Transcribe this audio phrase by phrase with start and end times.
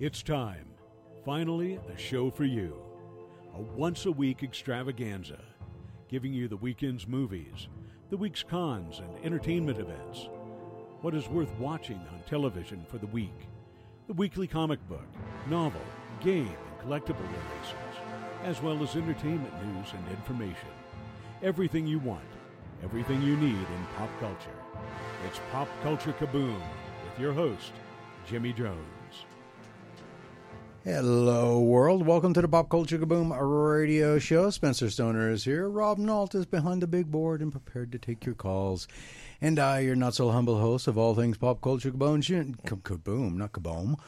[0.00, 0.68] It's time.
[1.24, 2.80] Finally, a show for you.
[3.56, 5.40] A once a week extravaganza,
[6.08, 7.66] giving you the weekend's movies,
[8.08, 10.28] the week's cons and entertainment events,
[11.00, 13.48] what is worth watching on television for the week,
[14.06, 15.08] the weekly comic book,
[15.48, 15.82] novel,
[16.20, 17.98] game, and collectible releases,
[18.44, 20.70] as well as entertainment news and information.
[21.42, 22.22] Everything you want,
[22.84, 24.60] everything you need in pop culture.
[25.26, 26.60] It's Pop Culture Kaboom
[27.02, 27.72] with your host,
[28.28, 28.97] Jimmy Jones.
[30.90, 32.06] Hello, world.
[32.06, 34.48] Welcome to the Pop Culture Kaboom radio show.
[34.48, 35.68] Spencer Stoner is here.
[35.68, 38.88] Rob Nault is behind the big board and prepared to take your calls.
[39.42, 43.52] And I, your not so humble host of all things Pop Culture Kaboom, Kaboom, not
[43.52, 43.98] Kaboom,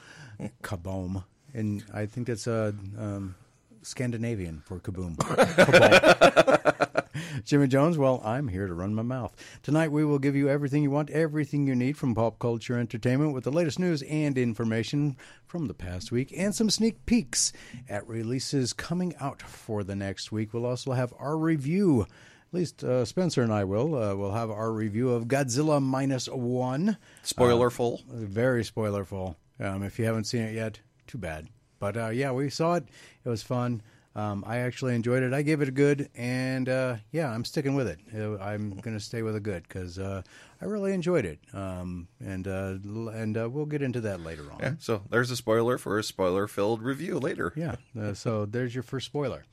[0.63, 1.23] Kaboom.
[1.53, 3.35] And I think that's uh, um,
[3.83, 5.17] Scandinavian for Kaboom.
[5.19, 6.87] Kaboom.
[7.45, 9.35] Jimmy Jones, well, I'm here to run my mouth.
[9.63, 13.33] Tonight we will give you everything you want, everything you need from pop culture entertainment
[13.33, 17.53] with the latest news and information from the past week and some sneak peeks
[17.89, 20.53] at releases coming out for the next week.
[20.53, 22.03] We'll also have our review.
[22.03, 23.95] At least uh, Spencer and I will.
[23.95, 26.97] Uh, we'll have our review of Godzilla minus one.
[27.25, 28.01] Spoilerful.
[28.11, 29.37] Uh, very spoilerful.
[29.61, 31.49] Um, if you haven't seen it yet, too bad.
[31.79, 32.85] But uh, yeah, we saw it.
[33.25, 33.83] It was fun.
[34.21, 35.33] Um, I actually enjoyed it.
[35.33, 38.01] I gave it a good, and uh, yeah, I'm sticking with it.
[38.15, 40.21] Uh, I'm going to stay with a good because uh,
[40.61, 41.39] I really enjoyed it.
[41.55, 42.75] Um, and uh,
[43.13, 44.59] and uh, we'll get into that later on.
[44.61, 47.53] Yeah, so there's a spoiler for a spoiler-filled review later.
[47.57, 47.77] Yeah.
[47.99, 49.45] Uh, so there's your first spoiler.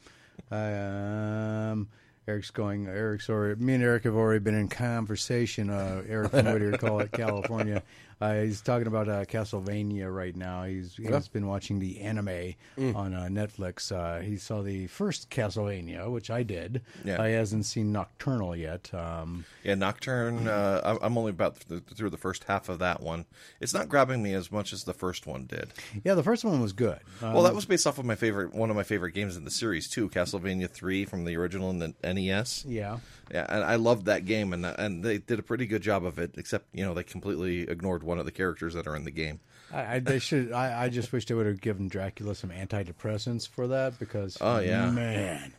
[0.52, 1.88] Um,
[2.28, 2.88] Eric's going.
[2.88, 3.64] Eric's already.
[3.64, 5.70] Me and Eric have already been in conversation.
[5.70, 7.84] Uh, Eric from Whittier, call it California.
[8.20, 10.64] Uh, he's talking about uh, Castlevania right now.
[10.64, 11.20] He's he's Yeah.
[11.32, 12.56] been watching the anime
[12.96, 13.92] on uh, Netflix.
[13.92, 16.82] Uh, he saw the first Castlevania, which I did.
[17.06, 17.26] Yeah.
[17.28, 18.92] He hasn't seen Nocturnal yet.
[18.94, 20.48] Um, Yeah, Nocturne.
[20.48, 23.26] Uh, I'm- only about th- through the first half of that one.
[23.60, 25.74] It's not grabbing me as much as the first one did.
[26.04, 27.00] yeah, the first one was good.
[27.22, 29.46] Uh, Well, that was based off of my favorite, one of my favorite games in
[29.46, 32.66] the series too, Castlevania Three from the original in the NES.
[32.68, 32.98] yeah.
[33.30, 36.18] Yeah, and I loved that game, and and they did a pretty good job of
[36.18, 36.36] it.
[36.38, 39.40] Except you know they completely ignored one of the characters that are in the game.
[39.72, 40.52] I, I they should.
[40.52, 44.38] I, I just wish they would have given Dracula some antidepressants for that because.
[44.42, 44.90] Oh, yeah.
[44.90, 45.54] man,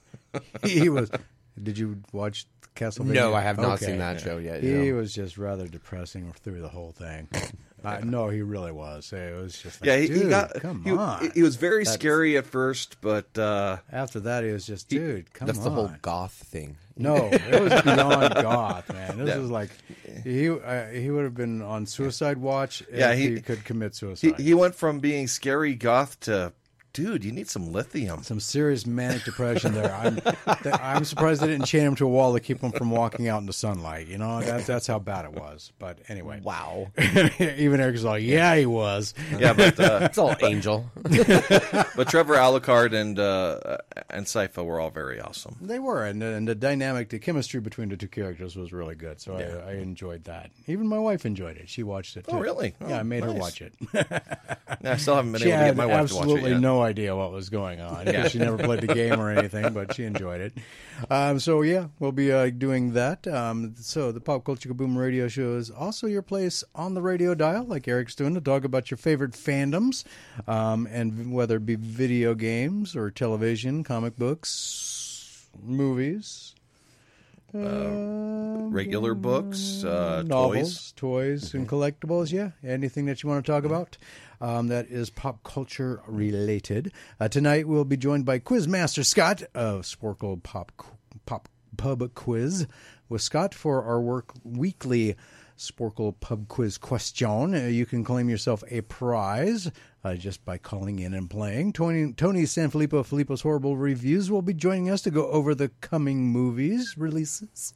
[0.64, 1.10] he was.
[1.62, 3.14] Did you watch Castlevania?
[3.14, 3.86] No, I have not Okay.
[3.86, 4.62] seen that show yet.
[4.62, 4.94] He no.
[4.96, 7.28] was just rather depressing through the whole thing.
[7.84, 9.12] I, no, he really was.
[9.12, 10.54] It was just like, Yeah, he, dude, he got.
[10.54, 11.30] come he, on.
[11.34, 15.32] he was very That's- scary at first, but uh, After that, he was just, dude,
[15.32, 15.64] come That's on.
[15.64, 16.76] the whole goth thing.
[16.96, 19.18] No, it was beyond goth, man.
[19.18, 19.36] This Yeah.
[19.38, 19.70] was like
[20.24, 23.92] he uh, he would have been on suicide watch if Yeah, he, he- could commit
[23.92, 24.40] he suicide.
[24.40, 26.52] he went from being scary goth to,
[26.98, 28.24] dude, you need some lithium.
[28.24, 29.94] some serious manic depression there.
[29.94, 32.90] I'm th- I'm surprised they didn't chain him to a wall to keep him from
[32.90, 34.08] walking out in the sunlight.
[34.08, 35.72] You know, that's that's how bad it was.
[35.78, 36.88] But anyway, Wow.
[37.38, 39.14] even Eric's like, yeah, he was.
[39.38, 40.90] Yeah, but uh, It's all angel.
[41.02, 43.78] but Trevor Alucard and uh,
[44.10, 45.56] and Sypha were all very awesome.
[45.60, 49.20] They were, and and the dynamic, the chemistry between the two characters was really good.
[49.20, 50.50] So I, I enjoyed that.
[50.66, 51.68] Even my wife enjoyed it.
[51.68, 52.26] She watched it.
[52.26, 52.32] Too.
[52.36, 52.74] Oh, really?
[52.80, 53.72] yeah, Oh, I made her watch it.
[54.80, 56.58] Yeah, I still haven't been she able to get my wife to watch it absolutely
[56.58, 58.04] no idea what was going on.
[58.06, 58.28] 'cause Yeah.
[58.28, 60.52] She never played the game or anything, but she enjoyed it.
[61.10, 63.26] Um, so yeah, we'll be uh, doing that.
[63.28, 67.34] Um, so the Pop Culture Kaboom Radio Show is also your place on the radio
[67.34, 70.04] dial, like Eric's doing, to talk about your favorite fandoms,
[70.46, 76.54] um, and whether it be video games or television, comic books, movies.
[77.54, 81.40] Uh, Regular books, uh, novels, toys.
[81.40, 82.30] toys, and collectibles.
[82.30, 83.96] Yeah, anything that you want to talk about
[84.40, 86.92] um, that is pop culture related.
[87.20, 90.72] Uh, tonight we'll be joined by Quizmaster Scott of Sporcle Pop
[91.26, 92.66] Pop Pub Quiz
[93.08, 95.16] with Scott for our work weekly.
[95.56, 97.54] Sporcle Pub Quiz question.
[97.54, 99.70] Uh, you can claim yourself a prize
[100.04, 101.72] uh, just by calling in and playing.
[101.72, 106.28] Tony, Tony Sanfilippo, Filippo's Horrible Reviews, will be joining us to go over the coming
[106.28, 107.74] movies releases.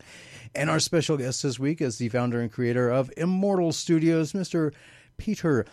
[0.54, 4.72] And our special guest this week is the founder and creator of Immortal Studios, Mr.
[5.16, 5.66] Peter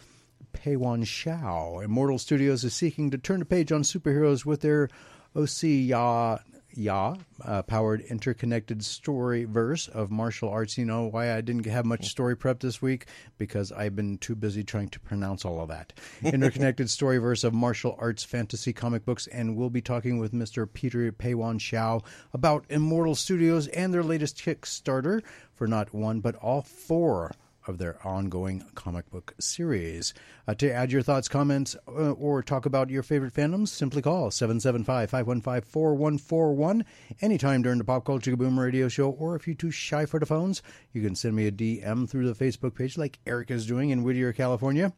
[0.53, 1.83] Payhuan Shaiao.
[1.83, 4.89] Immortal Studios is seeking to turn the page on superheroes with their
[5.35, 6.39] OC Ya
[6.73, 10.77] Ya uh, powered interconnected story verse of martial arts.
[10.77, 13.07] You know why I didn't have much story prep this week?
[13.37, 15.93] Because I've been too busy trying to pronounce all of that.
[16.21, 20.71] interconnected story verse of martial arts fantasy comic books, and we'll be talking with Mr.
[20.71, 22.03] Peter Payhuan Shaiao
[22.33, 25.23] about Immortal Studios and their latest Kickstarter
[25.53, 27.31] for not one but all four
[27.69, 30.13] of their ongoing comic book series.
[30.47, 34.29] Uh, to add your thoughts, comments, uh, or talk about your favorite fandoms, simply call
[34.31, 36.83] 775-515-4141
[37.21, 40.25] anytime during the Pop Culture Boom radio show, or if you're too shy for the
[40.25, 40.61] phones,
[40.91, 44.03] you can send me a DM through the Facebook page like Eric is doing in
[44.03, 44.91] Whittier, California.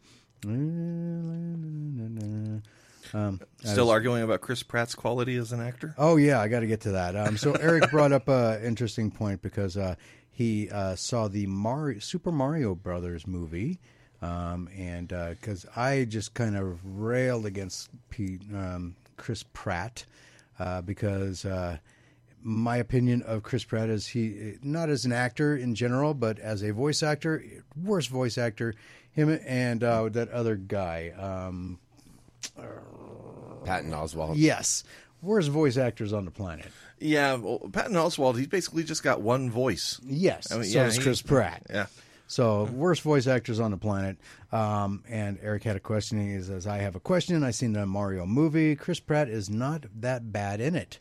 [3.64, 5.94] Still arguing about Chris Pratt's quality as an actor?
[5.98, 7.16] Oh yeah, I got to get to that.
[7.16, 9.96] Um, so Eric brought up an interesting point because uh,
[10.32, 13.80] he uh, saw the Mario, Super Mario Brothers movie,
[14.22, 20.06] um, and because I just kind of railed against Pete, um, Chris Pratt
[20.62, 21.78] uh, because uh,
[22.44, 26.62] my opinion of Chris Pratt is he not as an actor in general, but as
[26.62, 27.44] a voice actor,
[27.76, 28.76] worst voice actor.
[29.12, 31.12] Him and uh, that other guy.
[31.18, 31.80] Um,
[33.66, 34.34] Patton Oswalt.
[34.36, 34.84] yes,
[35.22, 36.68] worst voice actors on the planet.
[37.02, 40.00] Yeah, well, Patton Oswalt, he's basically just got one voice.
[40.06, 41.64] Yes, I mean, so yeah, does he- Chris Pratt.
[41.70, 41.88] Yeah.
[42.28, 44.18] So worst voice actors on the planet.
[44.54, 46.34] Um, and Eric had a question.
[46.34, 47.44] He says, "I have a question.
[47.44, 48.76] I've seen the Mario movie.
[48.78, 51.00] Chris Pratt is not that bad in it.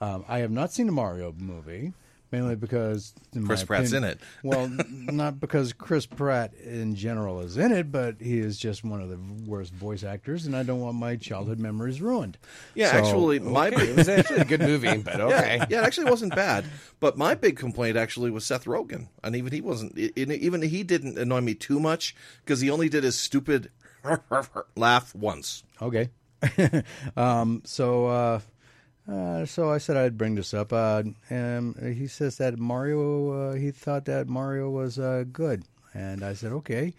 [0.00, 1.92] Um, I have not seen the Mario movie."
[2.32, 3.12] Mainly because
[3.44, 4.20] Chris Pratt's opinion- in it.
[4.42, 9.02] Well, not because Chris Pratt in general is in it, but he is just one
[9.02, 12.38] of the worst voice actors, and I don't want my childhood memories ruined.
[12.74, 15.58] Yeah, So- actually, my It was actually a good movie, but okay.
[15.68, 16.64] yeah, it actually wasn't bad.
[17.00, 19.98] But my big complaint actually was Seth Rogen, and even he wasn't.
[19.98, 23.70] Even he didn't annoy me too much because he only did his stupid
[24.74, 25.64] laugh once.
[25.80, 26.08] Okay.
[27.16, 28.40] um, so, uh,
[29.08, 30.72] uh, so I said I'd bring this up.
[30.72, 35.64] Uh, and he says that Mario, uh, he thought that Mario was uh, good,
[35.94, 36.94] and I said okay.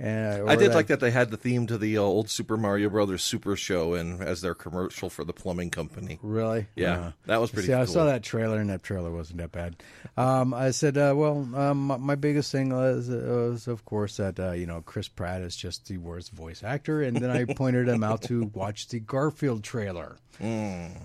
[0.00, 2.88] And I did like that they had the theme to the uh, old Super Mario
[2.88, 6.20] Brothers Super Show and as their commercial for the plumbing company.
[6.22, 6.66] Really?
[6.76, 7.76] Yeah, Uh, that was pretty cool.
[7.76, 9.74] See, I saw that trailer, and that trailer wasn't that bad.
[10.16, 14.52] Um, I said, uh, well, um, my, biggest thing was, was, of course, that uh,
[14.52, 18.04] you know Chris Pratt is just the worst voice actor, and then I pointed him
[18.04, 20.16] out to watch the Garfield trailer.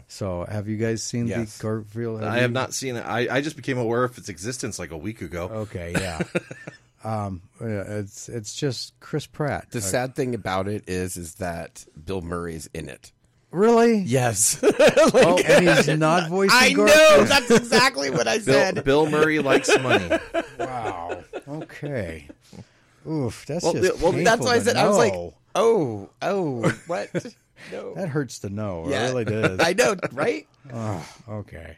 [0.07, 1.57] So, have you guys seen Yes.
[1.57, 2.24] the Garfield?
[2.24, 3.01] I you- have not seen it.
[3.01, 5.46] I, I just became aware of its existence like a week ago.
[5.46, 6.22] Okay, yeah.
[7.04, 9.72] um, it's it's just Chris Pratt.
[9.72, 13.12] The Uh, sad thing about it is, is that Bill Murray's in it.
[13.52, 14.00] really?
[14.00, 14.60] Yes.
[15.16, 17.24] Oh, and he's not voicing I know.
[17.26, 18.84] That's exactly what I said.
[18.84, 20.10] Bill Murray likes money.
[20.58, 21.24] Wow.
[21.48, 22.28] Okay.
[23.08, 23.46] Oof.
[23.46, 25.14] That's Well, just well, That's why I to said I was like,
[25.56, 27.10] oh, oh, what?
[27.72, 27.94] No.
[27.96, 28.86] that hurts to know.
[28.88, 29.60] yeah, It really does.
[29.62, 30.48] I know, right?
[31.30, 31.78] okay.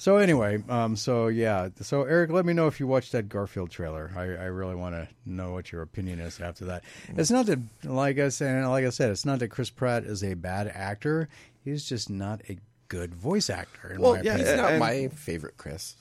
[0.00, 3.70] So anyway, um, so yeah, so Eric, let me know if you watched that Garfield
[3.70, 4.10] trailer.
[4.16, 6.84] I, I really want to know what your opinion is after that.
[7.18, 10.24] It's not that, like I said, like I said, it's not that Chris Pratt is
[10.24, 11.28] a bad actor.
[11.62, 12.56] He's just not a
[12.88, 13.92] good voice actor.
[13.92, 14.46] In Well, my yeah, opinion.
[14.48, 15.96] He's not And- my favorite Chris.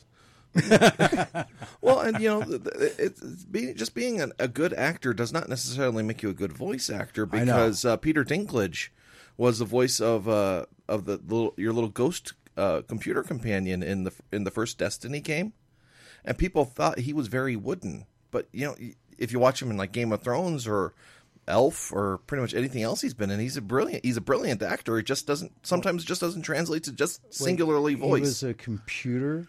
[1.82, 5.14] Well, and you know, th- th- it's it's being just being an, a good actor
[5.14, 8.90] does not necessarily make you a good voice actor because uh, Peter Dinklage
[9.38, 14.04] was the voice of uh, of the little your little ghost uh, computer companion in
[14.04, 15.54] the in the first Destiny game,
[16.26, 18.06] and people thought he was very wooden.
[18.32, 18.76] But you know,
[19.18, 20.94] if you watch him in like Game of Thrones or
[21.48, 24.62] Elf or pretty much anything else he's been in, he's a brilliant he's a brilliant
[24.62, 25.00] actor.
[25.00, 28.22] It just doesn't sometimes just doesn't translate to just singularly He voice.
[28.22, 29.48] was a computer.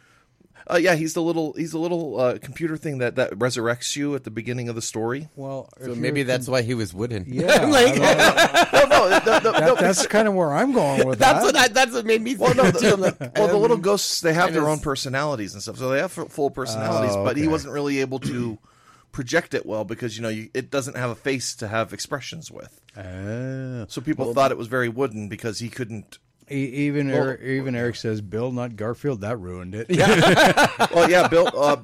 [0.68, 4.14] Uh, yeah, he's the little he's the little uh, computer thing that, that resurrects you
[4.14, 5.28] at the beginning of the story.
[5.36, 7.24] Well, So maybe you're that's why he was wooden.
[7.26, 11.06] Yeah, like, I no, no, no, no, no, That, that's kind of where I'm going
[11.06, 11.44] with that's that.
[11.44, 12.94] what I, that's what made me well, think no, too.
[12.94, 15.78] I'm the, well, the um, little ghosts they have their his- own personalities and stuff,
[15.78, 17.14] so they have full personalities.
[17.16, 18.58] Oh, But he wasn't really able to
[19.12, 22.50] project it well because you know you, it doesn't have a face to have expressions
[22.50, 22.80] with.
[22.96, 23.86] Ah.
[23.88, 26.18] So people thought it was very wooden because he couldn't.
[26.50, 26.54] E-
[26.86, 29.20] even Well- Eric, even Eric says Bill, not Garfield.
[29.20, 29.86] That ruined it.
[30.94, 31.50] Well, yeah, Bill.
[31.56, 31.76] Uh,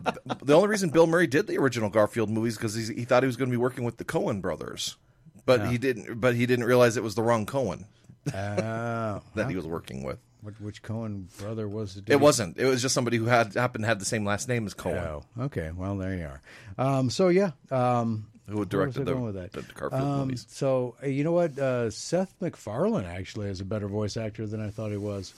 [0.42, 3.36] the only reason Bill Murray did the original Garfield movies because he thought he was
[3.36, 4.96] going to be working with the Coen brothers,
[5.44, 6.20] but he didn't.
[6.20, 7.86] But he didn't realize it was the wrong Cohen
[8.34, 10.18] Ah, that he was working with.
[10.42, 12.04] Which, which Coen brother was it?
[12.08, 12.56] It wasn't.
[12.58, 14.98] It was just somebody who had happened to have the same last name as Cohen,
[14.98, 15.70] Oh, okay.
[15.74, 16.40] Well, there you are.
[16.78, 19.52] Um, so yeah, um, who had where was I directed the, going with that?
[19.52, 20.46] the Garfield Um, movies.
[20.48, 21.58] So uh, you know what?
[21.58, 25.34] Uh, Seth MacFarlane actually is a better voice actor than I thought he was.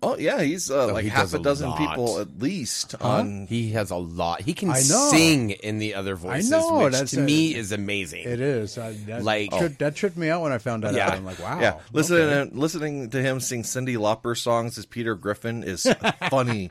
[0.00, 1.78] Oh yeah, he's uh, like he half a a dozen lot.
[1.78, 3.48] people at least on.
[3.48, 4.42] He has a lot.
[4.42, 8.20] He can sing in the other voices, know, which that's to a- me is amazing.
[8.28, 8.78] It is.
[8.78, 11.08] I, that, Like- tripped, that tripped me out when I found that Yeah.
[11.08, 11.14] out.
[11.14, 11.60] I'm like, wow.
[11.60, 12.50] Yeah, listening okay.
[12.54, 15.84] listening to him sing Cyndi Lauper songs as Peter Griffin is
[16.30, 16.70] funny.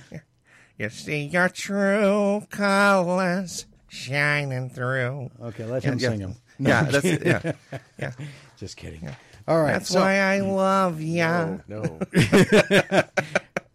[0.78, 5.30] you see your true colors shining through.
[5.40, 6.08] Okay, let Yeah, him yeah.
[6.08, 6.34] sing them.
[6.58, 7.26] Yeah, that's it.
[7.26, 7.52] Yeah,
[7.98, 8.12] yeah.
[8.56, 9.08] Just kidding.
[9.46, 9.72] All right.
[9.74, 11.58] That's so why I love ya.
[11.68, 11.98] no,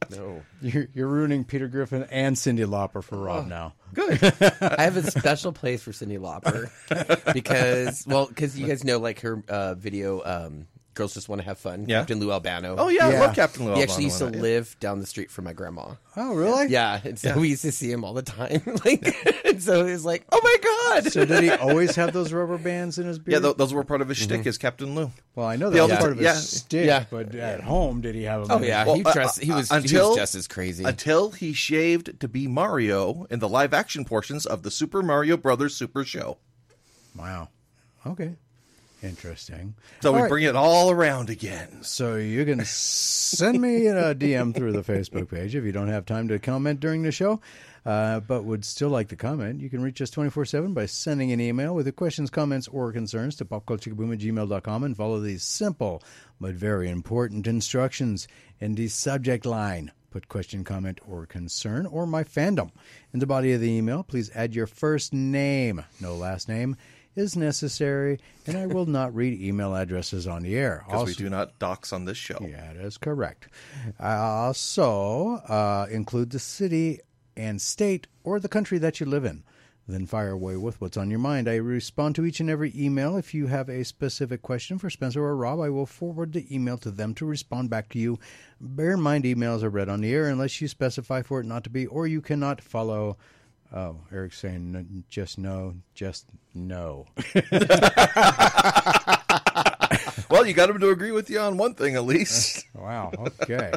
[0.09, 0.41] no.
[0.62, 3.74] you're, you're ruining Peter Griffin and Cyndi Lauper for Rob now.
[3.93, 4.24] Good.
[4.62, 6.71] I have a special place for Cyndi Lauper
[7.33, 10.67] because, well, because you guys know like her uh, video, um,
[10.98, 11.86] Girls Just Want to Have Fun.
[11.88, 12.00] Yeah.
[12.00, 12.75] Captain Lou Albano.
[12.77, 13.20] Oh yeah, I Yeah.
[13.22, 13.75] love Captain Lou.
[13.75, 14.44] He actually used to in that, yeah.
[14.44, 15.92] live down the street from my grandma.
[16.18, 16.68] Oh, really?
[16.68, 18.62] Yeah, and so we used to see him all the time.
[18.86, 21.12] like, and so it was like, oh my god.
[21.13, 23.34] So did he always have those rubber bands in his beard?
[23.42, 25.12] Yeah, th- those were part of his shtick as Captain Lou.
[25.36, 26.34] well, I know They that was also- part of his yeah.
[26.34, 27.06] stick, Yeah.
[27.10, 28.60] but at home, did he have them?
[28.60, 29.39] oh yeah, Well, he uh, dressed.
[29.42, 30.84] He uh, was he until- was just as crazy.
[30.84, 35.38] Until he shaved to be Mario in the live action portions of the Super Mario
[35.38, 36.38] Brothers Super Show.
[37.16, 37.50] Wow.
[38.06, 38.36] Okay.
[39.04, 39.75] Interesting.
[40.01, 40.30] So All we right.
[40.30, 41.84] bring it all around again.
[41.84, 46.06] So you can send me a DM through the Facebook page if you don't have
[46.06, 47.39] time to comment during the show,
[47.86, 49.62] uh, but would still like to comment.
[49.62, 52.92] You can reach us 24 7 by sending an email with your questions, comments, or
[52.92, 56.01] concerns to popculturekaboom at gmail.com and follow these simple
[56.42, 58.27] but very important instructions
[58.60, 59.92] in the subject line.
[60.10, 62.72] Put question, comment, or concern, or my fandom.
[63.13, 66.77] In the body of the email, please add your first name, no last name.
[67.17, 70.83] Is necessary, and I will not read email addresses on the air.
[70.86, 72.38] Because we do not dox on this show.
[72.39, 73.47] yeah, that is correct.
[74.00, 77.00] Also uh, include the city
[77.36, 79.43] and state or the country that you live in.
[79.88, 81.47] Then fire away with what's on your mind.
[81.50, 83.17] I respond to each and every email.
[83.17, 86.77] If you have a specific question for Spencer or Rob, I will forward the email
[86.79, 88.19] to them to respond back to you.
[88.62, 91.63] Bear in mind, emails are read on the air unless you specify for it not
[91.63, 93.17] to be, or you cannot follow.
[93.74, 97.05] Oh, Eric's saying n- just no, just no.
[100.29, 102.65] Well, you got him to agree with you on one thing at least.
[102.75, 103.12] Wow.
[103.41, 103.71] Okay.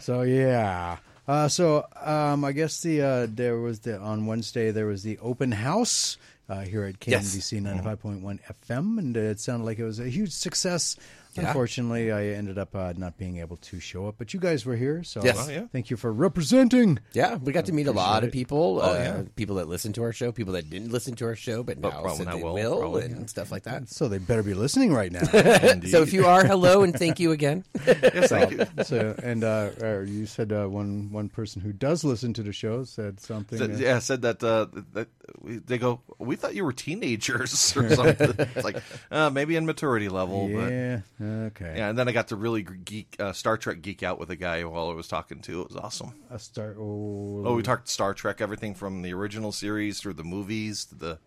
[0.00, 0.96] so yeah.
[1.28, 5.18] Uh, so um, I guess the uh, there was the on Wednesday there was the
[5.18, 6.16] open house
[6.48, 6.98] uh, here at.
[7.00, 10.96] KNVC ninety five point one FM, and it sounded like it was a huge success.
[11.40, 11.48] Yeah.
[11.48, 14.76] Unfortunately, I ended up uh, not being able to show up, but you guys were
[14.76, 15.36] here, so Yes.
[15.48, 15.66] Oh, yeah.
[15.72, 16.98] thank you for representing.
[17.12, 18.80] yeah, we got to meet a lot of people.
[18.82, 19.22] Oh, uh, yeah.
[19.36, 21.90] people that listen to our show, people that didn't listen to our show, but now
[21.90, 23.88] probably said not they will, will, probably, and stuff like that.
[23.88, 25.20] So they better be listening right now.
[25.90, 27.64] So if you are, hello and thank you again.
[27.86, 28.66] yes, thank you.
[28.84, 32.52] so and uh, uh, you said uh, one one person who does listen to the
[32.52, 33.58] show said something.
[33.58, 35.08] Said- uh, yeah, said that uh, that
[35.40, 36.00] we, they go.
[36.18, 38.34] We thought you were teenagers or something.
[38.38, 41.00] it's like uh, maybe in maturity level, but yeah.
[41.30, 41.74] Okay.
[41.76, 41.88] yeah.
[41.88, 44.64] And then I got to really geek uh, Star Trek geek out with a guy
[44.64, 45.62] while I was talking to.
[45.62, 46.14] It was awesome.
[46.30, 46.74] A star.
[46.78, 50.94] Oh, Oh, we talked Star Trek, everything from the original series through the movies to
[50.94, 51.18] the.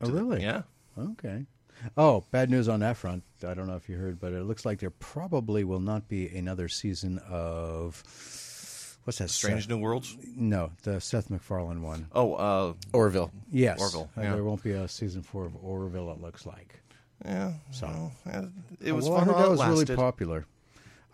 [0.00, 0.42] Oh, to the- really?
[0.42, 0.62] yeah.
[0.98, 1.46] Okay.
[1.96, 3.22] Oh, bad news on that front.
[3.46, 6.26] I don't know if you heard, but it looks like there probably will not be
[6.28, 8.02] another season of
[9.04, 9.28] what's that?
[9.28, 9.68] Strange Seth?
[9.68, 10.16] New Worlds.
[10.34, 12.06] No, the Seth MacFarlane one.
[12.12, 13.30] Oh, uh, Orville.
[13.52, 14.34] Yes, Orville, Uh, yeah.
[14.34, 16.10] there won't be a season four of Orville.
[16.12, 16.80] It looks like.
[17.24, 17.52] Yeah.
[17.72, 18.46] So yeah,
[18.80, 19.28] it was well, fun.
[19.28, 20.46] I heard that it was really popular.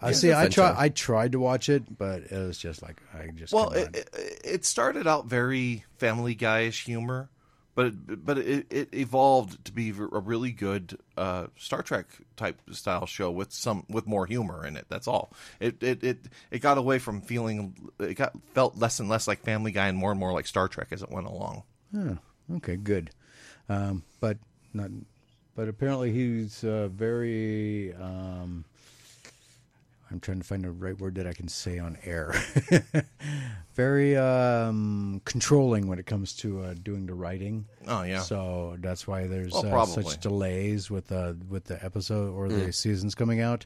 [0.00, 0.28] I Yeah, see.
[0.28, 0.75] it's a I fun tried.
[0.76, 4.40] I tried to watch it, but it was just like I just Well, it, it,
[4.44, 7.30] it started out very Family Guy-ish humor,
[7.76, 12.06] but it, but it, it evolved to be a really good uh, Star Trek
[12.37, 14.87] type style show with some with more humor in it.
[14.88, 15.32] That's all.
[15.61, 16.18] It it it,
[16.50, 19.97] it got away from feeling it got felt less and less like Family Guy and
[19.97, 21.62] more and more like Star Trek as it went along.
[21.97, 22.18] Oh,
[22.56, 23.11] okay, good.
[23.68, 24.38] Um, but
[24.75, 24.90] not.
[25.54, 27.94] But apparently he's uh, very.
[27.94, 28.64] Um,
[30.11, 32.35] I'm trying to find the right word that I can say on air.
[33.75, 37.66] very um, controlling when it comes to uh, doing the writing.
[37.87, 38.21] Oh yeah.
[38.21, 42.73] So that's why there's Well, uh, such delays with uh, with the episode or the
[42.73, 43.64] seasons coming out,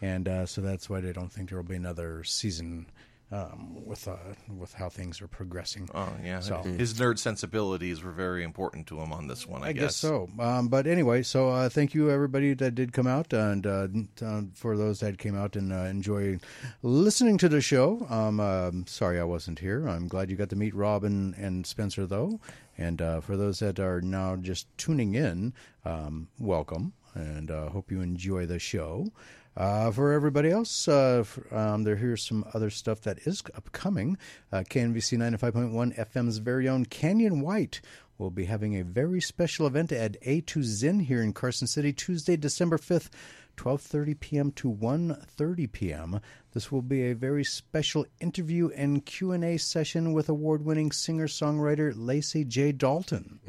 [0.00, 2.86] and uh, so that's why they don't think there will be another season
[3.30, 4.16] um, with uh,
[4.56, 5.88] with how things are progressing.
[5.94, 9.62] Oh yeah, So- his nerd sensibilities were very important to him on this one.
[9.62, 10.28] I, I guess so.
[10.38, 13.88] Um, but anyway, so uh, thank you everybody that did come out, and uh,
[14.24, 16.38] uh, for those that came out and uh, enjoy
[16.82, 18.06] listening to the show.
[18.08, 19.86] Um, um, sorry I wasn't here.
[19.88, 22.40] I'm glad you got to meet Robin and, and Spencer though.
[22.76, 25.52] And uh, for those that are now just tuning in,
[25.84, 29.08] um, welcome, and uh, hope you enjoy the show.
[29.56, 34.16] Uh, for everybody else, uh, f um, there here's some other stuff that is upcoming.
[34.52, 37.80] Uh, KNVC 95.1 FM's very own Canyon White
[38.18, 42.36] will be having a very special event at A2 Zin here in Carson City, Tuesday,
[42.36, 43.10] December 5th,
[43.56, 44.52] 12:30 p.m.
[44.52, 46.20] to 1:30 p.m.
[46.52, 52.72] This will be a very special interview and Q&A session with award-winning singer-songwriter Lacy J.
[52.72, 53.40] Dalton.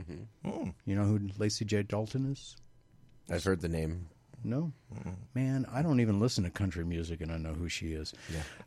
[0.86, 1.84] You know who Lacy J.
[1.84, 2.56] Dalton is?
[3.30, 4.08] I've heard the name.
[4.44, 4.72] No,
[5.36, 8.14] man, I don't even listen to country music, and I know who she is.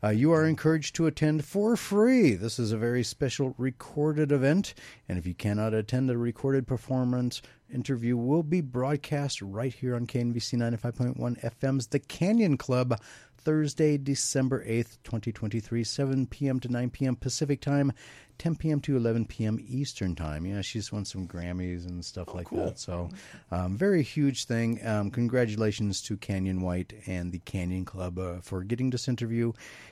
[0.03, 2.35] Uh, you are encouraged to attend for free.
[2.35, 4.73] This is a very special recorded event,
[5.09, 7.41] and if you cannot attend the recorded performance,
[7.73, 12.99] interview will be broadcast right here on KNVC 95.1 FM's The Canyon Club
[13.43, 16.59] Thursday, December 8th, 2023, 7 p.m.
[16.61, 17.15] to 9 p.m.
[17.15, 17.91] Pacific Time,
[18.37, 18.79] 10 p.m.
[18.79, 19.59] to 11 p.m.
[19.67, 20.45] Eastern Time.
[20.45, 22.79] Yeah, she's won some Grammys and stuff like that.
[22.79, 23.09] So,
[23.51, 24.85] um, very huge thing.
[24.85, 29.51] Um, congratulations to Canyon White and the Canyon Club uh, for getting this interview.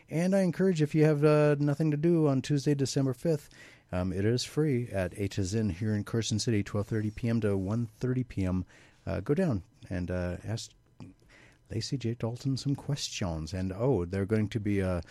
[0.10, 3.50] And I encourage if you have uh, nothing to do on Tuesday, December 5th,
[3.92, 7.42] um, it is free at to here in Carson City, 12:30 p.m.
[7.42, 8.66] to 1:30 p.m.
[9.06, 10.72] Uh, go down and uh, ask
[11.72, 12.16] Lacy J.
[12.16, 13.54] Dalton some questions.
[13.54, 15.02] And oh, they're going to be uh,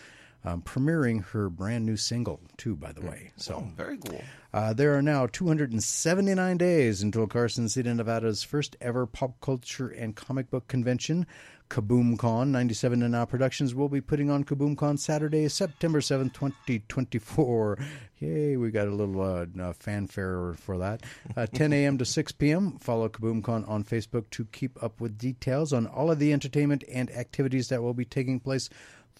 [0.43, 2.75] um, premiering her brand new single too.
[2.75, 4.21] By the way, so Oh, very cool.
[4.53, 10.15] uh, there are now 279 days until Carson City, Nevada's first ever pop culture and
[10.15, 11.25] comic book convention,
[11.69, 12.51] KaboomCon.
[12.51, 17.77] 97toNow Productions will be putting on KaboomCon Saturday, September 7th, 2024.
[18.19, 21.01] Yay, we got a little uh, uh, fanfare for that.
[21.35, 21.97] Uh, 10 a.m.
[21.97, 22.77] to 6 p.m.
[22.79, 27.09] Follow KaboomCon on Facebook to keep up with details on all of the entertainment and
[27.11, 28.69] activities that will be taking place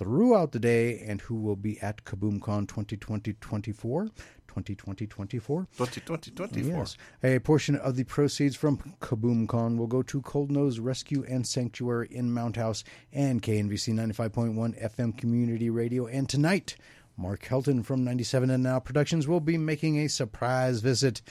[0.02, 4.10] throughout the day and who will be at KaboomCon 2020-24.
[4.48, 5.68] 2020-24.
[5.78, 6.98] 2020, Yes.
[7.24, 12.08] A portion of the proceeds from KaboomCon will go to Cold Nose Rescue and Sanctuary
[12.10, 16.08] in Mound House and KNVC 95.1 FM Community Radio.
[16.08, 16.76] And tonight,
[17.16, 21.22] Mark Helton from 97toNow Productions will be making a surprise visit.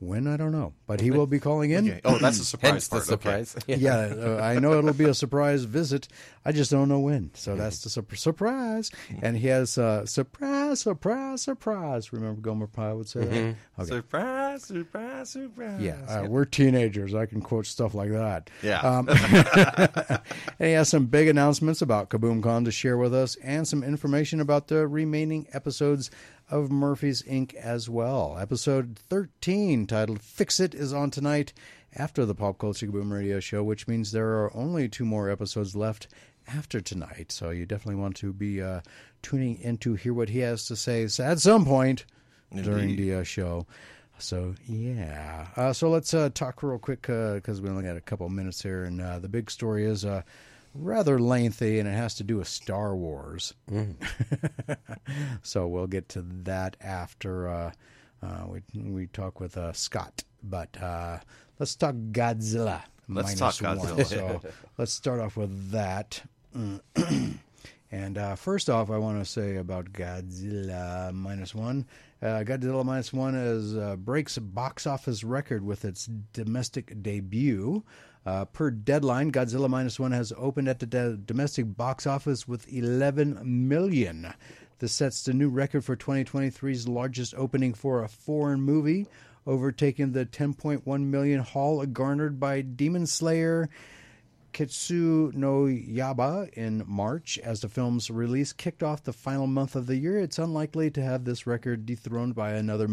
[0.00, 1.88] When I don't know, but he will be calling in.
[1.90, 2.00] Okay.
[2.04, 3.34] Oh, that's a surprise Hence the part.
[3.34, 3.44] Okay.
[3.44, 3.56] surprise.
[3.66, 6.06] Yeah, uh, I know it'll be a surprise visit.
[6.44, 7.32] I just don't know when.
[7.34, 8.92] So that's the sur- surprise.
[9.22, 12.12] And he has uh, surprise, surprise, surprise.
[12.12, 13.56] Remember Gomer Pyle would say that?
[13.80, 13.88] Okay.
[13.88, 15.80] Surprise, surprise, surprise.
[15.80, 17.12] Yeah, uh, we're teenagers.
[17.14, 18.50] I can quote stuff like that.
[18.62, 18.80] Yeah.
[18.80, 19.08] Um,
[19.58, 20.20] and
[20.60, 24.68] he has some big announcements about KaboomCon to share with us and some information about
[24.68, 26.10] the remaining episodes
[26.50, 27.54] of Murphy's Inc.
[27.54, 28.36] as well.
[28.40, 31.52] Episode 13, titled Fix It, is on tonight
[31.96, 35.76] after the Pop Culture Boom radio show, which means there are only two more episodes
[35.76, 36.08] left
[36.46, 37.30] after tonight.
[37.30, 38.80] So you definitely want to be uh,
[39.22, 42.04] tuning in to hear what he has to say at some point
[42.54, 43.66] during the uh, show.
[44.18, 48.28] So yeah, uh, so let's uh, talk real quick because we only got a couple
[48.28, 50.22] minutes here, and uh, the big story is uh,
[50.74, 53.54] rather lengthy, and it has to do with Star Wars.
[55.42, 57.72] so we'll get to that after uh,
[58.22, 60.24] uh, we we talk with uh, Scott.
[60.42, 61.18] But uh,
[61.58, 62.82] let's talk Godzilla.
[63.08, 63.78] Let's talk one.
[63.78, 64.06] Godzilla.
[64.06, 64.40] So
[64.78, 66.22] let's start off with that.
[67.90, 71.86] And uh, first off, I want to say about Godzilla minus one.
[72.20, 77.82] Uh, Godzilla minus one is uh, breaks box office record with its domestic debut.
[78.28, 82.70] Uh, per deadline, Godzilla minus one has opened at the de- domestic box office with
[82.70, 84.34] 11 million.
[84.80, 89.06] This sets the new record for 2023's largest opening for a foreign movie,
[89.46, 93.70] overtaking the 10.1 million haul garnered by Demon Slayer.
[94.52, 97.38] Kimetsu no Yaiba in March.
[97.38, 101.02] As the film's release kicked off the final month of the year, it's unlikely to
[101.02, 102.88] have this record dethroned by another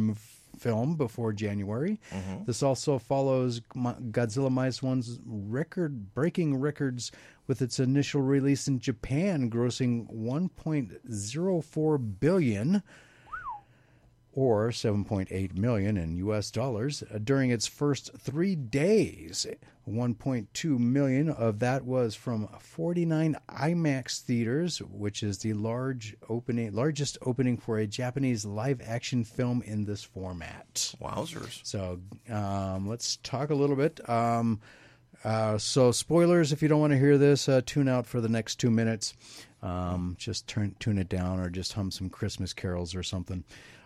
[0.60, 2.00] film before January.
[2.12, 2.46] Mm-hmm.
[2.46, 7.12] This also follows Godzilla Minus One's record-breaking records
[7.48, 12.84] with its initial release in Japan, grossing 1.04 billion
[14.36, 19.48] or 7.8 million in US dollars uh, during its first 3 days.
[19.88, 27.18] 1.2 million of that was from 49 IMAX theaters, which is the large opening largest
[27.22, 30.94] opening for a Japanese live action film in this format.
[31.00, 31.62] Wowzers.
[31.64, 34.08] So um, let's talk a little bit.
[34.10, 34.60] Um,
[35.24, 38.30] uh, so spoilers, if you don't want to hear this, uh, tune out for the
[38.30, 39.14] next two minutes.
[39.62, 43.44] Um, just turn tune it down, or just hum some Christmas carols or something.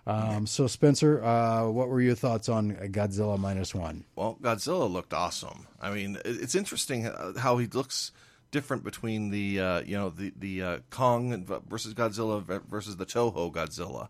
[0.09, 4.05] Um, so Spencer, uh, what were your thoughts on Godzilla minus one?
[4.15, 5.67] Well, Godzilla looked awesome.
[5.79, 8.11] I mean, it's interesting uh, how he looks
[8.51, 13.53] different between the uh, you know the the uh, Kong versus Godzilla versus the Toho
[13.53, 14.09] Godzilla.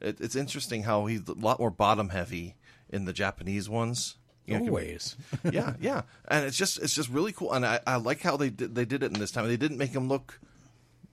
[0.00, 2.56] It, it's interesting how he's a lot more bottom heavy
[2.88, 4.16] in the Japanese ones.
[4.46, 5.16] You know, Always.
[5.52, 8.50] yeah, yeah, and it's just it's just really cool, and I, I like how they
[8.50, 9.46] did they did it in this time.
[9.46, 10.40] They didn't make him look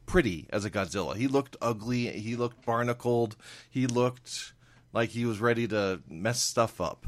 [0.08, 1.16] pretty as a Godzilla.
[1.16, 2.08] He looked ugly.
[2.20, 3.36] He looked barnacled.
[3.70, 4.54] He looked
[4.94, 7.06] like he was ready to mess stuff up.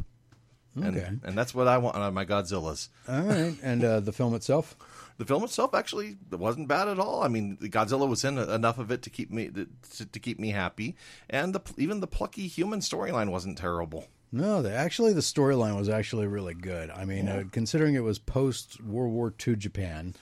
[0.75, 1.09] And, Okay.
[1.23, 2.89] and that's what I want on my Godzillas.
[3.07, 4.77] All right, and uh, the film itself.
[5.17, 7.23] The film itself actually wasn't bad at all.
[7.23, 10.51] I mean, Godzilla was in enough of it to keep me to, to keep me
[10.51, 10.95] happy,
[11.29, 14.07] and the, even the plucky human storyline wasn't terrible.
[14.31, 16.91] No, the, actually, the storyline was actually really good.
[16.91, 20.13] I mean, uh, considering it was post World War II Japan,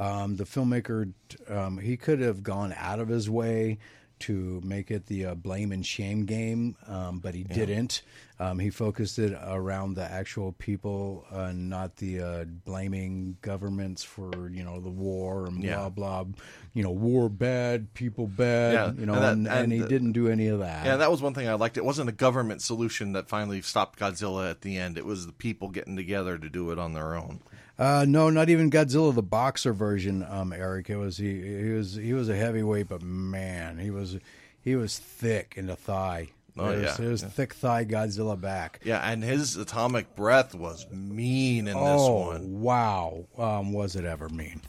[0.00, 1.12] um, the filmmaker
[1.48, 3.78] um, he could have gone out of his way
[4.20, 8.02] to make it the uh, blame and shame game, um, but he didn't.
[8.40, 14.48] Um, he focused it around the actual people, uh, not the uh, blaming governments for
[14.50, 15.76] you know the war and Yeah.
[15.88, 16.24] blah blah.
[16.72, 18.72] You know, war bad, people bad.
[18.74, 20.84] Yeah, You know, and and, that- and, and he the- didn't do any of that.
[20.86, 21.76] Yeah, that was one thing I liked.
[21.76, 24.98] It wasn't a government solution that finally stopped Godzilla at the end.
[24.98, 27.40] It was the people getting together to do it on their own.
[27.78, 30.24] Uh, no, not even Godzilla the boxer version.
[30.28, 31.40] Um, Eric, it was he.
[31.42, 34.16] He was he was a heavyweight, but man, he was
[34.62, 36.28] he was thick in the thigh.
[36.56, 37.28] Oh, it was, yeah, it was yeah.
[37.28, 38.80] thick thigh Godzilla back.
[38.84, 42.60] Yeah, and his atomic breath was mean in this one.
[42.60, 44.60] wow, um, was it ever mean?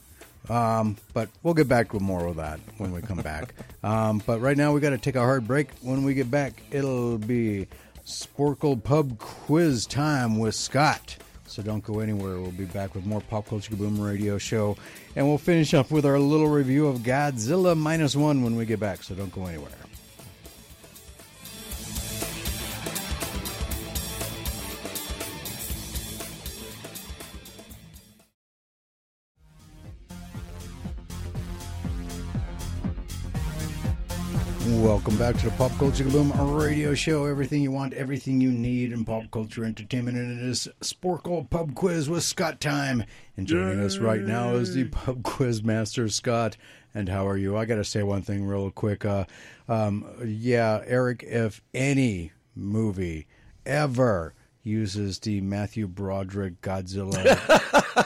[0.48, 3.54] Um, but we'll get back to more of that when we come back.
[3.84, 5.70] um, but right now we got to take a hard break.
[5.80, 7.68] When we get back, it'll be
[8.04, 11.16] Sporcle Pub Quiz time with Scott.
[11.46, 12.40] So don't go anywhere.
[12.40, 14.76] We'll be back with more Pop Culture Kaboom Radio Show,
[15.14, 18.80] and we'll finish up with our little review of Godzilla minus one when we get
[18.80, 19.02] back.
[19.02, 19.70] So don't go anywhere.
[34.82, 37.24] Welcome back to the Pop Culture Kaboom radio show.
[37.24, 40.18] Everything you want, everything you need in pop culture entertainment.
[40.18, 43.02] And it is Sporcle Pub Quiz with Scott time.
[43.38, 46.58] And joining us right now is the Pub Quiz Master, Scott.
[46.94, 47.56] And how are you?
[47.56, 49.06] I got to say one thing real quick.
[49.06, 49.24] Uh,
[49.66, 53.26] um, yeah, Eric, if any movie
[53.64, 58.05] ever uses the Matthew Broderick Godzilla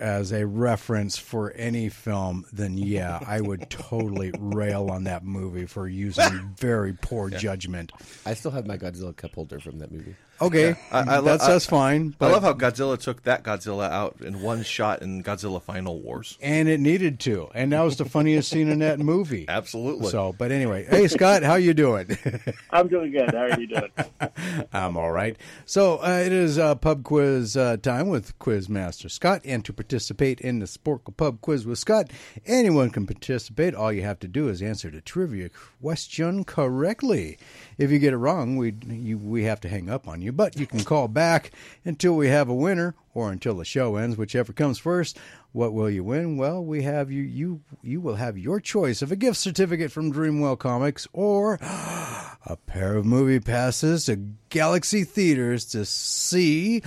[0.00, 5.66] as a reference for any film, then yeah, I would totally rail on that movie
[5.66, 7.92] for using very poor judgment.
[8.24, 10.16] I still have my Godzilla cup holder from that movie.
[10.40, 12.14] Okay, I- I lo- that's I- that's fine.
[12.20, 16.38] I love how Godzilla took that Godzilla out in one shot in Godzilla Final Wars.
[16.40, 19.46] and it needed to, and that was the funniest scene in that movie.
[19.48, 20.10] Absolutely.
[20.10, 22.16] So, but anyway, hey Scott, how you doing?
[22.70, 23.30] I'm doing good.
[23.34, 23.90] How are you doing?
[24.72, 25.36] I'm all right.
[25.66, 29.72] So uh, it is uh, pub quiz uh, time with Quiz Master Scott, and to
[29.72, 32.10] participate in the Sporcle Pub Quiz with Scott,
[32.46, 33.74] anyone can participate.
[33.74, 35.50] All you have to do is answer the trivia
[35.82, 37.38] question correctly.
[37.78, 40.58] If you get it wrong, we you, we have to hang up on you, but
[40.58, 41.52] you can call back
[41.84, 45.16] until we have a winner or until the show ends, whichever comes first.
[45.52, 46.36] What will you win?
[46.36, 50.12] Well, we have you you you will have your choice of a gift certificate from
[50.12, 54.16] Dreamwell Comics or a pair of movie passes to
[54.50, 56.80] Galaxy Theaters to see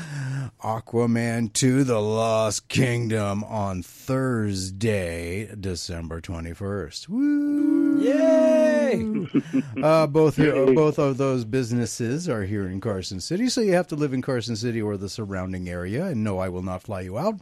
[0.64, 7.10] Aquaman 2 The Lost Kingdom on Thursday, December 21st.
[7.10, 8.02] Woo!
[8.02, 8.72] Yay!
[9.82, 13.88] Uh, both here, both of those businesses are here in Carson City, so you have
[13.88, 16.06] to live in Carson City or the surrounding area.
[16.08, 17.42] And no, I will not fly you out.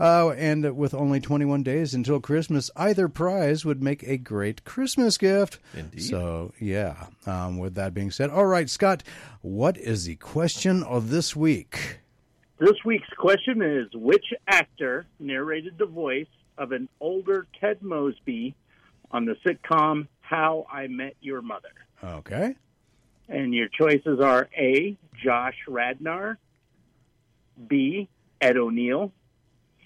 [0.00, 5.16] Uh, and with only 21 days until Christmas, either prize would make a great Christmas
[5.16, 5.58] gift.
[5.74, 6.02] Indeed.
[6.02, 7.06] So yeah.
[7.26, 9.02] Um, with that being said, all right, Scott,
[9.58, 11.98] what is the question of this week?
[12.60, 18.54] This week's question is Which actor narrated the voice of an older Ted Mosby
[19.10, 21.72] on the sitcom How I Met Your Mother?
[22.04, 22.54] Okay.
[23.28, 24.96] And your choices are A.
[25.20, 26.38] Josh Radnor,
[27.66, 28.08] B.
[28.40, 29.10] Ed O'Neill,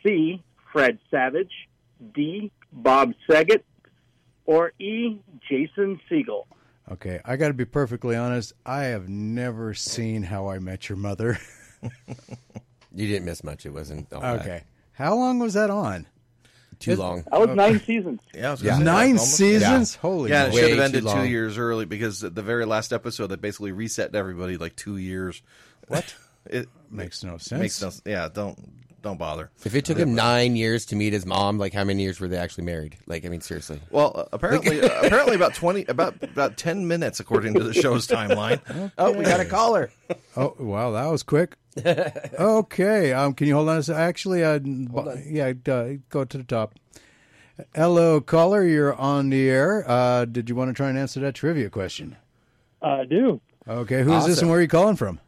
[0.04, 0.42] C.
[0.70, 1.70] Fred Savage,
[2.14, 2.52] D.
[2.70, 3.64] Bob Saget,
[4.44, 5.16] or E.
[5.48, 6.44] Jason Segel.
[6.92, 8.52] Okay, I got to be perfectly honest.
[8.66, 11.38] I have never seen How I Met Your Mother.
[12.94, 13.64] You didn't miss much.
[13.64, 16.06] It wasn't all that okay, how long was that on?
[16.78, 17.24] too long.
[17.30, 17.54] That was oh.
[17.54, 18.20] nine seasons.
[18.34, 18.72] yeah, I was Yeah.
[18.72, 19.94] gonna say, Nine almost- seasons.
[19.94, 20.60] Holy Yeah, it moly.
[20.60, 24.56] should have ended two years early because the very last episode that basically reset everybody
[24.56, 25.42] like two years.
[25.88, 26.14] What?
[26.46, 27.60] It makes no sense.
[27.60, 27.90] makes no.
[28.04, 28.58] Yeah, don't
[29.02, 29.50] don't bother.
[29.64, 32.28] If it took him nine years to meet his mom, like how many years were
[32.28, 32.96] they actually married?
[33.06, 33.80] Like, I mean, seriously.
[33.90, 38.06] Well, uh, apparently, uh, apparently about twenty, about about ten minutes according to the show's
[38.06, 38.60] timeline.
[38.98, 39.90] Oh, we got a caller.
[40.36, 41.56] Oh wow, that was quick.
[41.84, 43.96] okay, um, can you hold on a sec?
[43.96, 44.58] Actually, uh,
[45.26, 46.74] yeah, uh, go to the top.
[47.74, 48.64] Hello, caller.
[48.64, 49.84] You're on the air.
[49.88, 52.16] Uh, did you want to try and answer that trivia question?
[52.80, 53.40] I do.
[53.66, 54.44] Okay, who's this Awesome.
[54.44, 55.20] and where are you calling from?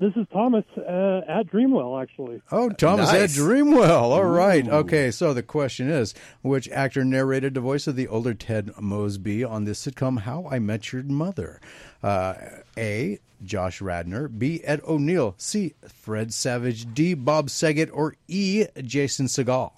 [0.00, 2.40] This is Thomas uh, at Dreamwell, actually.
[2.52, 3.90] Oh, Thomas at Dreamwell.
[3.90, 4.66] All right.
[4.68, 9.42] Okay, so the question is which actor narrated the voice of the older Ted Mosby
[9.42, 11.60] on the sitcom How I Met Your Mother?
[12.00, 12.34] Uh,
[12.76, 13.18] A.
[13.44, 14.28] Josh Radnor.
[14.28, 14.60] B.
[14.62, 15.34] Ed O'Neill.
[15.36, 15.74] C.
[15.88, 16.94] Fred Savage.
[16.94, 17.14] D.
[17.14, 17.90] Bob Saget.
[17.92, 18.66] Or E.
[18.82, 19.72] Jason Segel.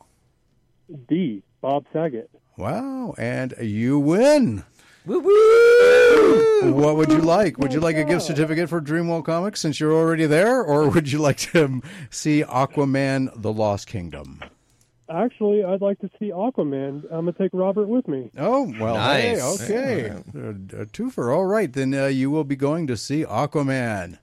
[1.09, 1.43] D.
[1.63, 2.31] Bob Saget.
[2.59, 3.15] Wow.
[3.17, 4.65] And you win.
[5.07, 6.73] Woo woo!
[6.73, 7.59] What would you like?
[7.59, 10.63] Would you like a gift certificate for Dreamwell Comics since you're already there?
[10.63, 14.41] Or would you like to see Aquaman The Lost Kingdom?
[15.09, 17.03] actually, I'd like to see Aquaman.
[17.11, 18.31] I'm gonna take Robert with me.
[18.39, 19.61] Oh well, hey, Nice.
[19.63, 20.51] okay, a,
[20.83, 21.35] a twofer.
[21.35, 24.19] All right, then uh, you will be going to see Aquaman.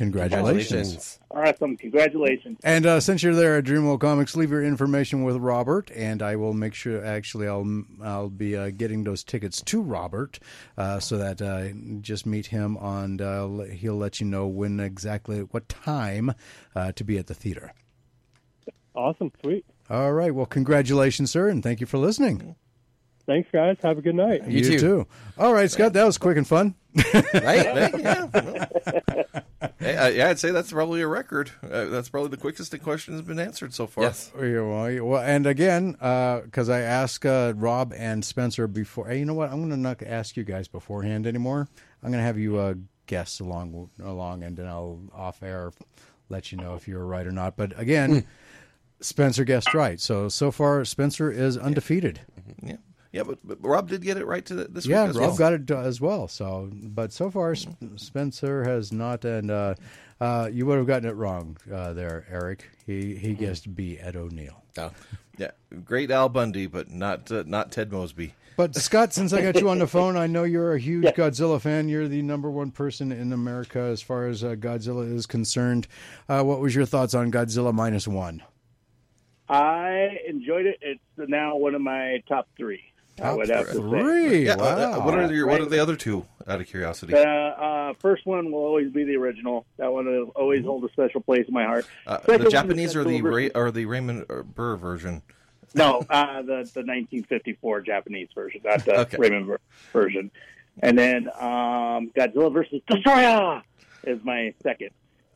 [0.00, 1.18] Congratulations!
[1.30, 1.76] Awesome.
[1.76, 2.58] Congratulations.
[2.64, 6.36] And uh, since you're there at Dreamwell Comics, leave your information with Robert, and I
[6.36, 7.04] will make sure.
[7.04, 10.38] Actually, I'll I'll be uh, getting those tickets to Robert,
[10.78, 11.68] uh, so that uh,
[12.00, 13.20] just meet him on.
[13.20, 16.32] Uh, he'll let you know when exactly what time
[16.74, 17.74] uh, to be at the theater.
[18.94, 19.66] Awesome, sweet.
[19.90, 20.34] All right.
[20.34, 22.56] Well, congratulations, sir, and thank you for listening.
[23.26, 23.76] Thanks, guys.
[23.82, 24.48] Have a good night.
[24.48, 25.06] You too.
[25.38, 25.92] All right, Scott.
[25.92, 26.74] That was quick and fun.
[27.34, 27.94] Right?
[28.00, 28.66] yeah.
[29.78, 31.50] Hey, I- yeah, I'd say that's probably a record.
[31.62, 34.04] Uh, that's probably the quickest the question has been answered so far.
[34.04, 34.30] Yes.
[34.38, 39.08] Yeah, well, yeah, well, and again, because I asked uh, Rob and Spencer before.
[39.08, 39.50] Hey, you know what?
[39.50, 41.66] I'm going to not ask you guys beforehand anymore.
[42.02, 42.74] I'm going to have you uh,
[43.06, 45.72] guess along along, and then I'll off air
[46.28, 47.56] let you know if you're right or not.
[47.56, 48.26] But again,
[49.00, 49.98] Spencer guessed right.
[50.00, 52.20] So so far, Spencer is undefeated.
[52.62, 52.76] Yeah, yeah,
[53.12, 55.36] but, but Rob did get it right to the, this Yeah, week as Rob well.
[55.38, 56.28] got it uh, as well.
[56.28, 59.74] So, but so far, Sp- Spencer has not, and uh,
[60.20, 62.70] uh, you would have gotten it wrong uh, there, Eric.
[62.86, 63.98] He he guessed B.
[63.98, 64.62] Ed O'Neill.
[64.78, 64.92] Oh.
[65.38, 65.50] Yeah,
[65.84, 68.34] great Al Bundy, but not uh, not Ted Mosby.
[68.56, 71.58] But Scott, since I got you on the phone, I know you're a huge Godzilla
[71.58, 71.88] fan.
[71.88, 75.88] You're the number one person in America as far as uh, Godzilla is concerned.
[76.28, 78.42] Uh, what was your thoughts on Godzilla minus one?
[79.48, 80.78] I enjoyed it.
[80.82, 82.89] It's now one of my top three.
[83.22, 83.78] I would have to say.
[83.80, 84.46] Three.
[84.46, 84.92] Yeah, uh, wow.
[85.00, 86.26] uh, what are your what are the other two?
[86.48, 89.66] Out of curiosity, The uh, first one will always be the original.
[89.76, 91.86] That one will always hold a special place in my heart.
[92.06, 95.22] uh, the Japanese or the Godzilla Ray, or the Raymond Burr version.
[95.74, 99.16] No, uh, the the 1954 Japanese version, not the Okay.
[99.18, 99.60] Raymond ver-
[99.92, 100.30] version.
[100.82, 103.62] And then um, Godzilla versus Destoroyah
[104.04, 104.90] is my second.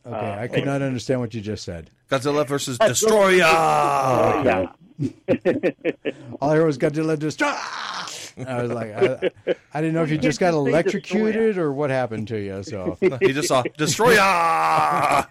[0.07, 1.91] Okay, Uh, I could not understand what you just said.
[2.11, 4.45] Godzilla versus Destoroyah.
[4.45, 4.67] yeah.
[6.41, 7.49] All I heard was Godzilla destroy.
[8.47, 9.31] I was like, I,
[9.73, 12.63] I didn't know if you just got electrocuted or what happened to you.
[12.65, 15.25] So, he just saw Destroyer.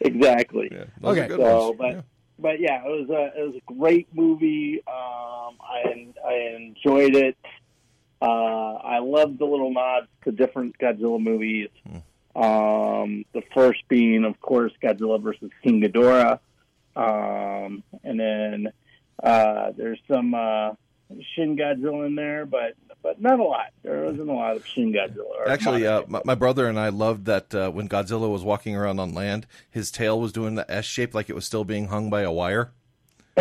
[0.00, 0.68] exactly.
[0.72, 1.28] Yeah, Okay.
[1.28, 2.00] So, but Yeah.
[2.38, 4.82] but yeah, it was a it was a great movie.
[4.86, 7.36] Um, I I enjoyed it.
[8.22, 11.68] Uh, I loved the little nods to different Godzilla movies.
[12.36, 16.38] Um, the first being, of course, Godzilla versus King Ghidorah,
[16.94, 18.72] um, and then
[19.22, 20.72] uh, there's some uh,
[21.34, 23.68] Shin Godzilla in there, but but not a lot.
[23.82, 25.48] There wasn't a lot of Shin Godzilla.
[25.48, 29.00] Actually, uh, my, my brother and I loved that uh, when Godzilla was walking around
[29.00, 32.10] on land, his tail was doing the S shape like it was still being hung
[32.10, 32.72] by a wire.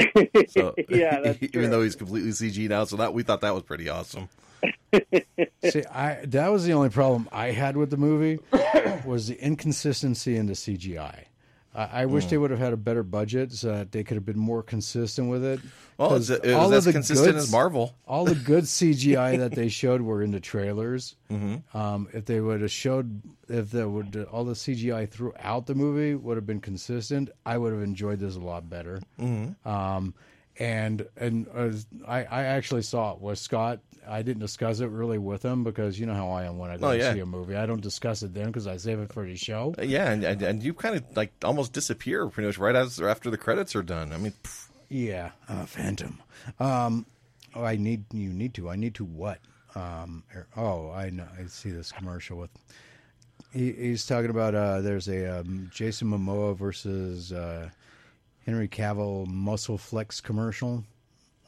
[0.50, 3.90] So, yeah, even though he's completely CG now, so that we thought that was pretty
[3.90, 4.30] awesome.
[5.70, 8.40] See, I that was the only problem I had with the movie
[9.06, 11.26] was the inconsistency in the CGI.
[11.76, 12.30] I, I wish Hmm.
[12.32, 15.30] they would have had a better budget so that they could have been more consistent
[15.30, 15.60] with it.
[15.98, 17.96] Well, it's, it all of as the consistent good- as Marvel.
[18.08, 21.16] all the good CGI that they showed were in the trailers.
[21.32, 21.78] Mm-hmm.
[21.78, 26.16] Um, if they would have showed, if they would all the CGI throughout the movie
[26.16, 29.02] would have been consistent, I would have enjoyed this a lot better.
[29.20, 29.68] Mm-hmm.
[29.70, 30.16] Um,
[30.60, 31.72] and and uh,
[32.08, 33.80] I I actually saw it with Scott.
[34.08, 36.78] I didn't discuss it really with him because you know how I am when I
[36.78, 37.14] go Oh, yeah.
[37.14, 37.56] see a movie.
[37.56, 39.76] I don't discuss it then because I save it for the show.
[39.78, 43.00] Uh, Yeah, and, and and you kind of like almost disappear pretty much right as
[43.00, 44.12] after the credits are done.
[44.12, 46.20] I mean, pff, Yeah, uh, Phantom.
[46.60, 47.06] Um,
[47.56, 48.70] oh, I need you need to.
[48.70, 49.40] I need to what?
[49.76, 51.28] Um, er- oh, I know.
[51.40, 52.50] I see this commercial with.
[53.54, 57.70] He, he's talking about uh, there's a um, Jason Momoa versus uh,
[58.50, 60.84] Henry Cavill muscle flex commercial.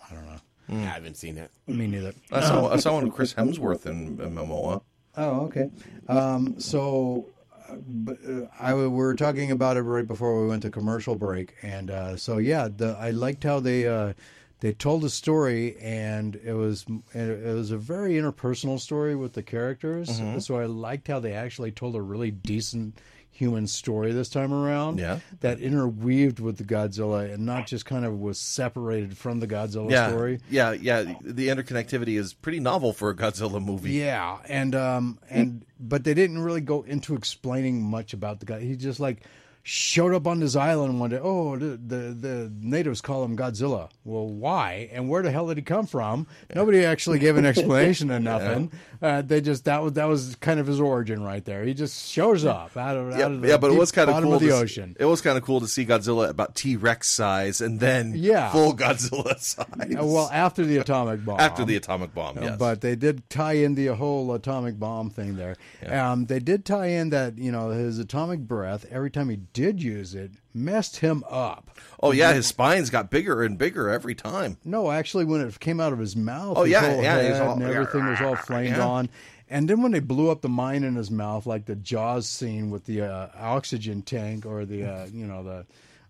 [0.07, 0.39] I don't know.
[0.69, 1.49] I haven't seen it.
[1.65, 2.13] Me neither.
[2.31, 4.83] I saw I saw one with Chris Hemsworth in, in Momoa.
[5.17, 5.71] Oh, okay.
[6.07, 7.25] Um, so,
[7.67, 11.15] uh, but, uh, I we were talking about it right before we went to commercial
[11.15, 14.13] break, and uh, so yeah, the, I liked how they uh,
[14.59, 19.33] they told a story, and it was it, it was a very interpersonal story with
[19.33, 20.21] the characters.
[20.21, 20.37] Mm-hmm.
[20.37, 22.99] So I liked how they actually told a really decent
[23.41, 24.99] human story this time around.
[24.99, 25.17] Yeah.
[25.39, 29.89] that interweaved with the Godzilla, and not just kind of was separated from the Godzilla
[29.89, 30.39] Yeah, story.
[30.49, 31.01] yeah, yeah.
[31.21, 33.93] The interconnectivity is pretty novel for a Godzilla movie.
[33.93, 38.59] Yeah, and um and but they didn't really go into explaining much about the guy.
[38.59, 39.23] He just like
[39.63, 41.19] showed up on this island one day.
[41.21, 43.89] Oh, the the, the natives call him Godzilla.
[44.03, 44.89] Well, why?
[44.91, 46.27] And where the hell did he come from?
[46.55, 48.71] Nobody actually gave an explanation or nothing.
[49.01, 51.63] Uh, they just that was that was kind of his origin right there.
[51.63, 54.09] He just shows up out of Yeah, out of the yeah, but it was kind
[54.09, 54.33] of cool.
[54.35, 54.95] of the ocean.
[54.99, 58.51] It was kind of cool to see Godzilla about T Rex size, and then Yeah.
[58.51, 59.65] full Godzilla size.
[59.79, 61.39] Uh, well, after the atomic bomb.
[61.39, 62.57] after the atomic bomb, Uh, yes.
[62.59, 65.55] But they did tie in the whole atomic bomb thing there.
[65.87, 68.85] Um, they did tie in that you know his atomic breath.
[68.91, 71.77] Every time he did use it messed him up.
[72.01, 74.57] Oh yeah, his spines got bigger and bigger every time.
[74.65, 77.53] No, actually, when it came out of his mouth, Oh, his yeah, yeah, head all-
[77.53, 78.85] and everything was all flamed yeah.
[78.85, 79.09] on.
[79.49, 82.69] And then when they blew up the mine in his mouth, like the Jaws scene
[82.69, 85.65] with the uh, oxygen tank or the uh, you know the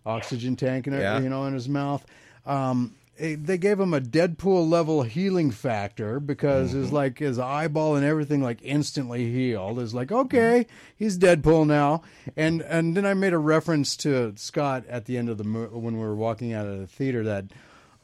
[0.06, 1.18] oxygen tank and Yeah.
[1.20, 2.04] you know in his mouth,
[2.46, 2.94] um,
[3.36, 6.80] they gave him a Deadpool level healing factor because Mm-hmm.
[6.82, 9.78] his like his eyeball and everything like instantly healed.
[9.78, 12.02] It's like okay, he's Deadpool now.
[12.36, 15.68] And and then I made a reference to Scott at the end of the mo-
[15.72, 17.46] when we were walking out of the theater that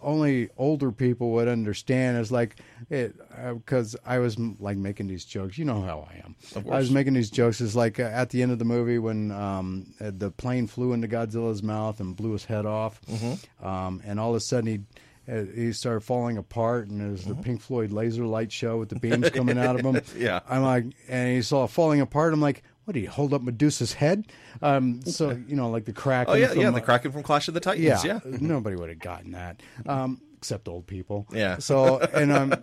[0.01, 2.55] only older people would understand is like
[2.89, 3.17] it
[3.53, 5.59] because I was m- like making these jokes.
[5.59, 6.37] You know how I am.
[6.71, 7.61] I was making these jokes.
[7.61, 10.93] Is like uh, at the end of the movie when um, uh, the plane flew
[10.93, 13.01] into Godzilla's mouth and blew his head off,
[13.61, 14.81] um, and all of a sudden he.
[15.31, 18.99] Uh, He started falling apart, and was the Pink Floyd laser light show with the
[18.99, 20.01] beams coming out of him.
[20.17, 20.41] Yeah.
[20.49, 22.33] I'm like, and he saw falling apart.
[22.33, 24.27] I'm like, what did he hold up Medusa's head?
[24.63, 26.27] Um, so you know, like the crack.
[26.31, 27.85] Oh yeah, yeah, the Kraken from Clash of the Titans.
[27.85, 31.27] Yeah, Yeah, nobody would have gotten that, um, except old people.
[31.31, 31.59] Yeah.
[31.59, 32.55] So and um,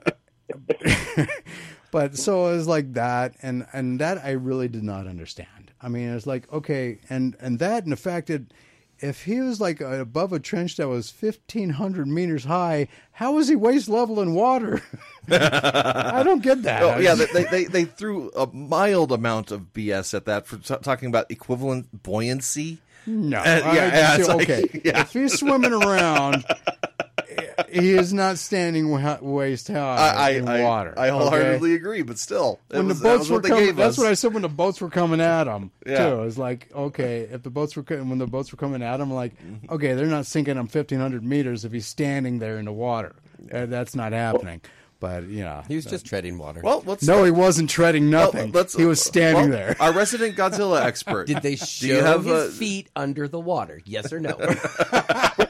[1.92, 5.72] but so it was like that, and and that I really did not understand.
[5.82, 8.52] I mean, it's like okay, and and that and the fact that
[9.00, 13.48] if he was like above a trench that was fifteen hundred meters high, how was
[13.48, 14.82] he waist level in water?
[15.32, 16.84] I don't get that.
[16.84, 20.76] Oh, yeah, they, they they threw a mild amount of BS at that for t-
[20.84, 22.80] talking about equivalent buoyancy.
[23.08, 24.82] No, Uh, yeah, yeah, like- okay.
[24.86, 25.02] yeah.
[25.02, 26.44] If he's swimming around,
[27.70, 30.94] he is not standing wa- waist high I I, in I, water.
[30.98, 31.18] I okay?
[31.18, 33.98] wholeheartedly agree, but still, When was, the boats were what they coming, that's us.
[33.98, 34.34] what I said.
[34.34, 36.10] When the boats were coming at him, Yeah.
[36.10, 39.00] too, it's like okay, if the boats were co- when the boats were coming at
[39.00, 39.74] him, like Mm-hmm.
[39.74, 43.16] okay, they're not sinking him fifteen hundred meters if he's standing there in the water.
[43.52, 44.62] Uh, that's not happening.
[45.02, 46.62] But you know, He was just treading water.
[46.64, 48.54] Well, let's no, he wasn't treading nothing.
[48.54, 49.76] let's- he was standing well, there.
[49.80, 51.28] Our resident Godzilla expert.
[51.28, 53.82] Did they show you have his a- feet under the water?
[53.86, 54.38] Yes or no?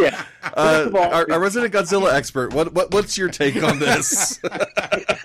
[0.00, 0.24] Yeah.
[0.42, 2.52] Uh, First all, our, our resident Godzilla expert.
[2.54, 4.38] What, what what's your take on this?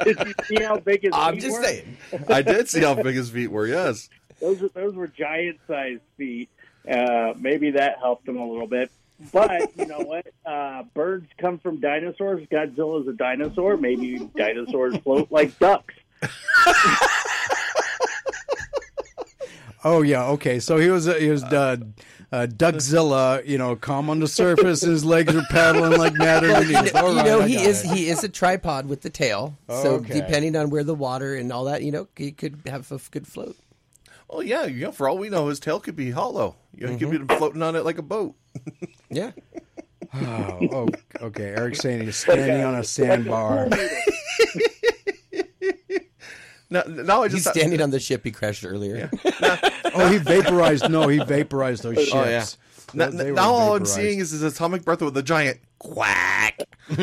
[0.03, 1.63] did you see how big his I'm feet just were?
[1.63, 1.97] saying.
[2.29, 3.67] I did see how big his feet were.
[3.67, 4.09] Yes.
[4.39, 6.49] Those were, those were giant sized feet.
[6.89, 8.91] Uh, maybe that helped him a little bit.
[9.31, 10.27] But you know what?
[10.45, 12.45] Uh, birds come from dinosaurs.
[12.51, 13.77] Godzilla's a dinosaur.
[13.77, 15.95] Maybe dinosaurs float like ducks.
[19.87, 20.59] Oh yeah, okay.
[20.59, 21.77] So he was he was uh,
[22.35, 24.81] uh, Duckzilla, you know, calm on the surface.
[24.81, 26.93] His legs are paddling like mad underneath.
[26.95, 27.91] All you right, know, he is it.
[27.91, 29.57] he is a tripod with the tail.
[29.69, 30.13] So Okay.
[30.19, 33.25] depending on where the water and all that, you know, he could have a good
[33.27, 33.55] float.
[34.29, 34.65] Well, yeah.
[34.65, 36.55] You know, for all we know, his tail could be hollow.
[36.75, 37.25] You know, he could Mm-hmm.
[37.27, 38.35] be floating on it like a boat.
[39.09, 39.31] Yeah.
[40.13, 40.87] Oh, oh,
[41.25, 41.49] okay.
[41.49, 43.67] Eric's saying he's standing on a sandbar.
[46.69, 49.09] Now, now I He's just standing on the ship he crashed earlier.
[49.97, 50.89] Oh, he vaporized.
[50.89, 52.11] No, he vaporized those ships.
[52.13, 52.45] Oh yeah.
[52.93, 53.95] Now, They were now all I'm vaporized.
[53.95, 56.59] seeing is his atomic breath with a giant quack.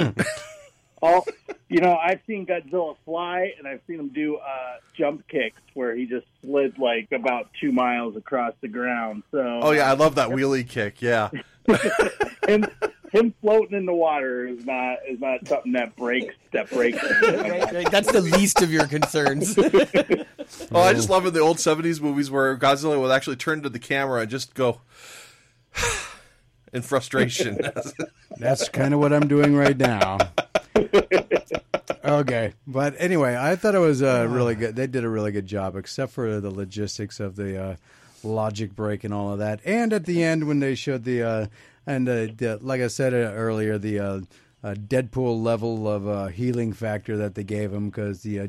[1.00, 1.26] All
[1.68, 5.96] you know, I've seen Godzilla fly, and I've seen him do uh, jump kicks where
[5.96, 9.22] he just slid like about two miles across the ground.
[9.32, 11.00] So, Oh yeah, I love that wheelie kick.
[11.02, 11.30] Yeah.
[12.46, 12.66] him
[13.12, 16.98] him floating in the water is not is not something that breaks that breaks.
[17.20, 17.40] him.
[17.40, 19.56] Right, That's the least of your concerns.
[20.70, 23.70] Oh, I just love in the old '70s movies where Godzilla would actually turn to
[23.70, 24.80] the camera and just go
[26.72, 27.58] in frustration.
[28.38, 30.18] That's kind of what I'm doing right now.
[32.04, 34.76] Okay, but anyway, I thought it was uh, really good.
[34.76, 37.76] They did a really good job, except for the logistics of the uh,
[38.22, 39.60] logic break and all of that.
[39.64, 41.46] And at the end, when they showed the uh,
[41.86, 44.20] and uh, the, like I said uh, earlier, the uh,
[44.64, 48.46] uh, Deadpool level of uh, healing factor that they gave him because the uh,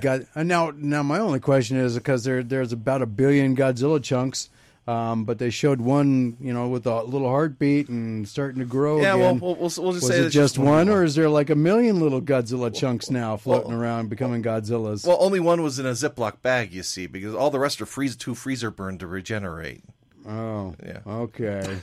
[0.00, 4.02] got uh, now now my only question is because there there's about a billion Godzilla
[4.02, 4.50] chunks.
[4.84, 9.00] Um, but they showed one, you know, with a little heartbeat and starting to grow
[9.00, 9.40] yeah, well, again.
[9.40, 12.00] we'll, we'll, we'll just Was say it just one, or is there like a million
[12.00, 15.06] little Godzilla chunks now floating around, becoming Godzillas?
[15.06, 17.86] Well, only one was in a Ziploc bag, you see, because all the rest are
[17.86, 19.84] freeze too freezer burned to regenerate.
[20.28, 20.98] Oh, Yeah.
[21.06, 21.78] okay.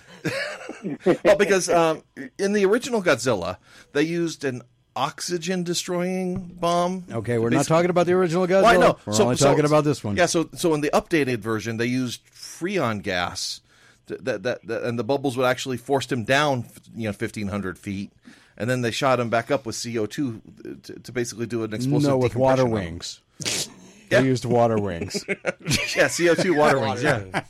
[1.23, 2.03] well, because um,
[2.37, 3.57] in the original Godzilla,
[3.93, 4.61] they used an
[4.95, 7.05] oxygen destroying bomb.
[7.11, 8.63] Okay, we're not talking about the original Godzilla.
[8.63, 8.97] Well, I know.
[9.05, 10.15] We're so, only so- talking about this one.
[10.17, 10.25] Yeah.
[10.25, 13.61] So, so in the updated version, they used freon gas,
[14.07, 17.77] that, that, that and the bubbles would actually forced him down, you know, fifteen hundred
[17.77, 18.11] feet,
[18.57, 20.41] and then they shot him back up with CO two
[20.83, 22.09] to, to basically do an explosive.
[22.09, 23.19] no, with water on wings.
[23.45, 24.21] Yeah.
[24.21, 25.23] They used water wings.
[25.95, 27.03] Yeah, CO two water wings.
[27.03, 27.43] Yeah.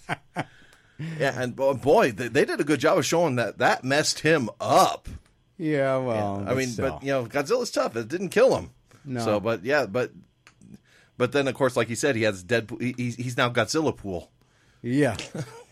[1.18, 4.50] Yeah, and boy, they, they did a good job of showing that that messed him
[4.60, 5.08] up.
[5.58, 6.92] yeah, well, I mean, still.
[6.92, 7.96] but you know, Godzilla's tough.
[7.96, 8.72] It didn't kill him.
[9.06, 9.22] No.
[9.22, 10.12] So, but yeah, but
[11.18, 12.70] but then of course, like he said, he has dead.
[12.80, 14.32] He's he's now Godzilla pool.
[14.82, 15.16] yeah,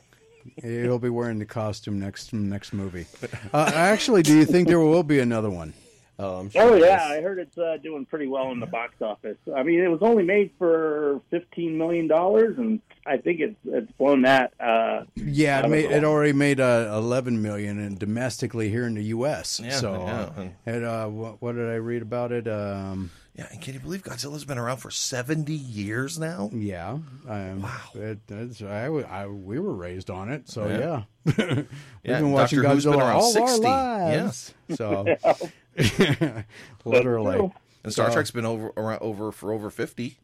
[0.61, 3.05] He'll be wearing the costume next next movie.
[3.53, 5.73] Uh, actually, do you think there will be another one?
[6.19, 6.61] Oh, I'm sure.
[6.63, 7.03] Oh yeah.
[7.11, 9.37] I heard it's uh, doing pretty well in the box office.
[9.55, 13.91] I mean, it was only made for fifteen million dollars, and I think it's it's
[13.93, 14.53] blown that.
[14.59, 19.03] Uh, Yeah, it, made, it already made uh, eleven million and domestically here in the
[19.05, 19.59] U.S.
[19.63, 19.93] Yeah, so,
[20.37, 20.47] yeah.
[20.65, 22.47] and uh, what, what did I read about it?
[22.47, 26.49] Um, Yeah, and can you believe Godzilla's been around for 70 years now?
[26.51, 26.97] yeah,
[27.29, 27.77] um, wow.
[27.93, 30.77] It, it's, I, w- I- we were raised on it, so Yeah.
[30.79, 31.03] yeah,
[31.55, 31.67] we've
[32.03, 34.53] Yeah, been watching Doctor Who's been Godzilla around all 60, our lives.
[34.69, 35.05] Yes, So,
[36.85, 37.51] literally.
[37.83, 40.17] And Star So- Trek's been over around over for over 50.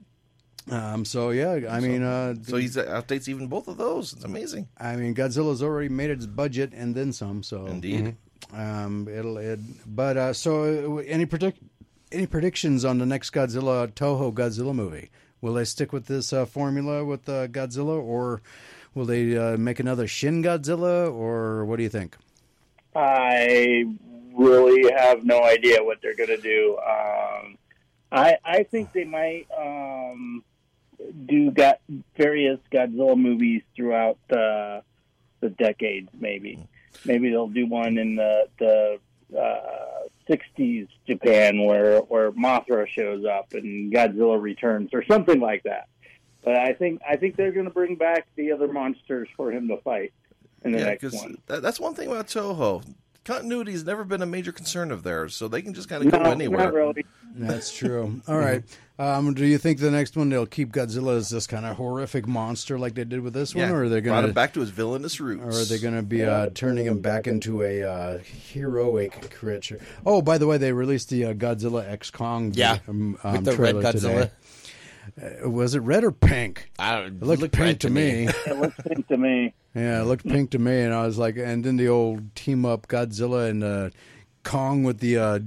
[0.71, 4.13] Um, so yeah, I mean, uh, So he's updates even both of those.
[4.13, 4.69] It's amazing.
[4.77, 7.43] I mean, Godzilla's already made its budget and then some.
[7.43, 8.15] So Indeed.
[8.53, 11.59] Um, it'll it, but uh, so uh, any predict
[12.11, 15.09] any predictions on the next Godzilla Toho Godzilla movie?
[15.41, 18.41] Will they stick with this uh, formula with uh, Godzilla, or
[18.93, 22.15] will they uh, make another Shin Godzilla, or what do you think?
[22.95, 23.85] I
[24.33, 26.77] really have no idea what they're going to do.
[26.77, 27.57] Um,
[28.11, 30.43] I I think they might um,
[31.25, 31.79] do got
[32.17, 34.83] various Godzilla movies throughout the
[35.41, 36.09] the decades.
[36.19, 36.59] Maybe
[37.05, 38.99] maybe they'll do one in the the
[39.37, 45.87] uh, '60s Japan where where Mothra shows up and Godzilla returns or something like that.
[46.43, 49.67] But I think I think they're going to bring back the other monsters for him
[49.69, 50.13] to fight
[50.63, 51.37] in the Yeah, next one.
[51.47, 52.83] that, that's one thing about Toho.
[53.25, 56.11] Continuity has never been a major concern of theirs, so they can just kind of
[56.11, 56.65] go anywhere.
[56.65, 57.05] not really.
[57.35, 58.21] That's true.
[58.27, 58.63] All right.
[58.99, 62.27] Um, do you think the next one they'll keep Godzilla as this kind of horrific
[62.27, 64.33] monster like they did with this one, Yeah, or are they brought going him to
[64.35, 65.41] back to his villainous roots.
[65.43, 68.19] Or are they going to be uh, turning him back into a uh,
[68.51, 69.79] heroic creature?
[70.05, 73.45] Oh, by the way, they released the uh, Godzilla X Kong Yeah, um, um, with
[73.45, 73.91] the red Godzilla.
[73.93, 74.31] today.
[75.21, 76.69] Uh, was it red or pink?
[76.79, 77.07] I don't.
[77.17, 78.27] It looked looked pink to me.
[78.45, 79.53] It looks pink to me.
[79.75, 82.65] yeah, it looked pink to me, and I was like, and then the old team
[82.65, 83.89] up Godzilla and uh,
[84.43, 85.39] Kong with the uh,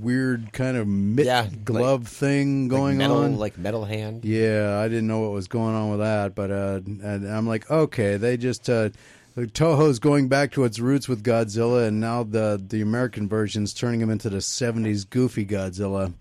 [0.00, 3.38] weird kind of mitt Yeah, glove thing going like metal, on.
[3.38, 4.24] like metal hand.
[4.24, 8.16] Yeah, I didn't know what was going on with that, but uh, I'm like, okay,
[8.16, 8.90] they just uh,
[9.36, 14.00] Toho's going back to its roots with Godzilla, and now the the American version's turning
[14.00, 16.12] him into the '70s goofy Godzilla.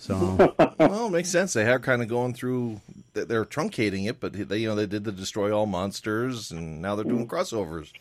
[0.00, 1.52] So well, it makes sense.
[1.52, 2.80] They are kind of going through.
[3.12, 6.80] they- They're truncating it, but they, you know, they did the destroy all monsters, and
[6.80, 7.92] now they're doing crossovers.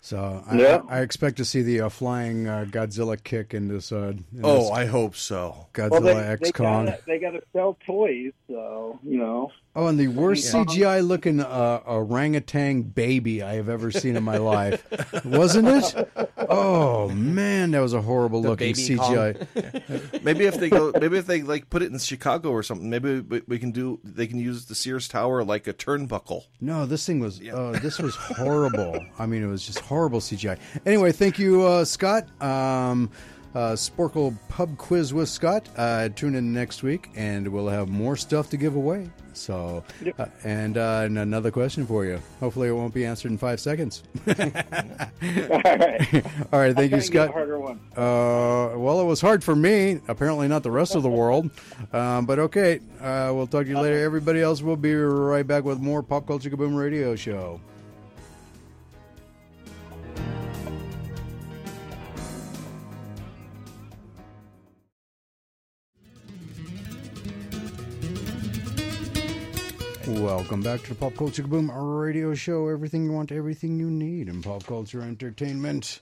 [0.00, 0.82] so I, Yeah.
[0.88, 3.92] I, I expect to see the uh, flying uh, Godzilla kick in this.
[3.92, 5.68] Uh, in Oh, this I hope so.
[5.74, 6.86] Godzilla Well, they, X they Kong.
[6.86, 9.52] gotta, they got to sell toys, so you know.
[9.76, 14.36] Oh, and the worst CGI looking uh, orangutan baby I have ever seen in my
[14.36, 14.86] life,
[15.24, 16.08] wasn't it?
[16.36, 20.22] Oh man, that was a horrible looking baby CGI.
[20.22, 23.20] Maybe if they go, maybe if they like put it in Chicago or something, maybe
[23.20, 23.98] we, we can do.
[24.04, 26.44] They can use the Sears Tower like a turnbuckle.
[26.60, 29.04] No, this thing was uh, this was horrible.
[29.18, 30.58] I mean, it was just horrible CGI.
[30.86, 32.28] Anyway, thank you, uh, Scott.
[32.40, 33.10] Um,
[33.54, 35.68] uh, Sporcle Pub Quiz with Scott.
[35.76, 39.08] Uh, tune in next week, and we'll have more stuff to give away.
[39.32, 39.82] So,
[40.16, 42.20] uh, and, uh, and another question for you.
[42.38, 44.04] Hopefully, it won't be answered in five seconds.
[44.28, 47.30] All right, All right, thank you, Scott.
[47.32, 47.80] harder one.
[47.96, 50.00] Uh, well, it was hard for me.
[50.06, 51.50] Apparently, not the rest of the world.
[51.92, 54.02] Um, but okay, uh, we'll talk to you later.
[54.02, 57.60] Everybody else, we'll be right back with more Pop Culture Kaboom Radio Show.
[70.06, 72.68] Welcome back to the Pop Culture Kaboom Radio Show.
[72.68, 76.00] Everything you want, everything you need in pop culture entertainment.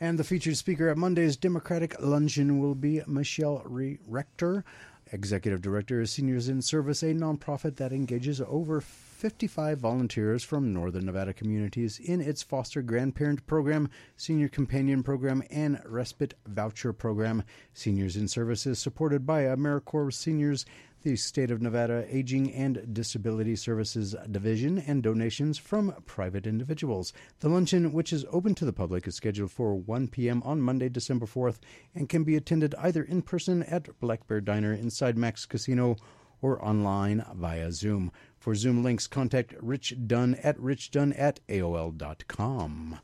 [0.00, 4.64] And the featured speaker at Monday's Democratic Luncheon will be Michelle Re- Rector,
[5.12, 11.04] Executive Director of Seniors in Service, a nonprofit that engages over 55 volunteers from Northern
[11.04, 17.42] Nevada communities in its foster grandparent program, senior companion program, and respite voucher program.
[17.74, 20.64] Seniors in Service is supported by AmeriCorps Seniors
[21.04, 27.12] the State of Nevada Aging and Disability Services Division, and donations from private individuals.
[27.40, 30.42] The luncheon, which is open to the public, is scheduled for 1 p.m.
[30.44, 31.58] on Monday, December 4th,
[31.94, 35.96] and can be attended either in person at Black Bear Diner inside Max Casino
[36.40, 38.10] or online via Zoom.
[38.38, 42.98] For Zoom links, contact Rich Dunn at richdunn at AOL.com.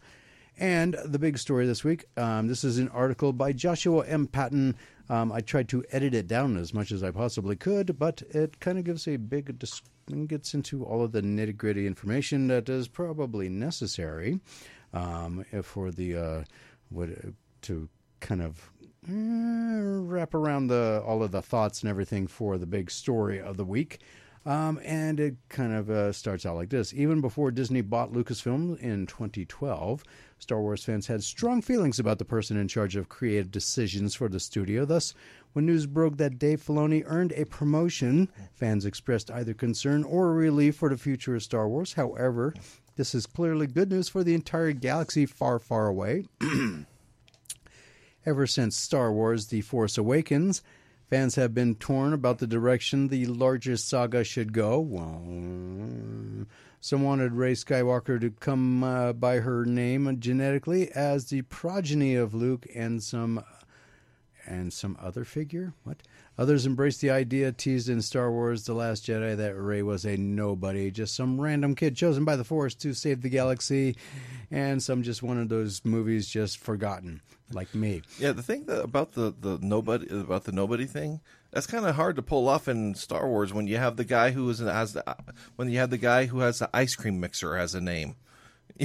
[0.59, 4.27] And the big story this week um, this is an article by Joshua M.
[4.27, 4.77] Patton.
[5.11, 8.61] Um, I tried to edit it down as much as I possibly could, but it
[8.61, 9.83] kind of gives a big, dis-
[10.29, 14.39] gets into all of the nitty gritty information that is probably necessary
[14.95, 16.45] um, for the, uh,
[16.91, 17.09] what,
[17.63, 17.89] to
[18.21, 18.71] kind of
[19.09, 23.57] uh, wrap around the all of the thoughts and everything for the big story of
[23.57, 23.99] the week.
[24.47, 26.95] Um, and it kind of uh, starts out like this.
[26.95, 30.03] Even before Disney bought Lucasfilm in 2012,
[30.39, 34.31] Star Wars fans had strong feelings about the person in charge of creative decisions for
[34.31, 34.87] the studio.
[34.87, 35.13] Thus,
[35.53, 40.77] when news broke that Dave Filoni earned a promotion, fans expressed either concern or relief
[40.77, 41.93] for the future of Star Wars.
[41.93, 42.55] However,
[42.97, 46.25] this is clearly good news for the entire galaxy far, far away.
[48.27, 50.63] Ever since Star Wars The Force Awakens,
[51.11, 54.79] fans have been torn about the direction the larger saga should go.
[54.79, 56.47] Well,
[56.81, 62.33] some wanted Rey Skywalker to come uh, by her name genetically as the progeny of
[62.33, 63.45] Luke and some
[64.47, 65.75] and some other figure.
[65.83, 65.99] What?
[66.41, 70.17] Others embraced the idea teased in Star Wars The Last Jedi that Rey was a
[70.17, 73.95] nobody, just some random kid chosen by the Force to save the galaxy,
[74.51, 77.21] and some just one of those movies just forgotten,
[77.53, 78.01] like me.
[78.19, 81.21] Yeah, the thing that, about the, the nobody about the nobody thing
[81.51, 84.31] that's kind of hard to pull off in Star Wars when you have the guy
[84.31, 85.05] who is has the
[85.57, 88.17] when you have the guy who has the ice cream mixer as a name.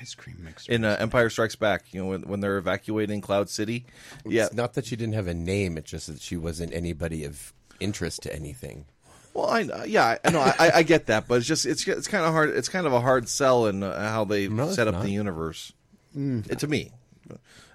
[0.00, 0.72] Ice cream mixer.
[0.72, 3.86] in uh, Empire Strikes Back, you know, when, when they're evacuating Cloud City.
[4.26, 7.24] Yeah, It's not that she didn't have a name; it's just that she wasn't anybody
[7.24, 8.86] of interest to anything.
[9.34, 12.24] Well, I yeah, I know, I, I get that, but it's just it's it's kind
[12.24, 12.50] of hard.
[12.50, 15.02] It's kind of a hard sell in uh, how they No, it's set up not.
[15.02, 15.72] the universe.
[16.16, 16.92] It, to me,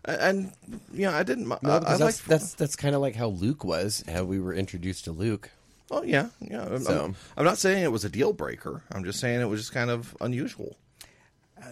[0.05, 0.53] and
[0.93, 1.47] yeah, I didn't.
[1.49, 2.15] No, I, I because like.
[2.15, 5.49] that's that's that's kind of like how Luke was, how we were introduced to Luke.
[5.91, 6.63] Oh yeah, yeah.
[6.65, 8.83] I'm, So- I'm, I'm not saying it was a deal breaker.
[8.91, 10.77] I'm just saying it was just kind of unusual.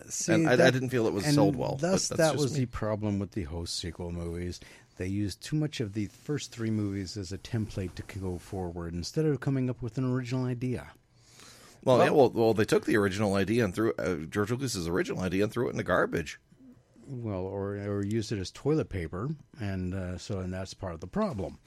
[0.10, 2.54] See, And I- I didn't feel it was and sold well, Thus, that's that was
[2.54, 2.62] me.
[2.62, 4.60] the problem with the host sequel movies.
[4.98, 8.94] They used too much of the first three movies as a template to go forward
[8.94, 10.88] instead of coming up with an original idea.
[11.84, 12.10] Well, yeah.
[12.10, 15.52] Well, well, they took the original idea and threw uh, George Lucas's original idea and
[15.54, 16.40] threw it in the garbage.
[17.10, 19.30] Well, or or used it as toilet paper,
[19.62, 21.58] and uh, so and that's part of the problem.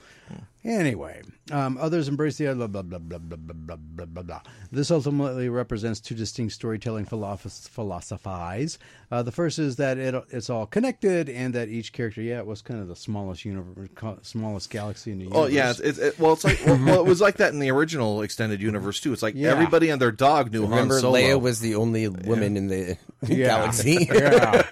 [0.62, 4.41] Anyway, um, others embrace the blah blah blah blah blah blah blah blah blah blah.
[4.70, 8.78] This ultimately represents two distinct storytelling philosoph- philosophies.
[9.11, 12.47] Uh, the first is that it it's all connected, and that each character, yeah, it
[12.47, 13.88] was kind of the smallest universe,
[14.22, 15.45] smallest galaxy in the universe.
[15.45, 17.59] Oh yeah, it's, it's it, well, it's like well, well, it was like that in
[17.61, 19.14] the original extended universe too.
[19.14, 19.53] It's like Yeah.
[19.53, 21.18] everybody and their dog knew Remember, Han Solo.
[21.18, 24.07] Leia was the only woman in the galaxy.
[24.12, 24.62] yeah,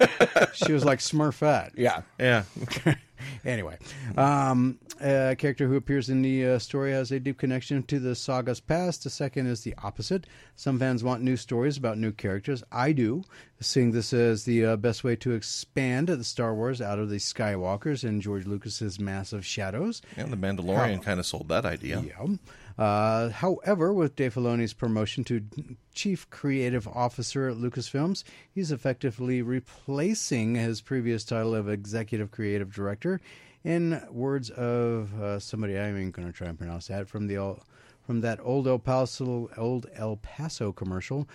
[0.66, 1.72] she was like Smurfette.
[1.76, 2.02] yeah.
[2.18, 2.44] yeah,
[3.44, 3.78] anyway,
[4.16, 8.14] um, a character who appears in the uh, story has a deep connection to the
[8.14, 9.04] saga's past.
[9.04, 10.26] The second is the opposite.
[10.56, 12.62] Some fans want new stories about new characters.
[12.72, 13.24] I do,
[13.60, 17.16] seeing this as the uh, best way to expand the Star Wars out of the
[17.16, 20.02] Skywalkers and George Lucas's massive shadows.
[20.16, 22.00] and the Mandalorian kind of sold that idea.
[22.06, 22.36] Yeah.
[22.78, 25.42] Uh, however, with Dave Filoni's promotion to
[25.92, 28.22] chief creative officer at Lucasfilms,
[28.54, 33.20] he's effectively replacing his previous title of executive creative director.
[33.64, 37.56] In words of uh, somebody, I'm even going to try and pronounce that from the
[38.06, 41.28] from that old El Paso old El Paso commercial.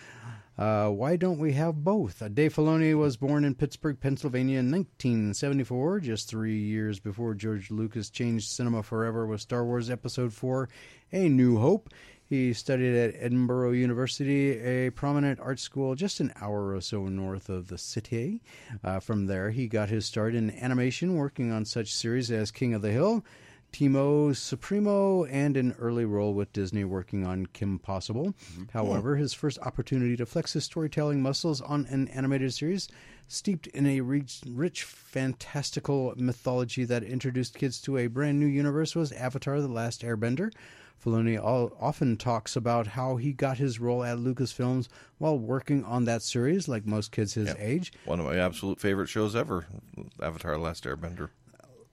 [0.57, 2.21] Uh, why don't we have both?
[2.21, 7.71] Uh, Dave Filoni was born in Pittsburgh, Pennsylvania in 1974, just three years before George
[7.71, 10.69] Lucas changed cinema forever with Star Wars Episode 4
[11.11, 11.89] A New Hope.
[12.29, 17.49] He studied at Edinboro University, a prominent art school just an hour or so north
[17.49, 18.41] of the city.
[18.83, 22.73] Uh, from there, he got his start in animation, working on such series as King
[22.73, 23.25] of the Hill,
[23.73, 28.35] Teamo Supremo, and an early role with Disney working on Kim Possible.
[28.53, 28.63] Mm-hmm.
[28.71, 32.87] However, his first opportunity to flex his storytelling muscles on an animated series,
[33.27, 38.95] steeped in a rich, rich fantastical mythology that introduced kids to a brand new universe,
[38.95, 40.53] was Avatar The Last Airbender.
[41.03, 46.05] Filoni all, often talks about how he got his role at Lucasfilms while working on
[46.05, 47.91] that series, like most kids his age.
[48.05, 49.65] One of my absolute favorite shows ever,
[50.21, 51.29] Avatar: The Last Airbender.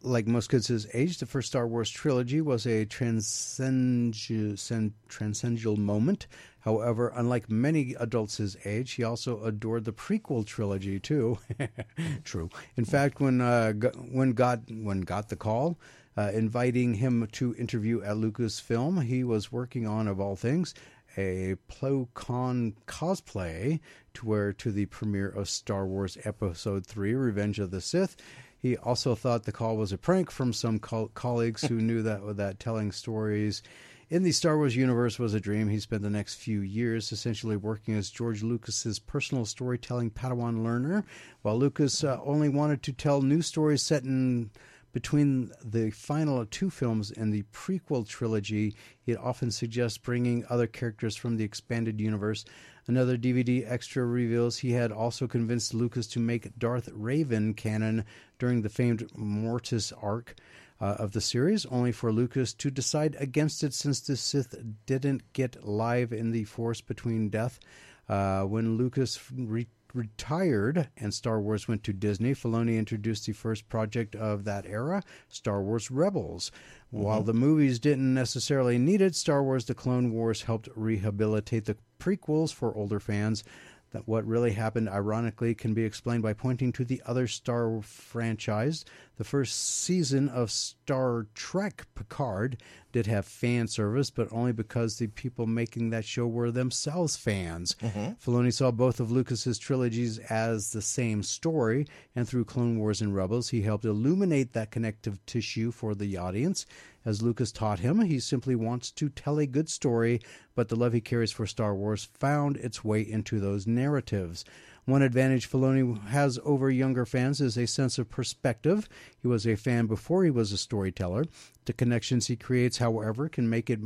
[0.03, 6.27] Like most kids his age, the first Star Wars trilogy was a transcendental, moment.
[6.61, 11.37] However, unlike many adults his age, he also adored the prequel trilogy too.
[12.25, 12.49] True.
[12.77, 13.75] In fact, when uh,
[14.11, 15.79] when God when got the call,
[16.17, 20.75] uh, inviting him to interview at Lucasfilm, he was working on, of all things,
[21.17, 23.81] a Plo Koon cosplay
[24.15, 28.17] to wear to the premiere of Star Wars Episode 3 Revenge of the Sith.
[28.61, 32.37] He also thought the call was a prank from some col- colleagues who knew that
[32.37, 33.63] that telling stories
[34.11, 35.69] in the Star Wars universe was a dream.
[35.69, 41.05] He spent the next few years essentially working as George Lucas's personal storytelling Padawan learner,
[41.43, 44.51] while Lucas uh, only wanted to tell new stories set in
[44.93, 51.15] between the final two films and the prequel trilogy, he'd often suggest bringing other characters
[51.15, 52.45] from the expanded universe.
[52.87, 58.05] Another DVD extra reveals he had also convinced Lucas to make Darth Revan canon
[58.39, 60.35] during the famed Mortis arc.
[60.81, 64.55] uh, of the series, only for Lucas to decide against it since the Sith
[64.87, 67.61] didn't get live in the Force between death.
[68.09, 73.69] Uh, when Lucas re- retired and Star Wars went to Disney, Filoni introduced the first
[73.69, 76.51] project of that era, Star Wars Rebels.
[76.91, 81.77] While the movies didn't necessarily need it, Star Wars The Clone Wars helped rehabilitate the
[82.01, 83.45] prequels for older fans.
[83.93, 88.85] That what really happened, ironically, can be explained by pointing to the other Star franchise.
[89.21, 92.57] The first season of Star Trek Picard
[92.91, 97.77] did have fan service, but only because the people making that show were themselves fans.
[97.83, 98.13] Mm-hmm.
[98.15, 103.15] Filoni saw both of Lucas's trilogies as the same story, and through Clone Wars and
[103.15, 106.65] Rebels, he helped illuminate that connective tissue for the audience.
[107.05, 110.23] As Lucas taught him, he simply wants to tell a good story,
[110.55, 114.47] but the love he carries for Star Wars found its way into those narratives.
[114.91, 118.89] One advantage Filoni has over younger fans is a sense of perspective.
[119.23, 121.27] He was a fan before he was a storyteller.
[121.67, 123.79] The connections he creates, however, can make it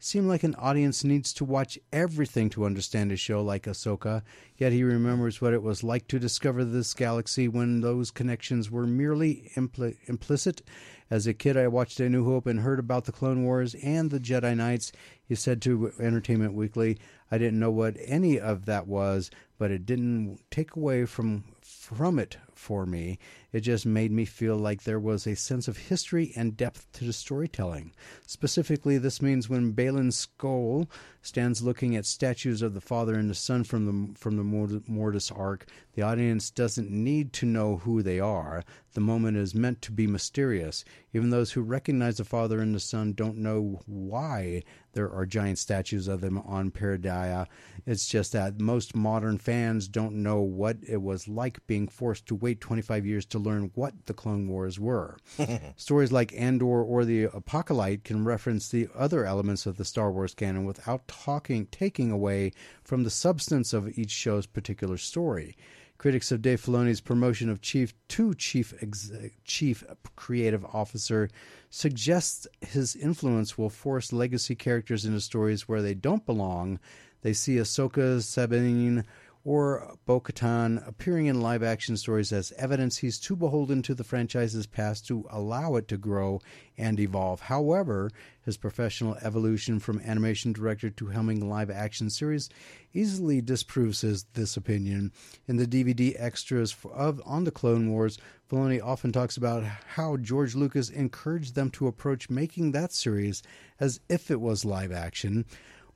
[0.00, 4.22] mm, seem like an audience needs to watch everything to understand a show like Ahsoka,
[4.56, 8.86] yet he remembers what it was like to discover this galaxy when those connections were
[8.86, 10.62] merely impli- implicit.
[11.10, 14.10] As a kid, I watched A New Hope and heard about the Clone Wars and
[14.10, 14.92] the Jedi Knights.
[15.22, 16.98] He said to Entertainment Weekly,
[17.32, 22.18] I didn't know what any of that was, but it didn't take away from from
[22.18, 23.18] it for me.
[23.52, 27.04] It just made me feel like there was a sense of history and depth to
[27.04, 27.92] the storytelling.
[28.26, 30.88] Specifically, this means when Baylan Skoll
[31.22, 35.30] stands looking at statues of the father and the son from the from the Mortis
[35.30, 38.64] arc, the audience doesn't need to know who they are.
[38.92, 40.84] The moment is meant to be mysterious.
[41.12, 45.58] Even those who recognize the father and the son don't know why there are giant
[45.58, 47.46] statues of them on Peridea.
[47.86, 52.34] It's just that most modern fans don't know what it was like being forced to
[52.34, 55.18] wait 25 years to learn what the Clone Wars were.
[55.76, 60.34] Stories like Andor or the Apocalypse can reference the other elements of the Star Wars
[60.34, 62.52] canon without talking taking away
[62.84, 65.56] from the substance of each show's particular story.
[65.98, 69.12] Critics of Dave Filoni's promotion of chief to chief ex,
[69.44, 69.84] chief
[70.16, 71.28] creative officer
[71.68, 76.80] suggest his influence will force legacy characters into stories where they don't belong.
[77.20, 79.04] They see Ahsoka, Sabine,
[79.44, 84.04] or Bo Katan appearing in live action stories as evidence he's too beholden to the
[84.04, 86.40] franchise's past to allow it to grow
[86.76, 87.40] and evolve.
[87.40, 88.10] However,
[88.42, 92.50] his professional evolution from animation director to helming live action series
[92.92, 95.12] easily disproves his, this opinion.
[95.48, 98.18] In the DVD extras of On the Clone Wars,
[98.50, 103.42] Filoni often talks about how George Lucas encouraged them to approach making that series
[103.78, 105.46] as if it was live action.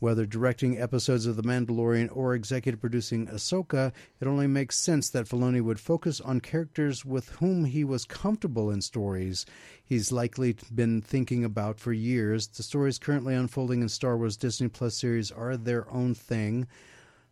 [0.05, 3.91] Whether directing episodes of The Mandalorian or executive producing Ahsoka,
[4.21, 8.71] it only makes sense that Filoni would focus on characters with whom he was comfortable
[8.71, 9.47] in stories
[9.83, 12.49] he's likely been thinking about for years.
[12.49, 16.67] The stories currently unfolding in Star Wars Disney Plus series are their own thing,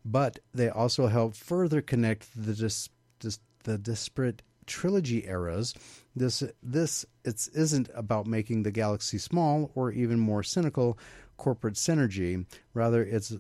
[0.03, 2.89] but they also help further connect the dis-
[3.21, 5.75] dis- the disparate trilogy eras.
[6.17, 10.99] This this it isn't about making the galaxy small or even more cynical
[11.43, 12.47] corporate synergy.
[12.73, 13.37] Rather, it's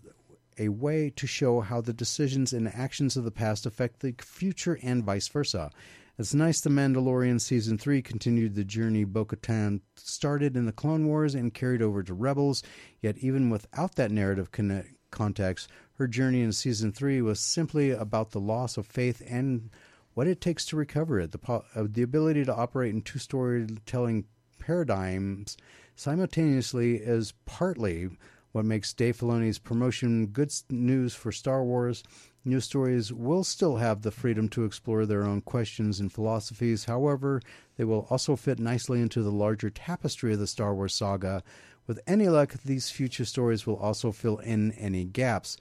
[0.59, 4.77] a way to show how the decisions and actions of the past affect the future
[4.83, 5.71] and vice versa.
[6.19, 11.07] It's nice The Mandalorian Season 3 continued the journey Bo Katan started in the Clone
[11.07, 12.65] Wars and carried over to Rebels,
[13.01, 18.33] yet, even without that narrative connect- context, her journey in Season 3 was simply about
[18.33, 19.71] the loss of faith and
[20.15, 21.31] what it takes to recover it.
[21.31, 24.25] The, po- uh, the ability to operate in two storytelling
[24.59, 25.57] paradigms
[26.03, 28.11] simultaneously is partly
[28.51, 32.03] what makes Dave Filoni's promotion good news for Star Wars.
[32.45, 36.85] New stories will still have the freedom to explore their own questions and philosophies.
[36.85, 37.41] However,
[37.77, 41.43] they will also fit nicely into the larger tapestry of the Star Wars saga.
[41.87, 45.57] With any luck, these future stories will also fill in any gaps,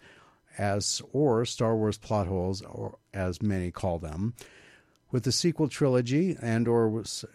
[0.58, 4.34] as or Star Wars plot holes, or as many call them.
[5.12, 7.26] With the sequel trilogy, Andor was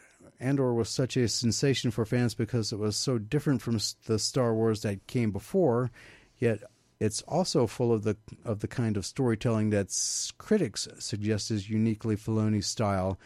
[0.41, 4.55] Andor was such a sensation for fans because it was so different from the Star
[4.55, 5.91] Wars that came before,
[6.39, 6.61] yet
[7.01, 9.89] it's also full of the of the kind of storytelling that
[10.39, 13.19] critics suggest is uniquely Filoni style.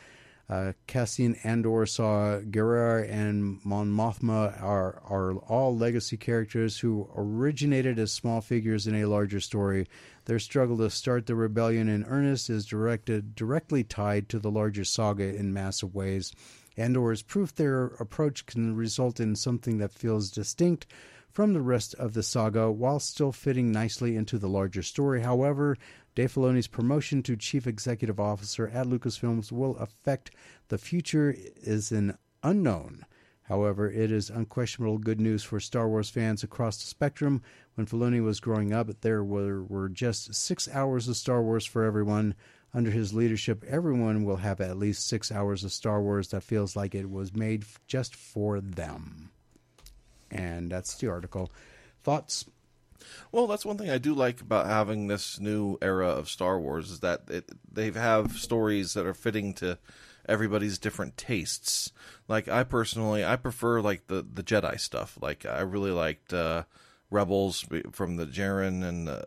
[0.48, 8.00] Uh, Cassian Andor saw Gerrera and Mon Mothma are are all legacy characters who originated
[8.00, 9.86] as small figures in a larger story.
[10.24, 14.84] Their struggle to start the rebellion in earnest is directed directly tied to the larger
[14.84, 16.32] saga in massive ways.
[16.76, 20.86] Andor is proof their approach can result in something that feels distinct
[21.30, 25.22] from the rest of the saga while still fitting nicely into the larger story.
[25.22, 25.76] However,
[26.14, 30.32] Dave Filoni's promotion to chief executive officer at Lucasfilms will affect
[30.68, 33.04] the future is an unknown.
[33.42, 37.42] However, it is unquestionable good news for Star Wars fans across the spectrum.
[37.74, 41.84] When Filoni was growing up, there were, were just six hours of Star Wars for
[41.84, 42.34] everyone.
[42.72, 46.76] Under his leadership, everyone will have at least six hours of Star Wars that feels
[46.76, 49.30] like it was made f- just for them.
[50.30, 51.50] And that's the article.
[52.04, 52.44] Thoughts?
[53.32, 56.90] Well, that's one thing I do like about having this new era of Star Wars
[56.90, 59.78] is that it, they have stories that are fitting to
[60.28, 61.92] everybody's different tastes.
[62.28, 65.18] Like I personally, I prefer like the the Jedi stuff.
[65.20, 66.64] Like I really liked uh,
[67.10, 69.22] Rebels from the Jaren and uh,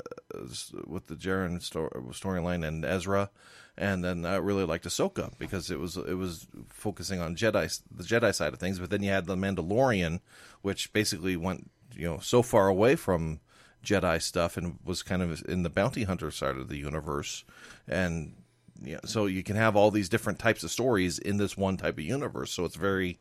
[0.87, 3.29] with the Jaren sto- storyline and Ezra,
[3.77, 8.03] and then I really liked Ahsoka because it was it was focusing on Jedi the
[8.03, 8.79] Jedi side of things.
[8.79, 10.21] But then you had the Mandalorian,
[10.61, 13.41] which basically went you know so far away from
[13.83, 17.43] Jedi stuff and was kind of in the bounty hunter side of the universe,
[17.87, 18.33] and
[18.81, 21.77] you know, so you can have all these different types of stories in this one
[21.77, 22.51] type of universe.
[22.51, 23.19] So it's very,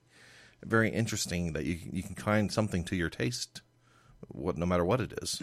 [0.65, 3.63] very interesting that you you can find something to your taste,
[4.29, 5.43] what no matter what it is.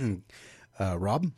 [0.79, 1.31] Uh, Rob?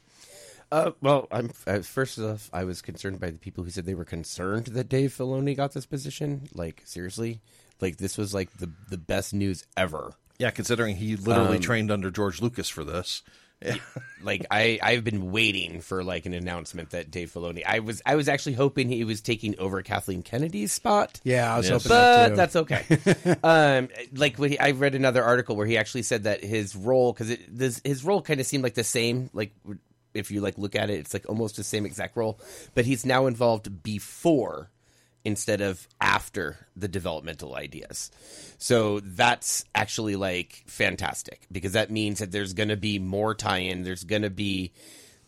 [0.71, 3.93] Uh, well, I'm uh, first off, I was concerned by the people who said they
[3.93, 6.47] were concerned that Dave Filoni got this position.
[6.53, 7.41] Like seriously,
[7.81, 10.13] like this was like the the best news ever.
[10.39, 13.21] Yeah, considering he literally trained under George Lucas for this.
[13.61, 13.75] Yeah.
[14.23, 17.63] Like I I've been waiting for like an announcement that Dave Filoni.
[17.65, 21.19] I was I was actually hoping he was taking over Kathleen Kennedy's spot.
[21.23, 22.35] Yeah, I was hoping that but too.
[22.35, 23.37] that's okay.
[23.43, 27.13] um, like when he, I read another article where he actually said that his role,
[27.13, 29.31] because this his role kind of seemed like the same.
[29.33, 29.53] Like
[30.13, 32.39] if you like look at it, it's like almost the same exact role,
[32.75, 34.69] but he's now involved before
[35.23, 38.11] instead of after the developmental ideas.
[38.57, 43.83] So that's actually like fantastic because that means that there's going to be more tie-in.
[43.83, 44.71] There's going to be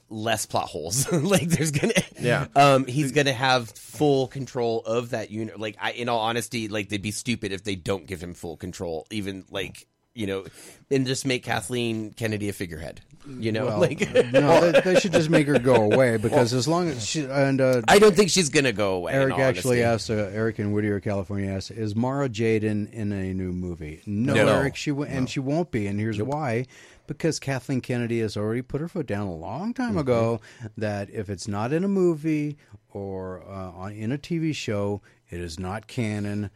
[0.10, 1.12] less plot holes.
[1.12, 2.48] like there's gonna Yeah.
[2.56, 5.60] Um he's gonna have full control of that unit.
[5.60, 8.56] Like I in all honesty, like they'd be stupid if they don't give him full
[8.58, 10.46] control, even like you know,
[10.92, 13.02] and just make Kathleen Kennedy a figurehead.
[13.26, 14.00] You know, Well, like
[14.34, 17.62] no, they, they should just make her go away because as long as she and
[17.62, 19.14] uh, I don't think she's gonna go away.
[19.14, 20.14] Eric all actually honesty.
[20.14, 24.34] asked uh, Eric in Whittier, California, asked, "Is Mara Jaden in, a new movie?" No,
[24.34, 24.48] No.
[24.60, 26.66] Eric, she w- and she won't be, and here's why:
[27.08, 30.42] because Kathleen Kennedy has already put her foot down a long time ago
[30.78, 32.58] that if it's not in a movie
[32.90, 36.50] or uh, on, in a TV show, it is not canon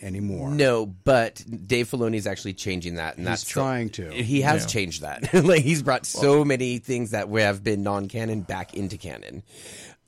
[0.00, 0.50] anymore.
[0.50, 4.10] No, but Dave Filoni is actually changing that, and He's that's trying to.
[4.10, 5.32] He has changed that.
[5.44, 9.42] like he's brought so many things that have been non-canon back into canon.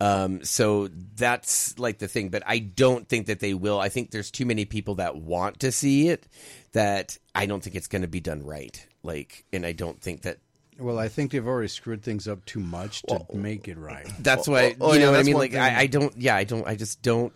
[0.01, 2.29] Um, so that's like the thing.
[2.29, 3.81] But I don't think that they will.
[3.81, 6.27] I think there's too many people that want to see it
[6.73, 8.87] that I don't think it's going to be done right.
[9.03, 10.39] Like, and I don't think that.
[10.79, 14.07] Well, I think they've already screwed things up too much to make it right.
[14.19, 15.37] That's why oh, you yeah, know what I mean.
[15.37, 15.55] Like.
[15.55, 16.15] I, I don't.
[16.19, 16.67] Yeah, I don't.
[16.67, 17.33] I just don't.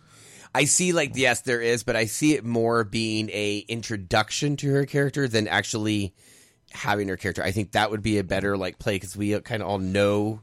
[0.55, 4.73] I see like yes, there is, but I see it more being a introduction to
[4.73, 6.15] her character than actually
[6.73, 7.43] having her character.
[7.43, 10.41] I think that would be a better like play because we kind of all know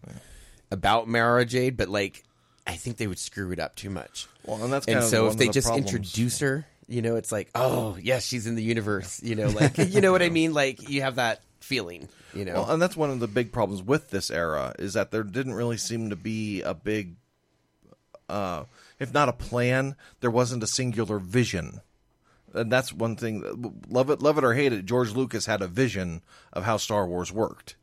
[0.71, 2.23] about Mara Jade, but like
[2.65, 4.27] I think they would screw it up too much.
[4.45, 5.93] Well, and that's and so if they the just problems.
[5.93, 9.21] introduce her, you know, it's like oh yes, she's in the universe.
[9.21, 10.53] You know, like you know what I mean.
[10.53, 12.07] Like you have that feeling.
[12.33, 15.11] You know, Well, and that's one of the big problems with this era is that
[15.11, 17.15] there didn't really seem to be a big,
[18.29, 18.65] uh,
[18.99, 21.81] if not a plan, there wasn't a singular vision.
[22.53, 23.81] And that's one thing.
[23.89, 24.85] Love it, love it or hate it.
[24.85, 26.21] George Lucas had a vision
[26.53, 27.75] of how Star Wars worked,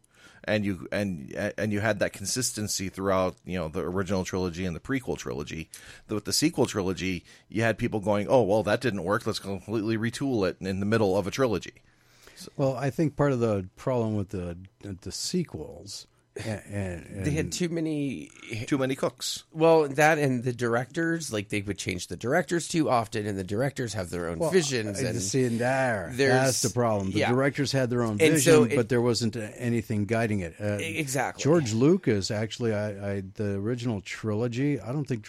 [0.43, 3.37] and you and and you had that consistency throughout.
[3.45, 5.69] You know the original trilogy and the prequel trilogy.
[6.09, 9.27] With the sequel trilogy, you had people going, "Oh, well, that didn't work.
[9.27, 11.83] Let's completely retool it in the middle of a trilogy."
[12.57, 16.07] Well, I think part of the problem with the the sequels,
[16.37, 18.31] and, and, they had too many
[18.67, 19.45] Too many cooks.
[19.53, 23.45] Well, that and the directors, like they would change the directors too often, and the
[23.45, 25.03] directors have their own visions.
[25.03, 26.13] I And see in there.
[26.17, 27.13] That's the problem.
[27.13, 27.31] The yeah.
[27.31, 30.55] directors had their own And vision, so it- but there wasn't uh, anything guiding it.
[30.61, 31.43] Uh, Exactly.
[31.43, 34.81] George Lucas, actually, I, I the original trilogy.
[34.81, 35.25] I don't think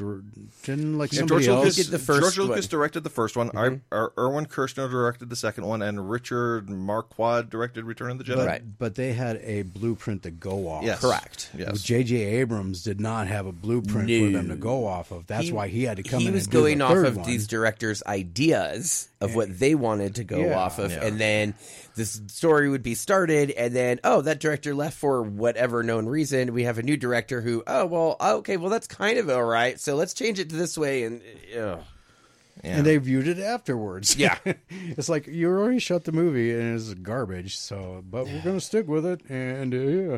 [0.63, 1.65] didn't like Yeah, somebody George else.
[1.65, 2.59] Lucas did the first George Lucas one.
[2.59, 2.69] Mm-hmm.
[2.69, 3.51] directed the first one.
[3.55, 8.23] I, Er- Irvin Kershner directed the second one, and Richard Marquand directed Return of the
[8.23, 8.35] Jedi.
[8.37, 8.77] but, Right.
[8.79, 10.83] but they had a blueprint to go off.
[10.95, 11.49] Yes, Correct.
[11.57, 12.15] Yes, J.J.
[12.15, 15.27] Abrams did not have a blueprint for them to go off of.
[15.27, 17.17] That's why he had to come he in was and do going the off of
[17.17, 17.25] one.
[17.27, 20.57] these directors' ideas of what they wanted to go Yeah.
[20.59, 21.05] off of, Yeah.
[21.05, 21.53] and then
[21.95, 26.53] this story would be started, and then oh, that director left for whatever known reason.
[26.53, 29.79] We have a new director who, oh well, okay, well that's kind of all right,
[29.79, 31.21] so let's change it to this way, and
[31.57, 31.77] uh,
[32.63, 32.77] Yeah.
[32.77, 34.15] and they viewed it afterwards.
[34.15, 34.37] Yeah.
[34.69, 37.57] it's like you already shut the movie and it's garbage.
[37.57, 40.17] So, but we're gonna stick with it, and uh, yeah.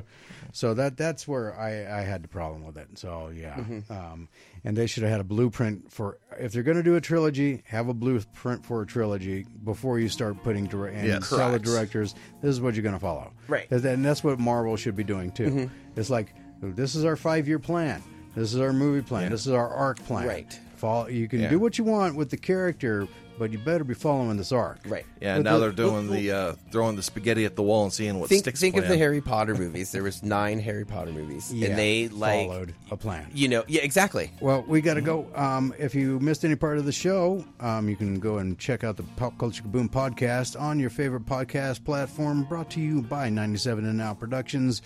[0.54, 2.98] So that that's where I I had the problem with it.
[2.98, 3.92] So yeah, Mm-hmm.
[3.92, 4.30] um,
[4.64, 7.90] and they should have had a blueprint for if they're gonna do a trilogy, have
[7.90, 11.30] a blueprint for a trilogy before you start putting and Yes.
[11.30, 13.32] tell the directors this is what you're gonna follow.
[13.48, 13.70] Right.
[13.72, 15.70] And that's what Marvel should be doing too.
[15.96, 18.02] It's like this is our five year plan.
[18.36, 19.32] This is our movie plan.
[19.32, 20.28] This is our arc plan.
[20.28, 20.60] Right.
[20.78, 21.50] Follow, you can Yeah.
[21.50, 23.08] do what you want with the character,
[23.40, 24.80] but you better be following this arc.
[24.88, 25.06] Right.
[25.22, 27.94] Yeah, But now the- they're doing the uh, throwing the spaghetti at the wall and
[27.94, 28.60] seeing what Think, sticks.
[28.60, 29.92] think of the Harry Potter movies.
[29.92, 33.28] There was nine Harry Potter movies, Yeah, and they like followed a plan.
[33.34, 34.32] you know yeah exactly.
[34.40, 35.28] Well, we got to go.
[35.36, 38.84] Um, if you missed any part of the show, um, you can go and check
[38.84, 43.30] out the Pop Culture Kaboom podcast on your favorite podcast platform, brought to you by
[43.30, 44.82] 97 and Now Productions.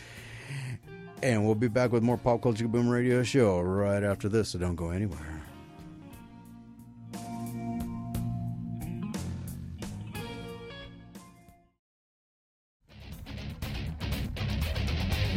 [1.24, 4.60] And we'll be back with more Pop Culture Kaboom radio show right after this, so
[4.60, 5.41] don't go anywhere.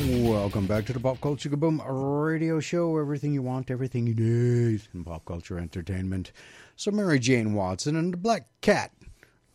[0.04, 2.98] Welcome back to the Pop Culture Kaboom radio show.
[2.98, 6.30] Everything you want, everything you need in pop culture entertainment.
[6.76, 8.92] So, Mary Jane Watson and the Black Cat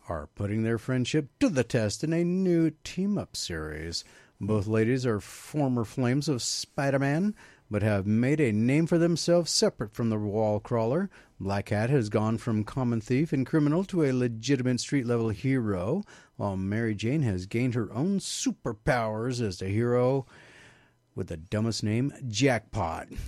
[0.08, 4.02] are putting their friendship to the test in a new team up series.
[4.40, 7.36] Both ladies are former flames of Spider Man,
[7.70, 11.10] but have made a name for themselves separate from the wall crawler.
[11.38, 16.02] Black Cat has gone from common thief and criminal to a legitimate street level hero,
[16.40, 20.24] while Mary Jane has gained her own superpowers as the hero
[21.14, 23.08] with the dumbest name, Jackpot.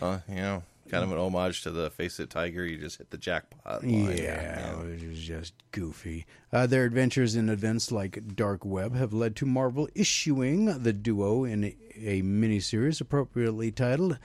[0.00, 2.64] Uh, you know, kind of an homage to the Face It Tiger.
[2.64, 3.82] You just hit the jackpot.
[3.82, 4.16] Line.
[4.16, 6.26] Yeah, it was just goofy.
[6.52, 11.42] Uh, their adventures in events like Dark Web have led to Marvel issuing the duo
[11.44, 14.16] in a, a miniseries appropriately titled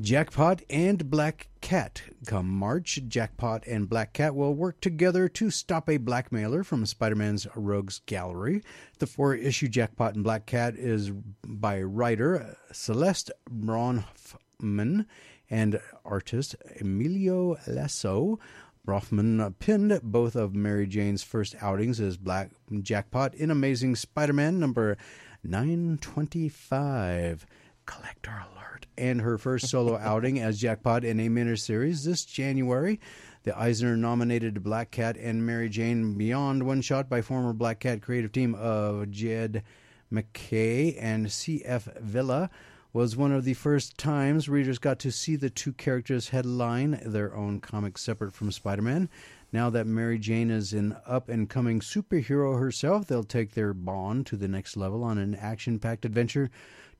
[0.00, 2.02] Jackpot and Black Cat.
[2.26, 7.14] Come March, Jackpot and Black Cat will work together to stop a blackmailer from Spider
[7.14, 8.64] Man's Rogues Gallery.
[8.98, 11.12] The four issue Jackpot and Black Cat is
[11.46, 15.06] by writer Celeste Bronfman
[15.48, 18.40] and artist Emilio Lasso.
[18.84, 22.50] Bronfman pinned both of Mary Jane's first outings as Black
[22.82, 24.98] Jackpot in Amazing Spider Man number
[25.44, 27.46] 925.
[27.86, 28.86] Collector alert.
[28.96, 33.00] And her first solo outing as Jackpot in a miniseries this January.
[33.44, 38.00] The Eisner nominated Black Cat and Mary Jane Beyond one shot by former Black Cat
[38.00, 39.62] creative team of Jed
[40.10, 41.88] MacKay and C.F.
[42.00, 42.50] Villa
[42.94, 47.34] was one of the first times readers got to see the two characters headline their
[47.34, 49.10] own comic separate from Spider Man.
[49.52, 54.26] Now that Mary Jane is an up and coming superhero herself, they'll take their bond
[54.26, 56.50] to the next level on an action packed adventure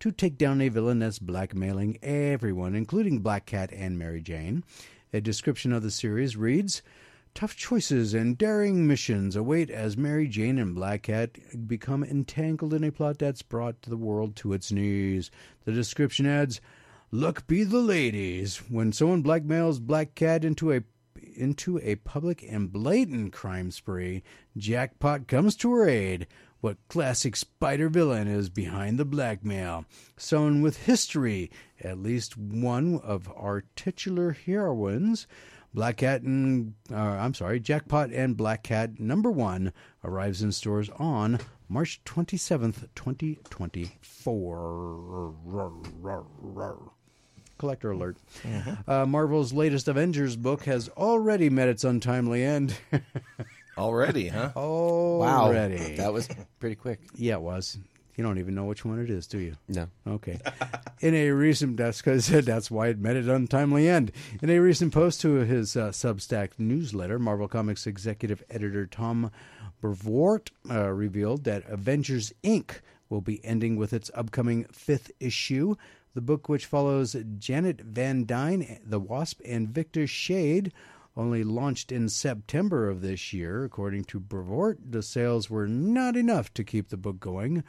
[0.05, 4.63] to take down a villain that's blackmailing everyone, including Black Cat and Mary Jane.
[5.15, 6.83] A description of the series reads
[7.33, 12.85] Tough choices and daring missions await as Mary Jane and Black Cat become entangled in
[12.85, 15.31] a plot that's brought the world to its knees.
[15.65, 16.61] The description adds,
[17.11, 18.59] Luck be the ladies.
[18.69, 20.83] When someone blackmails Black Cat into a
[21.35, 24.23] into a public and blatant crime spree,
[24.55, 26.27] Jackpot comes to her aid.
[26.65, 29.85] What classic spider villain is behind the blackmail?
[30.17, 35.27] Someone with history, at least one of our titular heroines.
[35.75, 40.89] Black Cat and uh, I'm sorry, Jackpot and Black Cat number one arrives in stores
[40.99, 41.39] on
[41.69, 45.35] March 27th, 2024.
[47.59, 48.17] Collector alert.
[48.89, 52.79] Uh, Marvel's latest Avengers book has already met its untimely end.
[53.77, 54.51] Already, huh?
[54.57, 55.97] Oh, Wow, already.
[55.97, 56.29] that was
[56.61, 57.01] pretty quick.
[57.17, 57.79] yeah, it was.
[58.17, 59.57] You don't even know which one it is, do you?
[59.69, 60.39] No, Okay.
[61.01, 64.13] In a recent, that's because that's why it met an untimely end.
[64.41, 69.33] In a recent post to his uh, Substack newsletter, Marvel Comics executive editor Tom
[69.81, 72.81] Brevoort uh, revealed that Avengers Inc.
[73.09, 75.75] will be ending with its upcoming fifth issue.
[76.15, 80.73] The book, which follows Janet Van Dyne, the Wasp, and Victor Shade,
[81.17, 83.65] only launched in September of this year.
[83.65, 87.63] According to Brevoort, the sales were not enough to keep the book going.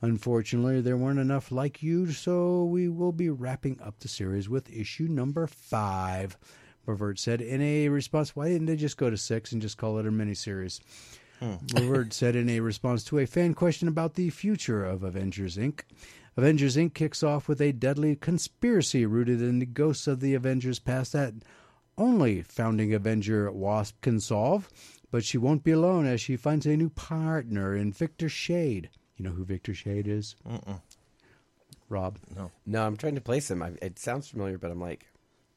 [0.00, 4.72] Unfortunately, there weren't enough like you, so we will be wrapping up the series with
[4.72, 6.36] issue number five.
[6.84, 9.98] Brevoort said in a response, why didn't they just go to six and just call
[9.98, 10.80] it a miniseries?
[11.38, 11.54] Hmm.
[11.66, 15.82] Brevoort said in a response to a fan question about the future of Avengers Inc.
[16.36, 16.94] Avengers Inc.
[16.94, 21.34] kicks off with a deadly conspiracy rooted in the ghosts of the Avengers past that
[21.98, 24.68] only founding Avenger Wasp can solve,
[25.10, 28.88] but she won't be alone as she finds a new partner in Victor Shade.
[29.16, 30.34] You know who Victor Shade is?
[31.88, 32.18] Rob.
[32.34, 33.62] no, No, I'm trying to place him.
[33.62, 35.06] I, it sounds familiar, but I'm like,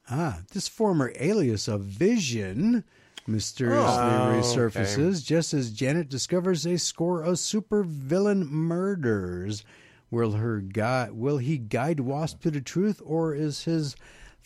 [0.10, 2.84] Ah, this former alias of Vision
[3.26, 9.64] mysteriously Oh, resurfaces just as Janet discovers a score of supervillain murders.
[10.12, 13.96] Will her guide will he guide Wasp to the truth, or is his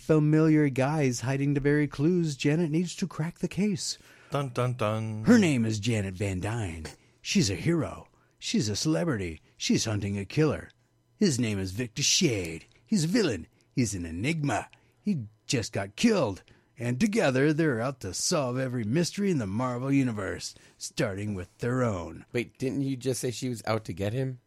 [0.02, 3.98] familiar guise hiding the very clues Janet needs to crack the case?
[4.32, 5.24] Dun dun dun.
[5.26, 6.86] Her name is Janet Van Dyne.
[7.22, 8.08] She's a hero.
[8.38, 9.42] She's a celebrity.
[9.58, 10.70] She's hunting a killer.
[11.18, 12.66] His name is Victor Shade.
[12.86, 13.48] He's a villain.
[13.76, 14.68] He's an enigma.
[15.02, 16.44] He just got killed.
[16.78, 21.84] And together they're out to solve every mystery in the Marvel Universe, starting with their
[21.84, 22.26] own.
[22.32, 24.40] Wait, didn't you just say she was out to get him?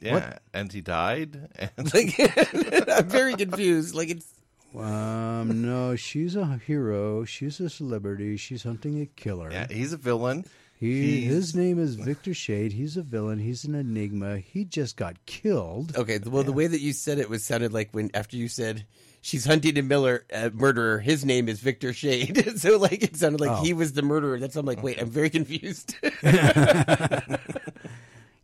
[0.00, 1.48] Yeah, and he died.
[1.76, 2.14] And Like,
[2.88, 3.94] I'm very confused.
[3.94, 4.32] Like, it's
[4.76, 7.24] Um, no, she's a hero.
[7.24, 8.36] She's a celebrity.
[8.36, 9.50] She's hunting a killer.
[9.50, 10.44] yeah, he's a villain.
[10.78, 12.72] He, He's- his name is Victor Shade.
[12.72, 13.38] He's a villain.
[13.38, 14.38] He's an enigma.
[14.38, 15.94] He just got killed.
[15.96, 16.18] okay.
[16.24, 18.86] Well, the way that you said it was sounded like when after you said
[19.20, 20.98] she's hunting a Miller uh, murderer.
[20.98, 22.52] His name is Victor Shade.
[22.58, 23.62] so like it sounded like Oh.
[23.62, 24.38] he was the murderer.
[24.38, 25.94] That's I'm like, wait, I'm very confused.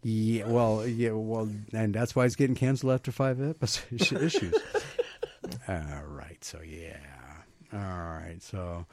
[0.09, 4.55] Yeah, well, yeah, well, and that's why it's getting canceled after five episodes issues.
[5.69, 6.99] All right, so yeah,
[7.73, 8.87] all right, so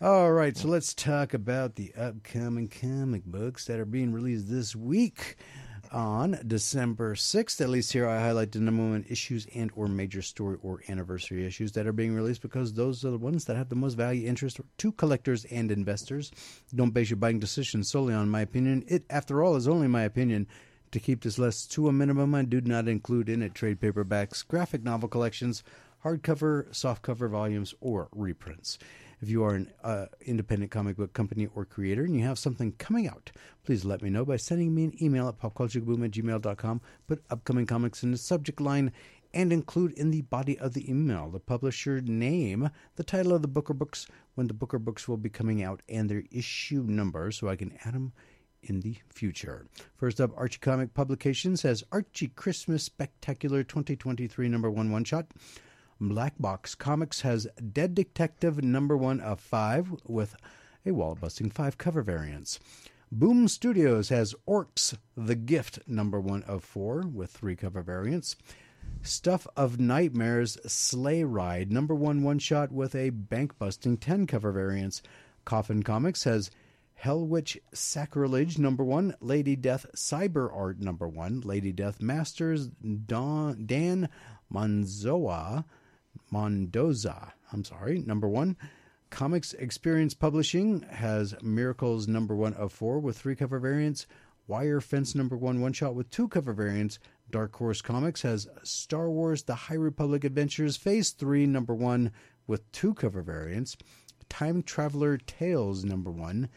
[0.00, 4.74] all right, so let's talk about the upcoming comic books that are being released this
[4.74, 5.36] week
[5.92, 7.60] on December sixth.
[7.60, 11.46] At least here, I highlight the number one issues and or major story or anniversary
[11.46, 14.26] issues that are being released because those are the ones that have the most value
[14.26, 16.30] interest to collectors and investors.
[16.74, 18.84] Don't base your buying decisions solely on my opinion.
[18.88, 20.46] It, after all, is only my opinion.
[20.92, 24.46] To keep this list to a minimum, I do not include in it trade paperbacks,
[24.46, 25.64] graphic novel collections,
[26.04, 28.78] hardcover, softcover volumes, or reprints.
[29.20, 32.72] If you are an uh, independent comic book company or creator and you have something
[32.72, 33.30] coming out,
[33.64, 36.80] please let me know by sending me an email at popculturekaboom at gmail.com.
[37.06, 38.92] Put upcoming comics in the subject line
[39.32, 43.48] and include in the body of the email the publisher name, the title of the
[43.48, 46.84] book or books, when the book or books will be coming out, and their issue
[46.86, 48.12] number so I can add them
[48.62, 49.66] in the future.
[49.96, 55.26] First up, Archie Comic Publications has Archie Christmas Spectacular 2023 number one one shot.
[56.00, 60.36] Black Box Comics has Dead Detective number one of five with
[60.84, 62.60] a wall busting five cover variants.
[63.10, 68.36] Boom Studios has Orcs The Gift number one of four with three cover variants.
[69.00, 74.52] Stuff of Nightmares Sleigh Ride number one one shot with a bank busting 10 cover
[74.52, 75.02] variants.
[75.46, 76.50] Coffin Comics has
[77.02, 84.10] Hellwitch Sacrilege number one, Lady Death Cyber Art number one, Lady Death Masters Don, Dan
[84.50, 85.64] Monzoa
[86.30, 87.32] Mondoza.
[87.52, 88.56] I'm sorry, number one.
[89.10, 94.06] Comics Experience Publishing has Miracles number one of four with three cover variants.
[94.48, 96.98] Wire Fence number one one shot with two cover variants.
[97.30, 102.12] Dark Horse Comics has Star Wars The High Republic Adventures Phase 3 number one
[102.46, 103.76] with two cover variants.
[104.28, 106.48] Time Traveler Tales number one.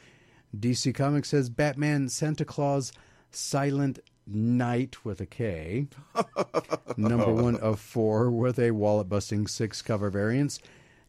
[0.55, 2.91] DC Comics has Batman Santa Claus
[3.31, 5.87] Silent Night with a K.
[6.97, 10.59] number one of four with a wallet busting six cover variants.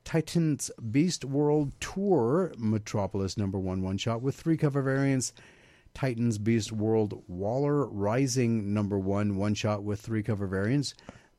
[0.05, 5.33] Titans Beast World Tour Metropolis number one one shot with three cover variants.
[5.93, 10.95] Titans Beast World Waller Rising number one one shot with three cover variants.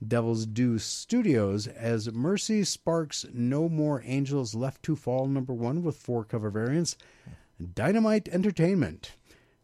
[0.05, 5.97] Devil's Due Studios as Mercy Sparks No More Angels Left to Fall number one with
[5.97, 6.97] four cover variants.
[7.73, 9.13] Dynamite Entertainment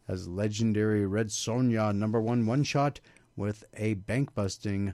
[0.07, 2.99] as legendary Red Sonja number one one shot
[3.35, 4.93] with a bank busting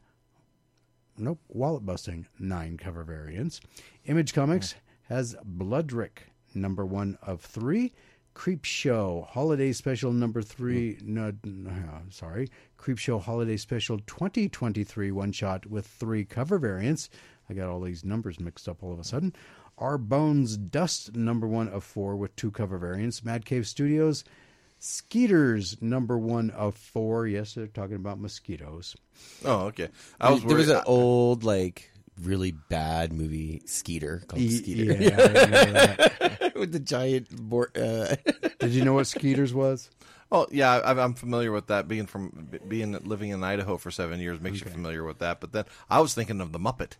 [1.17, 3.61] nope, wallet busting nine cover variants.
[4.05, 7.93] Image Comics has Bloodrick number one of three.
[8.33, 10.95] Creep Show Holiday Special number three.
[10.95, 11.13] Hmm.
[11.13, 11.71] No, no,
[12.09, 17.09] sorry, Creep Show Holiday Special 2023 one shot with three cover variants.
[17.49, 19.33] I got all these numbers mixed up all of a sudden.
[19.77, 23.23] Our Bones Dust number one of four with two cover variants.
[23.23, 24.23] Mad Cave Studios
[24.85, 27.25] Skeeters number one of four.
[27.25, 28.97] Yes, they're talking about mosquitoes.
[29.45, 29.87] Oh, okay.
[30.19, 31.89] I was there was an old like
[32.21, 36.51] really bad movie Skeeter called E- Skeeter Yeah, I know that.
[36.57, 37.29] with the giant.
[37.31, 38.15] Bor- uh,
[38.59, 39.89] Did you know what Skeeters was?
[40.33, 41.87] Oh yeah, I, I'm familiar with that.
[41.87, 45.39] Being from being living in Idaho for seven years makes you familiar with that.
[45.39, 46.97] But then I was thinking of the Muppet.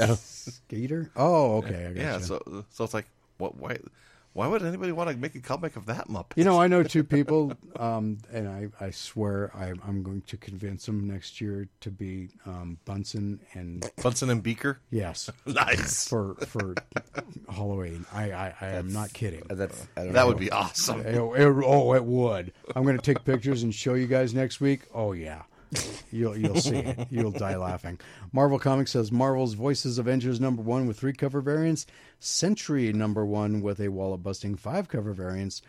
[0.00, 1.12] oh, Skeeter?
[1.14, 1.86] Oh, okay.
[1.86, 2.24] I got Yeah, you.
[2.24, 3.06] so so it's like,
[3.38, 3.56] what?
[3.56, 3.76] Why?
[4.34, 6.32] Why would anybody want to make a comic of that Muppet?
[6.36, 10.36] You know, I know two people, um, and I, I swear I, I'm going to
[10.36, 14.80] convince them next year to be um, Bunsen and Bunsen and Beaker.
[14.90, 16.08] yes Nice.
[16.08, 16.74] for for
[17.48, 18.04] Halloween.
[18.12, 19.42] I I, I am not kidding.
[19.48, 20.26] that's That know.
[20.26, 21.00] would be awesome.
[21.00, 22.52] It- it- oh, it would.
[22.74, 24.82] I'm going to take pictures and show you guys next week.
[24.92, 25.42] Oh yeah,
[26.12, 27.08] You'll you'll see it.
[27.10, 27.98] You'll die laughing.
[28.32, 31.86] Marvel Comics says Marvel's Voices Avengers number one with three cover variants,
[32.20, 35.60] Sentry number one with a wallet busting five cover variants,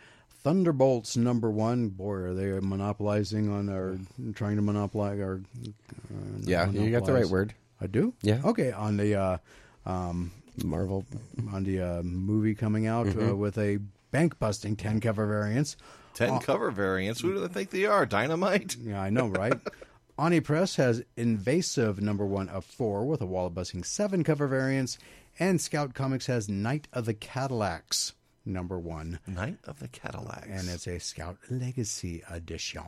[0.44, 1.88] Thunderbolts number one.
[1.88, 3.98] Boy, are they monopolizing on our
[4.34, 5.40] trying to monopolize our.
[5.64, 7.52] Uh, Yeah, you got the right word.
[7.80, 8.14] I do.
[8.22, 8.40] Yeah.
[8.44, 8.70] Okay.
[8.72, 9.38] On the uh,
[9.84, 10.30] um,
[10.64, 11.04] Marvel.
[11.52, 13.78] on the uh, movie coming out uh, with a
[14.12, 15.76] bank busting ten cover variants.
[16.14, 17.20] Ten cover variants.
[17.20, 18.06] Who do they think they are?
[18.06, 18.76] Dynamite.
[18.76, 19.52] Yeah, I know, right?
[20.18, 24.98] Oni Press has Invasive number one of four with a wallet busting seven cover variants,
[25.38, 28.14] and Scout Comics has Night of the Cadillacs
[28.44, 30.46] number one, Night of the Cadillacs.
[30.48, 32.80] and it's a Scout Legacy edition.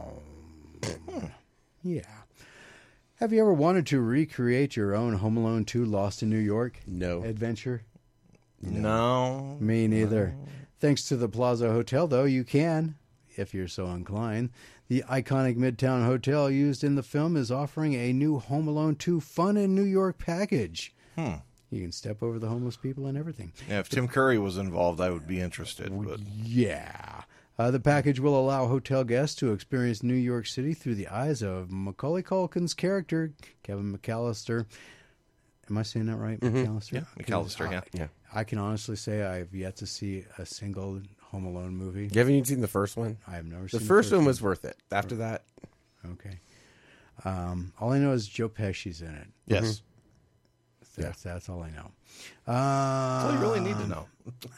[1.10, 1.26] Hmm.
[1.82, 2.00] yeah.
[3.16, 6.78] Have you ever wanted to recreate your own Home Alone 2 Lost in New York
[6.86, 7.22] No.
[7.24, 7.82] adventure?
[8.62, 9.56] no.
[9.60, 10.34] Me neither.
[10.80, 12.94] Thanks to the Plaza Hotel, though, you can,
[13.36, 14.50] if you're so inclined.
[14.88, 19.20] The iconic Midtown Hotel used in the film is offering a new Home Alone 2
[19.20, 20.94] Fun in New York package.
[21.14, 21.34] Hmm.
[21.70, 23.52] You can step over the homeless people and everything.
[23.68, 25.92] Yeah, if Tim Curry was involved, I would be interested.
[26.02, 27.22] But Yeah.
[27.58, 31.42] Uh, the package will allow hotel guests to experience New York City through the eyes
[31.42, 33.32] of Macaulay Culkin's character,
[33.64, 34.64] Kevin McCallister.
[35.68, 36.40] Am I saying that right?
[36.40, 36.92] McCallister?
[36.92, 37.80] Yeah, McCallister, yeah.
[37.92, 38.06] Yeah.
[38.32, 42.04] I can honestly say I've yet to see a single Home Alone movie.
[42.12, 43.18] You haven't even seen the first one?
[43.26, 44.76] I have never seen The seen first one was worth it.
[44.90, 45.44] After that,
[46.12, 46.40] Okay.
[47.24, 49.26] Um, all I know is Joe Pesci's in it.
[49.46, 49.82] yes,
[50.96, 51.90] That's, that's all I know.
[52.46, 54.06] that's all you really Uh, need to know.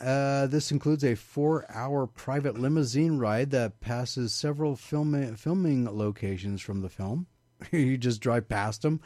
[0.01, 6.81] Uh, this includes a four-hour private limousine ride that passes several film- filming locations from
[6.83, 7.27] the film.
[7.73, 9.01] you just drive past them.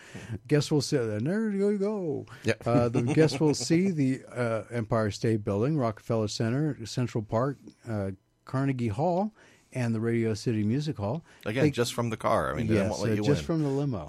[0.49, 2.27] Guests will see, and there you go.
[2.45, 2.67] Yep.
[2.67, 8.11] Uh, the guests will see the uh, Empire State Building, Rockefeller Center, Central Park, uh,
[8.45, 9.33] Carnegie Hall,
[9.73, 11.25] and the Radio City Music Hall.
[11.45, 12.53] Again, They- just from the car.
[12.53, 13.47] I mean, they yes, won't let uh, just in.
[13.47, 14.07] from the limo.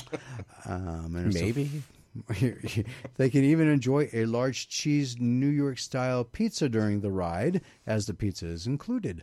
[0.66, 1.82] um, a maybe.
[3.16, 8.06] they can even enjoy a large cheese New York style pizza during the ride, as
[8.06, 9.22] the pizza is included.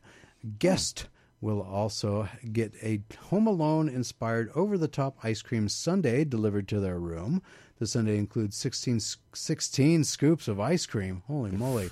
[0.59, 1.07] Guest
[1.45, 6.79] will also get a Home Alone inspired over the top ice cream sundae delivered to
[6.79, 7.41] their room.
[7.77, 11.21] The sundae includes 16, s- 16 scoops of ice cream.
[11.27, 11.91] Holy moly.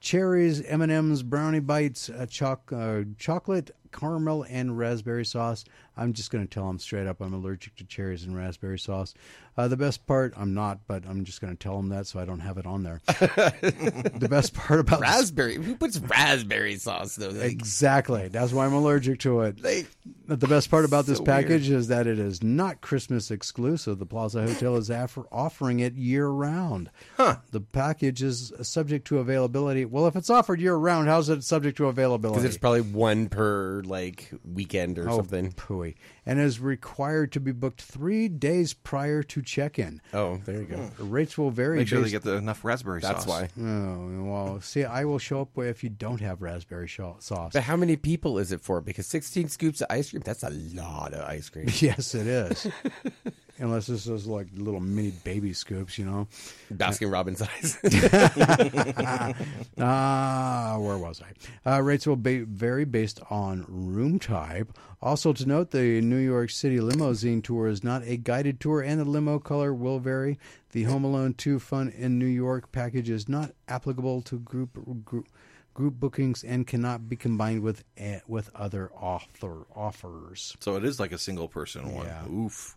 [0.00, 5.64] Cherries, M&Ms, brownie bites, uh, choc- uh, chocolate, caramel, and raspberry sauce.
[5.96, 9.14] I'm just going to tell them straight up I'm allergic to cherries and raspberry sauce.
[9.56, 12.18] Uh, the best part, I'm not, but I'm just going to tell them that so
[12.18, 13.00] I don't have it on there.
[13.06, 15.54] the best part about Raspberry.
[15.54, 17.28] Who puts raspberry sauce though?
[17.28, 18.28] Like, Exactly.
[18.28, 19.62] That's why I'm allergic to it.
[19.62, 19.86] Like-
[20.26, 23.98] the best part about this So package is that it is not Christmas exclusive.
[23.98, 26.90] The Plaza Hotel is after offering it year round.
[27.16, 27.36] Huh.
[27.50, 29.84] The package is subject to availability.
[29.84, 32.40] Well, if it's offered year round, how's it subject to availability?
[32.40, 35.52] because it's probably one per like weekend or oh, something.
[35.84, 35.94] Pooey.
[36.26, 40.00] And is required to be booked three days prior to check in.
[40.12, 40.76] Oh, there you go.
[40.76, 41.10] Hmm.
[41.10, 41.78] Rates will vary.
[41.78, 43.40] Make sure they get the, enough raspberry That's sauce.
[43.40, 43.62] That's why.
[43.62, 47.52] Oh, well, see, I will show up if you don't have raspberry sha- sauce.
[47.52, 48.80] But how many people is it for?
[48.80, 51.66] Because 16 scoops of ice cream, that's a lot of ice cream.
[51.84, 52.66] Yes, it is.
[53.58, 56.26] Unless this is like little mini baby scoops, you know.
[56.72, 57.78] Baskin Robbins size.
[59.78, 61.70] Ah, where was I?
[61.70, 64.72] Uh, rates will be vary based on room type.
[65.02, 69.00] Also to note, the New York City limousine tour is not a guided tour, and
[69.00, 70.38] the limo color will vary.
[70.70, 75.28] The Home Alone 2 Fun in New York package is not applicable to group group,
[75.74, 80.56] group bookings and cannot be combined with eh, with other author offers.
[80.60, 82.06] So it is like a single person one.
[82.06, 82.26] Yeah.
[82.28, 82.76] Oof.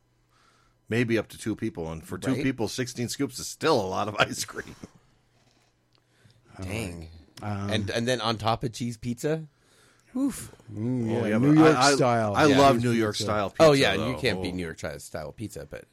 [0.89, 2.43] Maybe up to two people, and for two Right.
[2.43, 4.75] people, sixteen scoops is still a lot of ice cream.
[6.61, 7.09] Dang.
[7.41, 9.43] Um, and and then on top of cheese pizza.
[10.15, 10.51] Oof.
[10.73, 12.33] Mm, yeah, Oh, yeah, New but York I, I- style.
[12.35, 12.57] I Yeah.
[12.57, 13.49] love New York style.
[13.51, 14.09] Pizza, oh yeah, and though.
[14.11, 14.41] you can't Oh.
[14.41, 15.67] beat New York style pizza.
[15.69, 15.85] But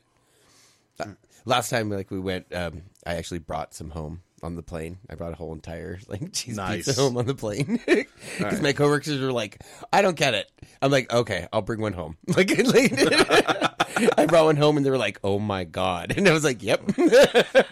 [1.01, 1.07] uh,
[1.45, 4.99] last time, like we went, um, I actually brought some home on the plane.
[5.11, 6.86] I brought a whole entire like cheese Nice.
[6.86, 7.80] pizza home on the plane
[8.38, 9.61] because my coworkers were like,
[9.92, 13.74] "I don't get it." I'm like, "Okay, I'll bring one home." Like, like
[14.18, 16.62] I brought one home, and they were like, "Oh my god!" And I was like,
[16.62, 16.93] "Yep."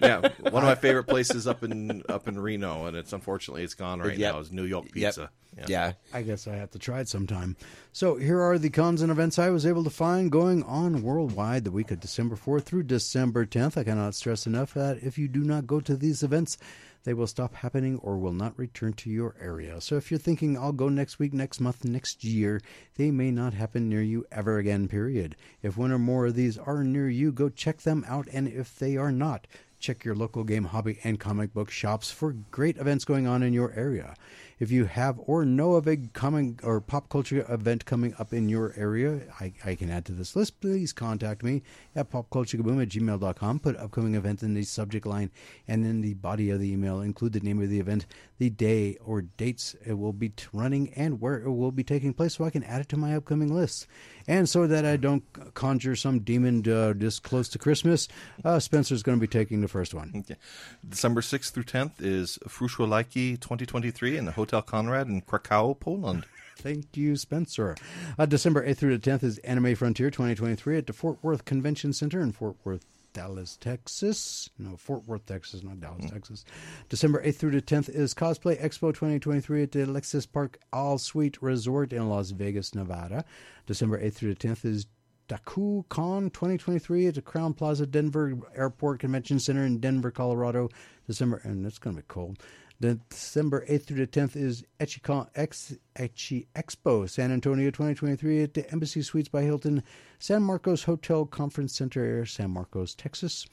[0.01, 3.75] yeah, one of my favorite places up in up in Reno, and it's unfortunately it's
[3.75, 4.35] gone right Yep.
[4.35, 4.41] now.
[4.41, 4.93] Is New York Yep.
[4.95, 5.31] pizza.
[5.69, 5.93] Yeah.
[6.15, 7.57] I guess I have to try it sometime.
[7.93, 11.65] So here are the cons and events I was able to find going on worldwide
[11.65, 13.77] the week of December 4th through December 10th.
[13.77, 16.57] I cannot stress enough that if you do not go to these events,
[17.05, 19.81] they will stop happening or will not return to your area.
[19.81, 22.61] So if you're thinking, I'll go next week, next month, next year,
[22.97, 25.37] they may not happen near you ever again, period.
[25.63, 28.29] If one or more of these are near you, go check them out.
[28.33, 29.47] And if they are not,
[29.83, 33.53] check your local game, hobby, and comic book shops for great events going on in
[33.53, 34.15] your area.
[34.61, 38.49] If you have or know of a coming or pop culture event coming up in
[38.49, 40.61] your area, I, I can add to this list.
[40.61, 41.65] Please contact me
[41.97, 43.59] at popculturekaboom at gmail.com.
[43.59, 45.33] Put upcoming event in the subject line
[45.67, 47.01] and in the body of the email.
[47.01, 48.07] Include the name of the event,
[48.39, 52.37] the day or dates it will be running, and where it will be taking place
[52.37, 53.89] so I can add it to my upcoming list.
[54.27, 55.25] And so that I don't
[55.55, 58.09] conjure some demon uh, just close to Christmas,
[58.45, 60.13] uh, Spencer's going to be taking the first one.
[60.17, 60.37] Okay.
[60.89, 66.27] December 6th through 10th is Fruszolaki 2023 in the Hotel Conrad in Krakow, Poland.
[66.57, 67.77] Thank you, Spencer.
[68.19, 71.93] Uh, December 8th through the 10th is Anime Frontier 2023 at the Fort Worth Convention
[71.93, 74.51] Center in Fort Worth, Dallas, Texas.
[74.59, 76.11] No, Fort Worth, Texas, not Dallas, hmm.
[76.11, 76.45] Texas.
[76.89, 81.41] December 8th through the 10th is Cosplay Expo 2023 at the Alexis Park All Suite
[81.43, 83.25] Resort in Las Vegas, Nevada.
[83.67, 84.87] December 8th through the 10th is
[85.29, 90.69] Daku Con 2023 at the Crowne Plaza Denver Airport Convention Center in Denver, Colorado.
[91.07, 92.39] December, and it's going to be cold.
[92.83, 98.69] December 8th through the 10th is Echicon X, Ecchi Expo San Antonio 2023 at the
[98.73, 99.85] Embassy Suites by Hilton,
[100.19, 103.47] San Marcos Hotel Conference Center, San Marcos, Texas.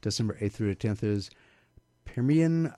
[0.00, 1.30] December 8th through the 10th is
[2.04, 2.74] Permian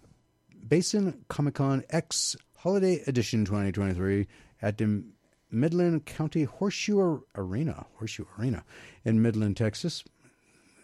[0.69, 4.27] Basin Comic Con X Holiday Edition 2023
[4.61, 5.05] at the
[5.51, 8.63] Midland County Horseshoe Arena, Horseshoe Arena
[9.05, 10.05] in Midland, Texas.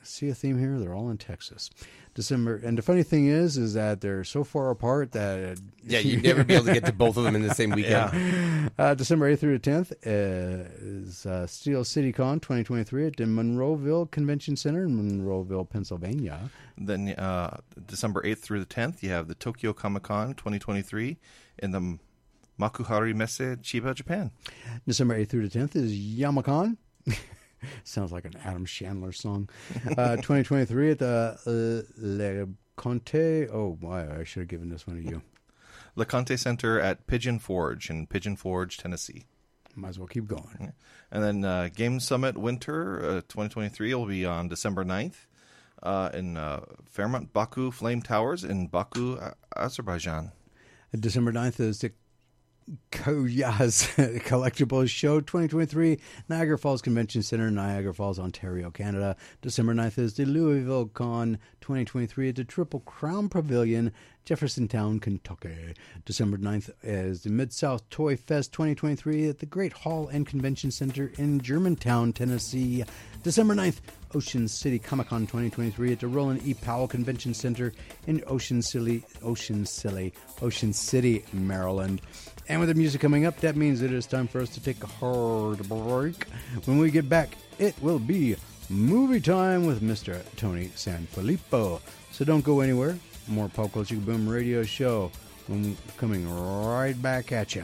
[0.03, 0.79] See a theme here?
[0.79, 1.71] They're all in Texas.
[2.15, 6.23] December, and the funny thing is, is that they're so far apart that Yeah, you'd
[6.25, 8.71] never be able to get to both of them in the same weekend.
[8.79, 13.25] uh, December 8th through the 10th uh, is uh, Steel City Con 2023 at the
[13.25, 16.51] Monroeville Convention Center in Monroeville, Pennsylvania.
[16.77, 21.17] Then uh, December 8th through the 10th, you have the Tokyo Comic Con 2023
[21.59, 21.99] in the
[22.59, 24.31] Makuhari Messe, Chiba, Japan.
[24.87, 26.77] December 8th through the 10th is Yamacon.
[27.85, 29.49] Sounds like an Adam Chandler song.
[29.97, 33.49] Uh, 2023 at the uh, Le Conte.
[33.49, 35.23] Oh, boy, I should have given this one to you.
[35.97, 39.27] Le Conte Center at Pigeon Forge in Pigeon Forge, Tennessee.
[39.75, 40.73] Might as well keep going.
[41.11, 45.27] And then uh, Game Summit Winter uh, 2023 will be on December 9th
[45.83, 49.19] uh, in uh, Fairmont Baku Flame Towers in Baku,
[49.57, 50.33] Azerbaijan.
[50.99, 51.93] December 9th is the
[52.93, 55.99] Koyas Collectibles Show 2023,
[56.29, 59.17] Niagara Falls Convention Center, Niagara Falls, Ontario, Canada.
[59.43, 63.93] December 9th is the Louisville Con 2023 at the Triple Crown Pavilion,
[64.25, 65.75] Jeffersontown, Kentucky.
[66.05, 70.71] December 9th is the Mid South Toy Fest 2023 at the Great Hall and Convention
[70.71, 72.85] Center in Germantown, Tennessee.
[73.23, 73.79] December 9th,
[74.15, 76.55] Ocean City Comic Con 2023 at the Roland E.
[76.55, 77.73] Powell Convention Center
[78.07, 82.01] in Ocean City, Ocean City, Ocean City, Maryland.
[82.51, 84.83] And with the music coming up, that means it is time for us to take
[84.83, 86.25] a hard break.
[86.65, 88.35] When we get back, it will be
[88.69, 90.21] movie time with Mr.
[90.35, 91.81] Tony Sanfilippo.
[92.11, 92.99] So don't go anywhere.
[93.29, 95.13] More Pop Culture Boom Radio Show.
[95.97, 97.63] Coming right back at ya.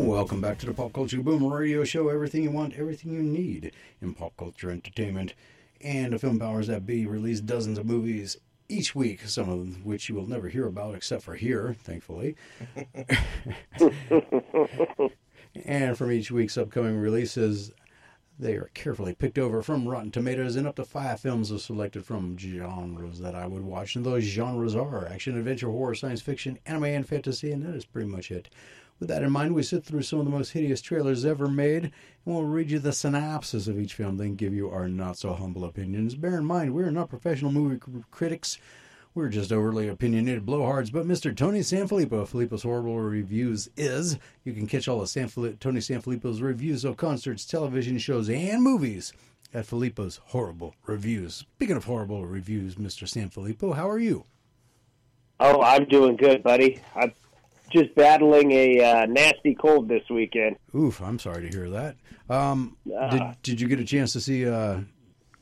[0.00, 2.08] Welcome back to the Pop Culture Boom Radio Show.
[2.08, 5.34] Everything you want, everything you need in pop culture entertainment.
[5.82, 8.38] And the Film Powers That Be release dozens of movies
[8.70, 12.34] each week, some of which you will never hear about except for here, thankfully.
[15.66, 17.70] and from each week's upcoming releases,
[18.38, 22.06] they are carefully picked over from Rotten Tomatoes, and up to five films are selected
[22.06, 23.96] from genres that I would watch.
[23.96, 27.84] And those genres are action, adventure, horror, science fiction, anime, and fantasy, and that is
[27.84, 28.48] pretty much it.
[29.00, 31.84] With that in mind, we sit through some of the most hideous trailers ever made,
[31.84, 31.92] and
[32.26, 35.64] we'll read you the synopsis of each film, then give you our not so humble
[35.64, 36.14] opinions.
[36.14, 38.58] Bear in mind, we are not professional movie cr- critics.
[39.14, 41.34] We're just overly opinionated blowhards, but Mr.
[41.34, 44.18] Tony Sanfilippo, Filippo's Horrible Reviews is.
[44.44, 49.14] You can catch all of Sanfili- Tony Sanfilippo's reviews of concerts, television shows, and movies
[49.54, 51.36] at Filippo's Horrible Reviews.
[51.56, 53.08] Speaking of horrible reviews, Mr.
[53.08, 54.26] Sanfilippo, how are you?
[55.40, 56.80] Oh, I'm doing good, buddy.
[56.94, 57.12] I'm
[57.72, 60.56] just battling a uh, nasty cold this weekend.
[60.74, 61.96] Oof, I'm sorry to hear that.
[62.28, 64.80] Um, did, did you get a chance to see uh,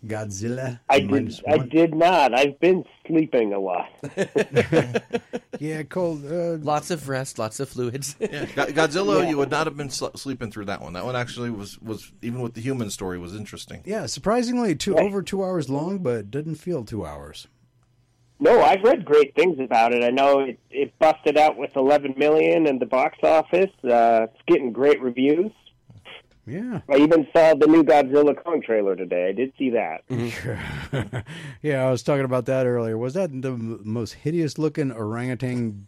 [0.06, 0.80] Godzilla?
[0.88, 1.40] I did.
[1.48, 2.32] I did not.
[2.38, 3.88] I've been sleeping a lot.
[5.60, 6.24] Yeah, cold.
[6.24, 8.14] Uh, Lots of rest, lots of fluids.
[8.20, 10.92] Yeah, Go- Godzilla, you would not have been sl- sleeping through that one.
[10.92, 13.82] That one actually was, was even with the human story was interesting.
[13.84, 17.48] yeah, surprisingly, two over two hours long, but didn't feel two hours.
[18.40, 20.04] No, I've read great things about it.
[20.04, 23.70] I know it, it busted out with 11 million in the box office.
[23.82, 25.50] Uh, it's getting great reviews.
[26.46, 29.28] Yeah, I even saw the new Godzilla Kong trailer today.
[29.28, 30.02] I did see that.
[31.62, 31.84] yeah.
[31.86, 32.96] I was talking about that earlier.
[32.96, 35.86] Was that the m- most hideous looking orangutan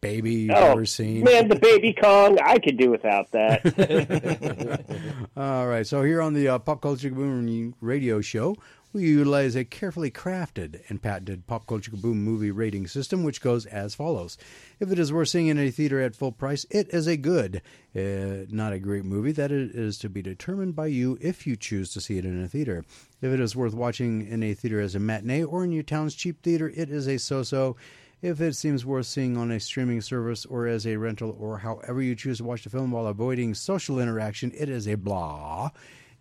[0.00, 1.24] baby you've Oh, ever seen.
[1.24, 3.60] man, the baby Kong, I could do without that.
[5.36, 8.56] All right, so here on the uh, Pop Culture Kaboom radio show,
[8.92, 13.64] we utilize a carefully crafted and patented Pop Culture Kaboom movie rating system, which goes
[13.66, 14.36] as follows.
[14.80, 17.62] If it is worth seeing in a theater at full price, it is a good,
[17.96, 19.32] uh, not a great movie.
[19.32, 22.48] That is to be determined by you if you choose to see it in a
[22.48, 22.84] theater.
[23.22, 26.14] If it is worth watching in a theater as a matinee or in your town's
[26.14, 27.76] cheap theater, it is a so-so.
[28.20, 32.00] If it seems worth seeing on a streaming service or as a rental or however
[32.02, 35.70] you choose to watch the film while avoiding social interaction, it is a blah.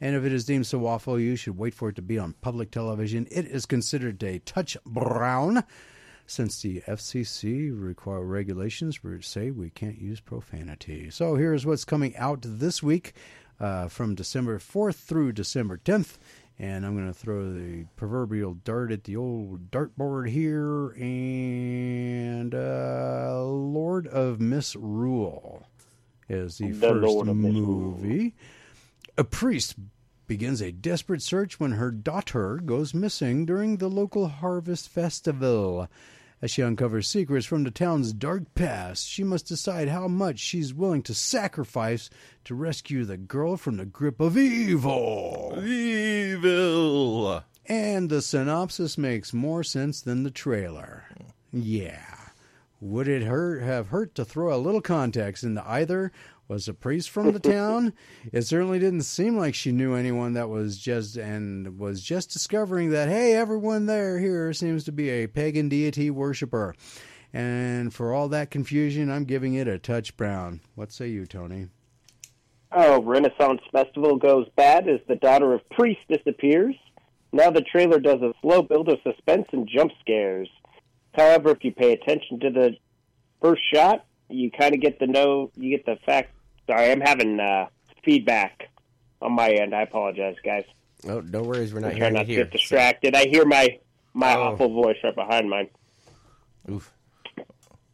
[0.01, 2.33] And if it is deemed so awful you should wait for it to be on
[2.41, 5.63] public television, it is considered a touch brown.
[6.25, 11.09] Since the FCC require regulations which say we can't use profanity.
[11.11, 13.13] So here's what's coming out this week
[13.59, 16.17] uh, from December 4th through December 10th.
[16.57, 20.91] And I'm going to throw the proverbial dart at the old dartboard here.
[20.91, 25.67] And uh, Lord of Misrule
[26.29, 28.35] is the, The first movie.
[29.17, 29.75] A priest
[30.25, 35.89] begins a desperate search when her daughter goes missing during the local harvest festival.
[36.41, 40.73] As she uncovers secrets from the town's dark past, she must decide how much she's
[40.73, 42.09] willing to sacrifice
[42.45, 45.61] to rescue the girl from the grip of evil.
[45.63, 47.43] Evil.
[47.67, 51.05] And the synopsis makes more sense than the trailer.
[51.51, 52.15] Yeah.
[52.79, 56.11] Would it hurt have hurt to throw a little context into either?
[56.51, 57.93] Was a priest from the town?
[58.33, 62.89] It certainly didn't seem like she knew anyone that was just and was just discovering
[62.89, 66.75] that hey, everyone there here seems to be a pagan deity worshiper.
[67.31, 70.59] And for all that confusion, I'm giving it a touch brown.
[70.75, 71.69] What say you, Tony?
[72.73, 76.75] Oh, Renaissance Festival goes bad as the daughter of priest disappears.
[77.31, 80.49] Now the trailer does a slow build of suspense and jump scares.
[81.13, 82.71] However, if you pay attention to the
[83.41, 86.33] first shot, you kind of get the know, you get the fact.
[86.67, 87.67] Sorry, I'm having uh,
[88.03, 88.69] feedback
[89.21, 89.73] on my end.
[89.75, 90.63] I apologize, guys.
[91.07, 91.73] Oh, no worries.
[91.73, 92.43] We're not I try hearing not it to here.
[92.43, 93.15] get distracted.
[93.15, 93.79] I hear my
[94.13, 94.43] my Oh.
[94.43, 95.69] awful voice right behind mine.
[96.69, 96.91] Oof.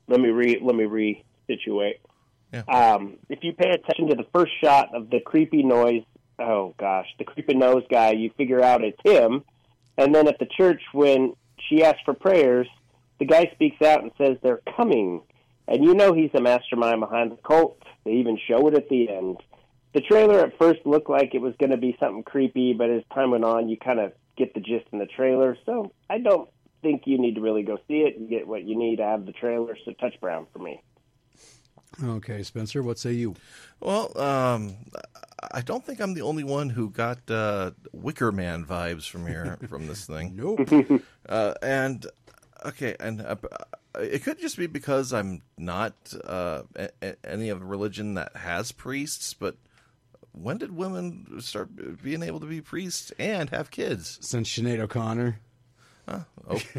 [0.07, 1.95] let me re let me resituate.
[2.53, 2.61] Yeah.
[2.67, 6.03] Um, if you pay attention to the first shot of the creepy noise,
[6.39, 9.43] oh gosh, the creepy nose guy, you figure out it's him.
[9.97, 11.33] And then at the church, when
[11.67, 12.67] she asks for prayers,
[13.19, 15.21] the guy speaks out and says they're coming,
[15.67, 17.81] and you know he's the mastermind behind the cult.
[18.05, 19.37] They even show it at the end.
[19.93, 23.03] The trailer at first looked like it was going to be something creepy, but as
[23.13, 25.57] time went on, you kind of get the gist in the trailer.
[25.65, 26.49] So I don't
[26.81, 28.15] think you need to really go see it.
[28.19, 29.75] You get what you need out of the trailer.
[29.85, 30.81] So touch brown for me.
[32.03, 33.35] Okay, Spencer, what say you?
[33.79, 34.75] Well, um,
[35.51, 39.57] I don't think I'm the only one who got uh, Wicker Man vibes from here
[39.67, 40.35] from this thing.
[40.35, 40.69] Nope.
[41.27, 42.05] Uh, and
[42.65, 43.35] okay, and uh,
[43.95, 45.93] it could just be because I'm not
[46.25, 49.33] uh, a- a- any of the religion that has priests.
[49.33, 49.55] But
[50.33, 54.17] when did women start being able to be priests and have kids?
[54.21, 55.39] Since Sinead O'Connor.
[56.09, 56.23] Oh,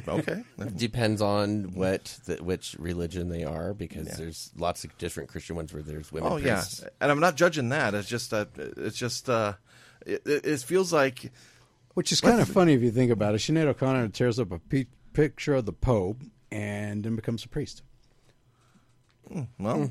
[0.08, 0.42] okay.
[0.76, 5.70] Depends on what the, which religion they are, because there's lots of different Christian ones
[5.74, 6.32] where there's women.
[6.32, 6.84] Oh yeah, priests.
[6.98, 7.92] and I'm not judging that.
[7.94, 9.52] It's just that it's just uh,
[10.06, 11.30] it, it it feels like
[11.92, 13.38] Which is kind of funny if you think about it.
[13.42, 17.82] Sinead O'Connor tears up a pe- picture of the Pope and then becomes a priest.
[19.30, 19.86] Hmm, well, hmm.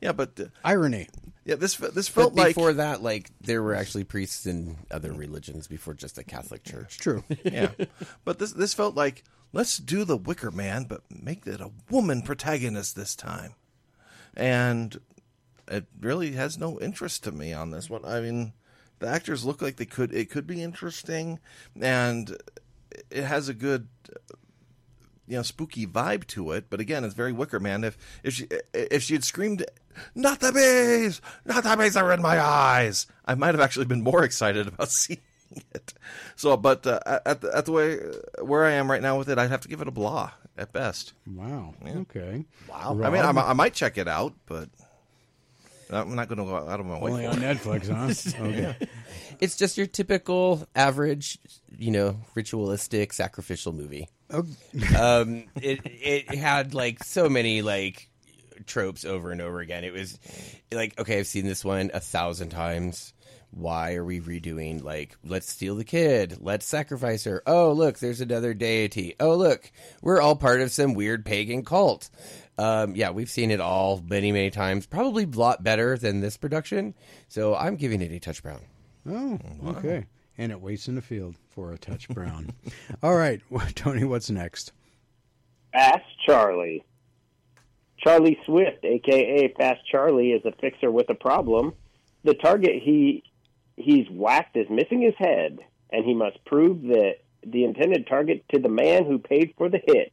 [0.00, 1.08] yeah, but uh, Irony.
[1.44, 5.10] yeah, this this But felt like before that, like there were actually priests in other
[5.10, 5.18] hmm.
[5.18, 6.98] religions before just the Catholic Church.
[6.98, 7.22] True.
[7.44, 7.70] yeah,
[8.24, 9.22] but this this felt like
[9.52, 13.54] let's do the Wicker Man, but make it a woman protagonist this time,
[14.36, 15.00] and
[15.68, 18.04] it really has no interest to me on this one.
[18.04, 18.54] I mean,
[18.98, 21.38] the actors look like they could it could be interesting,
[21.80, 22.36] and
[23.08, 23.86] it has a good
[25.30, 26.66] you know spooky vibe to it.
[26.68, 27.84] But again, it's very Wicker Man.
[27.84, 29.64] If if she if she had screamed,
[30.14, 31.20] "Not the bees!
[31.44, 34.90] Not the bees are in my eyes!" I might have actually been more excited about
[34.90, 35.20] seeing
[35.72, 35.94] it.
[36.34, 37.98] So, but uh, at the, at the way
[38.42, 40.72] where I am right now with it, I'd have to give it a blah at
[40.72, 41.12] best.
[41.26, 41.74] Wow.
[41.86, 42.44] Okay.
[42.68, 43.00] Wow.
[43.02, 44.68] I mean, I, I might check it out, but
[45.92, 47.10] I'm not going to go out of my way.
[47.12, 47.36] Only on.
[47.36, 48.44] Netflix, huh?
[48.46, 48.76] Okay.
[49.40, 51.38] It's just your typical average,
[51.76, 54.08] you know, ritualistic sacrificial movie.
[54.30, 54.44] Oh,
[54.98, 58.08] um, it it had like so many like
[58.66, 59.84] tropes over and over again.
[59.84, 60.18] It was
[60.72, 63.12] like, okay, I've seen this one a thousand times.
[63.52, 64.84] Why are we redoing?
[64.84, 66.36] Like, let's steal the kid.
[66.40, 67.42] Let's sacrifice her.
[67.46, 69.16] Oh, look, there's another deity.
[69.18, 69.72] Oh, look,
[70.02, 72.10] we're all part of some weird pagan cult.
[72.60, 74.86] Um, yeah, we've seen it all many, many times.
[74.86, 76.94] Probably a lot better than this production.
[77.28, 78.60] So I'm giving it a touch brown.
[79.08, 79.38] Oh,
[79.68, 80.04] okay.
[80.36, 82.52] And it waits in the field for a touch brown.
[83.02, 83.40] All right,
[83.74, 84.72] Tony, what's next?
[85.72, 86.84] Ask Charlie.
[87.98, 91.72] Charlie Swift, aka Fast Charlie, is a fixer with a problem.
[92.24, 93.22] The target he
[93.76, 95.60] he's whacked is missing his head,
[95.90, 99.80] and he must prove that the intended target to the man who paid for the
[99.86, 100.12] hit.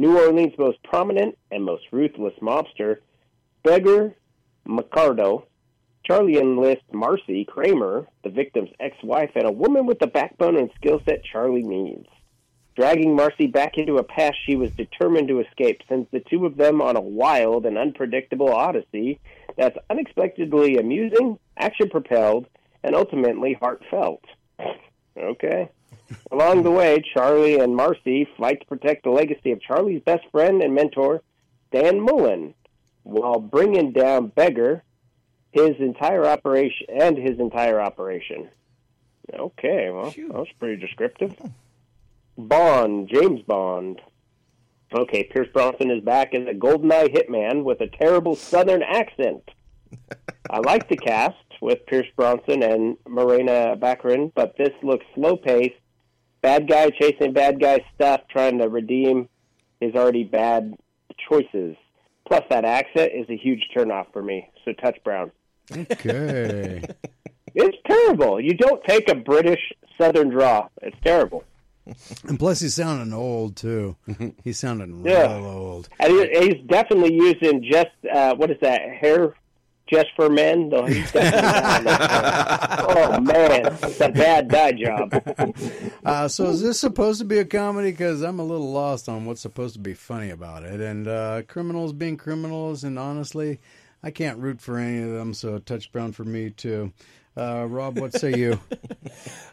[0.00, 3.00] New Orleans' most prominent and most ruthless mobster,
[3.62, 4.16] Beggar
[4.64, 5.44] Mercado.
[6.04, 11.02] Charlie enlists Marcy Kramer, the victim's ex-wife, and a woman with the backbone and skill
[11.04, 12.06] set Charlie needs.
[12.76, 16.56] Dragging Marcy back into a past she was determined to escape sends the two of
[16.56, 19.20] them on a wild and unpredictable odyssey
[19.58, 22.46] that's unexpectedly amusing, action propelled,
[22.82, 24.24] and ultimately heartfelt.
[25.18, 25.68] Okay.
[26.30, 30.62] Along the way, Charlie and Marcy fight to protect the legacy of Charlie's best friend
[30.62, 31.22] and mentor,
[31.72, 32.54] Dan Mullen,
[33.02, 34.82] while bringing down Beggar,
[35.52, 38.48] his entire operation, and his entire operation.
[39.32, 41.36] Okay, well, that was pretty descriptive.
[42.36, 44.00] Bond, James Bond.
[44.92, 49.48] Okay, Pierce Bronson is back as a GoldenEye hitman with a terrible Southern accent.
[50.48, 55.74] I like the cast with Pierce Bronson and Morena Baccarin, but this looks slow paced.
[56.42, 59.28] Bad guy chasing bad guy stuff, trying to redeem
[59.80, 60.74] his already bad
[61.28, 61.76] choices.
[62.26, 64.48] Plus, that accent is a huge turnoff for me.
[64.64, 65.30] So, touch Brown.
[65.72, 66.82] Okay.
[67.52, 68.40] It's terrible.
[68.40, 69.58] You don't take a British
[70.00, 70.68] Southern draw.
[70.82, 71.42] It's terrible.
[72.28, 73.96] and plus, he's sounding old too.
[74.44, 75.36] He's sounding Yeah.
[75.36, 75.88] real old.
[75.98, 79.34] And he's definitely using just uh, what is that hair
[79.90, 80.70] just for men?
[80.70, 81.92] Though he's definitely
[82.88, 85.54] oh man, it's a bad dye job.
[86.02, 87.90] Uh, so is this supposed to be a comedy?
[87.90, 90.80] Because I'm a little lost on what's supposed to be funny about it.
[90.80, 93.60] And uh, criminals being criminals, and honestly,
[94.02, 95.34] I can't root for any of them.
[95.34, 96.92] So touch brown for me too.
[97.36, 98.60] Uh, Rob, what say you?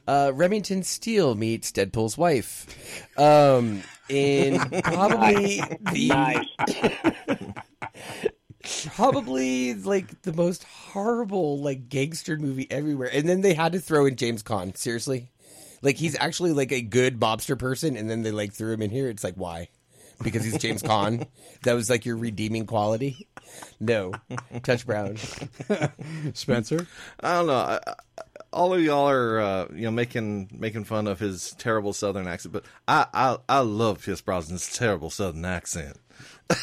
[0.08, 2.66] Uh, Remington Steele meets Deadpool's wife.
[3.20, 5.62] Um, in probably
[5.92, 6.48] the Nice.
[8.96, 13.10] Probably like the most horrible like gangster movie everywhere.
[13.12, 14.76] And then they had to throw in James Caan.
[14.76, 15.30] Seriously,
[15.82, 18.90] like he's actually like a good mobster person, and then they like threw him in
[18.90, 19.10] here.
[19.10, 19.70] It's like why?
[20.24, 21.28] Because he's James Caan.
[21.64, 23.28] That was like your redeeming quality.
[23.80, 24.14] No,
[24.62, 25.18] Touch Brown.
[26.34, 26.88] Spencer?
[27.20, 27.56] I don't know.
[27.56, 27.94] I, I,
[28.54, 32.54] all of y'all are, uh, you know, making making fun of his terrible Southern accent,
[32.54, 35.98] but I I, I love Pierce Brosnan's terrible Southern accent.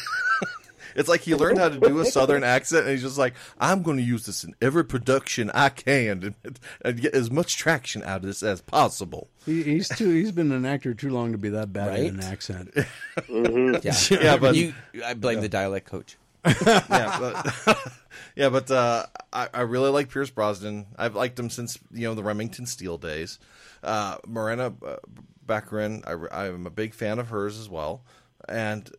[0.95, 3.83] it's like he learned how to do a Southern accent, and he's just like, I'm
[3.83, 8.01] going to use this in every production I can and, and get as much traction
[8.03, 9.29] out of this as possible.
[9.45, 10.09] He, he's too.
[10.09, 12.25] He's been an actor too long to be that bad in an Right?
[12.25, 12.71] accent.
[12.75, 13.79] Yeah,
[14.11, 14.73] Yeah, but- you.
[15.05, 16.17] I blame the dialect coach.
[16.45, 17.77] yeah, but
[18.35, 20.85] yeah, but uh, I, I really like Pierce Brosnan.
[20.95, 23.39] I've liked him since you know the Remington Steele days.
[23.83, 24.97] Uh, Morena uh,
[25.45, 28.03] Baccarin, I, I'm a big fan of hers as well.
[28.47, 28.91] And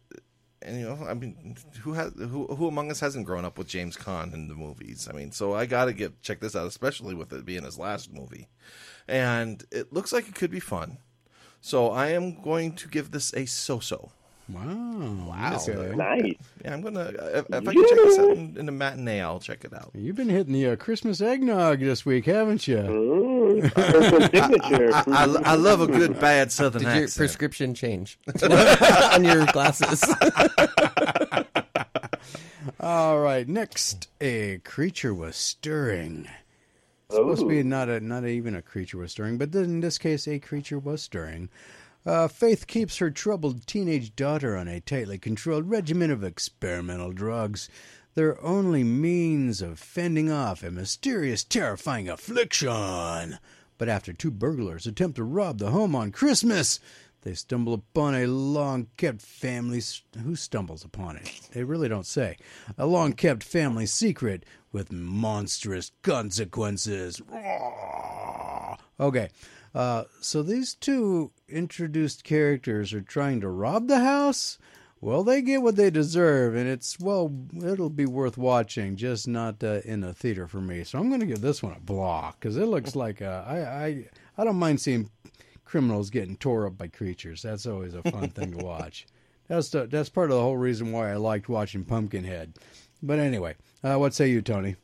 [0.66, 3.68] and you know, I mean, who has who who among us hasn't grown up with
[3.68, 5.08] James Caan in the movies?
[5.08, 7.78] I mean, so I got to get check this out, especially with it being his
[7.78, 8.48] last movie.
[9.06, 10.98] And it looks like it could be fun.
[11.60, 14.10] So I am going to give this a so-so.
[14.48, 15.26] Wow.
[15.28, 15.58] Wow.
[15.68, 15.96] Okay.
[15.96, 16.34] Nice.
[16.64, 17.10] Yeah, I'm gonna.
[17.34, 19.90] If, if I can check this out in, in the matinee, I'll check it out.
[19.94, 22.76] You've been hitting the uh, Christmas eggnog this week, haven't you?
[22.76, 24.20] Mm, personal
[24.60, 24.94] signature.
[24.94, 30.04] I, I, I love a good bad Southern Did your prescription change on your glasses?
[32.78, 33.48] All right.
[33.48, 36.28] Next, a creature was stirring.
[37.10, 40.28] Supposed to be not a not even a creature was stirring, but in this case,
[40.28, 41.48] a creature was stirring.
[42.06, 47.68] Uh, Faith keeps her troubled teenage daughter on a tightly controlled regimen of experimental drugs,
[48.14, 53.38] their only means of fending off a mysterious, terrifying affliction.
[53.76, 56.78] But after two burglars attempt to rob the home on Christmas,
[57.22, 59.82] they stumble upon a long kept family.
[60.22, 61.48] Who stumbles upon it?
[61.52, 62.36] They really don't say.
[62.78, 67.20] A long kept family secret with monstrous consequences.
[69.00, 69.28] Okay.
[69.76, 74.56] Uh, so these two introduced characters are trying to rob the house.
[75.02, 77.30] Well, they get what they deserve, and it's well,
[77.62, 80.82] it'll be worth watching, just not uh, in a theater for me.
[80.82, 83.58] So I'm going to give this one a block because it looks like uh, I
[83.58, 84.04] I
[84.38, 85.10] I don't mind seeing
[85.66, 87.42] criminals getting tore up by creatures.
[87.42, 89.06] That's always a fun thing to watch.
[89.48, 92.54] That's the, that's part of the whole reason why I liked watching Pumpkinhead.
[93.00, 93.54] But anyway,
[93.84, 94.74] uh, what say you, Tony?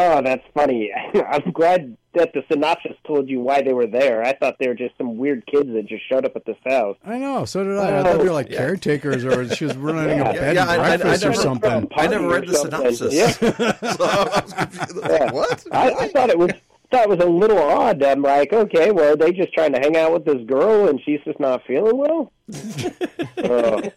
[0.00, 0.92] Oh, that's funny.
[1.28, 4.22] I'm glad that the synopsis told you why they were there.
[4.22, 6.96] I thought they were just some weird kids that just showed up at this house.
[7.04, 7.88] I know, so did I.
[7.88, 10.32] I oh, thought they were like caretakers, or she was running a Yeah.
[10.32, 11.88] bed Yeah, and I- I- I breakfast or something.
[11.96, 12.94] I never read the Something.
[12.94, 13.12] synopsis.
[13.12, 13.30] Yeah.
[13.92, 14.80] so I was confused.
[14.80, 15.32] I was like, Yeah.
[15.32, 15.66] what?
[15.72, 16.50] I, I thought it was
[16.90, 18.02] thought it was a little odd.
[18.02, 21.00] I'm like, okay, well, are they just trying to hang out with this girl and
[21.04, 22.32] she's just not feeling well?
[23.38, 23.88] Uh,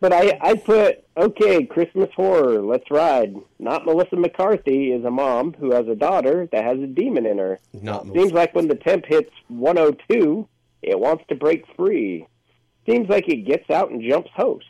[0.00, 3.34] but I, I put, okay, Christmas horror, let's ride.
[3.58, 7.38] Not Melissa McCarthy is a mom who has a daughter that has a demon in
[7.38, 7.58] her.
[7.72, 10.46] Not Seems like when the temp hits 102,
[10.82, 12.26] it wants to break free.
[12.86, 14.68] Seems like it gets out and jumps hosts.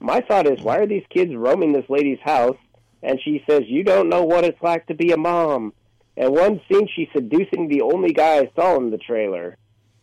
[0.00, 2.56] My thought is, why are these kids roaming this lady's house?
[3.02, 5.74] And she says, You don't know what it's like to be a mom.
[6.16, 9.56] And one scene, she's seducing the only guy I saw in the trailer.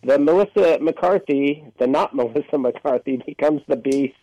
[0.04, 4.16] The Melissa McCarthy, the not Melissa McCarthy, becomes the beast.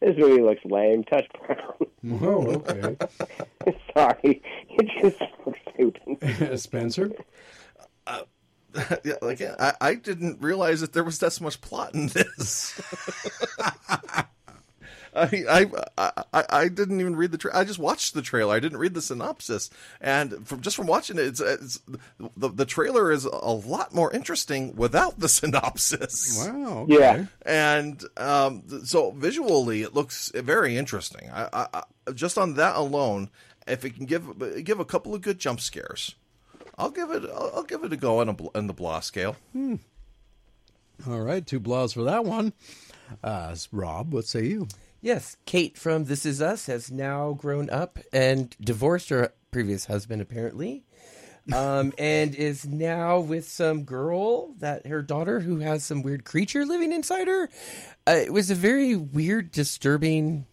[0.00, 1.04] This movie looks lame.
[1.04, 1.58] Touch Brown.
[2.22, 2.96] Oh, okay.
[3.96, 4.42] Sorry.
[4.68, 6.60] It just looks stupid.
[6.60, 7.10] Spencer?
[8.06, 8.24] Uh,
[9.02, 12.78] yeah, like I, I didn't realize that there was that much plot in this.
[15.16, 15.44] I,
[15.96, 18.54] I I I didn't even read the tra- I just watched the trailer.
[18.54, 19.70] I didn't read the synopsis,
[20.00, 21.80] and from just from watching it, it's, it's
[22.36, 26.44] the the trailer is a lot more interesting without the synopsis.
[26.46, 26.86] Wow.
[26.90, 26.94] Okay.
[26.98, 27.26] Yeah.
[27.46, 31.30] And um, so visually, it looks very interesting.
[31.32, 31.66] I, I,
[32.06, 33.30] I just on that alone,
[33.66, 36.14] if it can give give a couple of good jump scares,
[36.76, 39.00] I'll give it I'll, I'll give it a go on a bl- in the blah
[39.00, 39.36] scale.
[41.08, 42.52] All right, two blows for that one.
[43.22, 44.68] Uh, Rob, what say you?
[45.04, 50.22] Yes, Kate from This Is Us has now grown up and divorced her previous husband,
[50.22, 50.82] apparently,
[51.52, 56.64] um, and is now with some girl that her daughter who has some weird creature
[56.64, 57.50] living inside her.
[58.06, 60.46] Uh, it was a very weird, disturbing,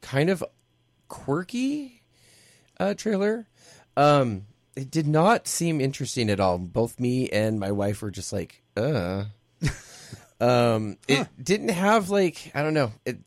[0.00, 0.44] kind of
[1.08, 2.04] quirky
[2.78, 3.48] uh, trailer.
[3.96, 4.46] Um,
[4.76, 6.58] it did not seem interesting at all.
[6.58, 9.24] Both me and my wife were just like, uh.
[10.40, 12.92] Um, it didn't have like I don't know.
[13.06, 13.18] It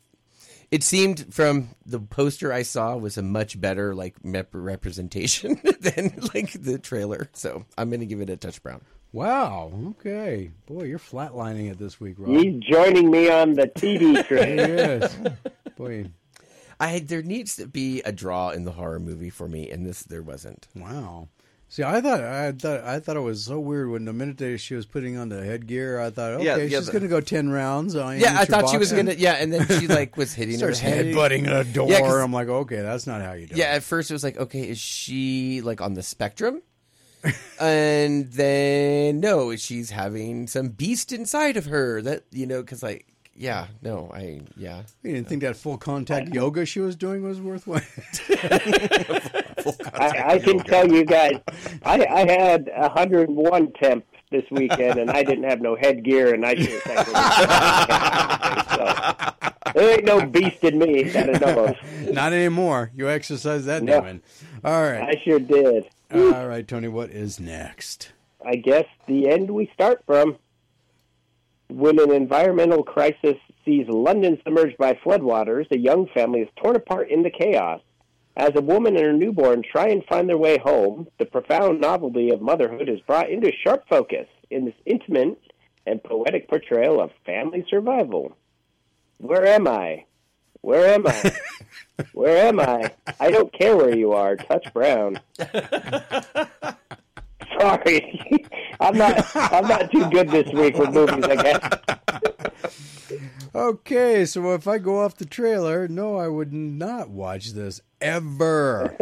[0.72, 6.14] it seemed from the poster I saw was a much better like mep- representation than
[6.34, 7.30] like the trailer.
[7.34, 8.82] So I'm gonna give it a touch brown.
[9.14, 9.72] Wow.
[9.92, 10.52] Okay.
[10.66, 12.38] Boy, you're flatlining it this week, Rob.
[12.38, 14.58] He's joining me on the TV train.
[14.58, 15.18] Yes.
[15.78, 16.12] Boy.
[16.80, 20.04] I there needs to be a draw in the horror movie for me, and this
[20.04, 20.68] there wasn't.
[20.76, 21.30] Wow.
[21.70, 24.58] See, I thought I thought I thought it was so weird when the minute that
[24.60, 27.20] she was putting on the headgear, I thought, okay, Yeah, yeah, she's the- to go
[27.20, 27.94] ten rounds.
[27.96, 29.14] On Yeah, I thought she was gonna.
[29.14, 31.08] Yeah, and then she like was hitting her starts head.
[31.08, 31.90] headbutting a door.
[31.90, 33.58] Yeah, I'm like, okay, that's not how you do it.
[33.58, 33.78] Yeah, it.
[33.78, 36.62] at first it was like, okay, is she like on the spectrum?
[37.60, 43.08] and then no, she's having some beast inside of her that you know, because like,
[43.38, 47.40] yeah, no, I yeah, You didn't think that full contact yoga she was doing was
[47.40, 47.82] worthwhile?
[49.94, 51.40] I, I can tell you guys,
[51.86, 56.56] I, I had 101 temp this weekend, and I didn't have no headgear, and I
[56.56, 57.08] should have
[58.74, 62.12] so, There ain't no beast in me that I know of.
[62.14, 62.92] not anymore.
[62.96, 64.00] You exercise that No.
[64.02, 64.22] demon.
[64.64, 65.02] All right.
[65.16, 65.86] I sure did.
[66.12, 68.12] All right, Tony, what is next?
[68.46, 70.38] I guess the end we start from.
[71.70, 73.36] When an environmental crisis
[73.66, 77.82] sees London submerged by floodwaters, a young family is torn apart in the chaos.
[78.38, 82.30] As a woman and her newborn try and find their way home, the profound novelty
[82.30, 85.42] of motherhood is brought into sharp focus in this intimate
[85.86, 88.38] and poetic portrayal of family survival.
[89.18, 90.06] Where am I?
[90.62, 91.32] Where am I?
[92.14, 92.92] Where am I?
[93.20, 94.36] I don't care where you are.
[94.36, 95.20] Touch Brown.
[97.60, 98.46] Sorry,
[98.80, 99.36] I'm not.
[99.36, 101.24] I'm not too good this week with movies.
[101.26, 101.78] I guess.
[103.56, 108.96] Okay, so if I go off the trailer, no, I would not watch this ever.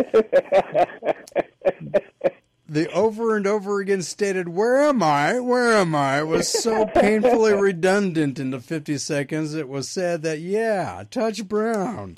[2.68, 5.40] the over and over again stated, Where am I?
[5.42, 6.24] Where am I?
[6.24, 12.16] was so painfully redundant in the 50 seconds it was said that, yeah, touch Brown.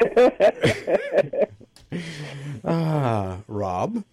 [2.64, 4.04] ah, Rob?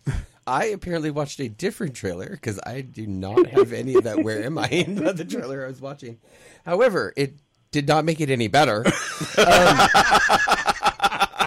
[0.48, 4.24] I apparently watched a different trailer because I do not have any of that.
[4.24, 6.20] Where am I in the, trailer I was watching?
[6.66, 7.36] However, it
[7.72, 8.86] did not make it any better.
[9.38, 9.88] Um,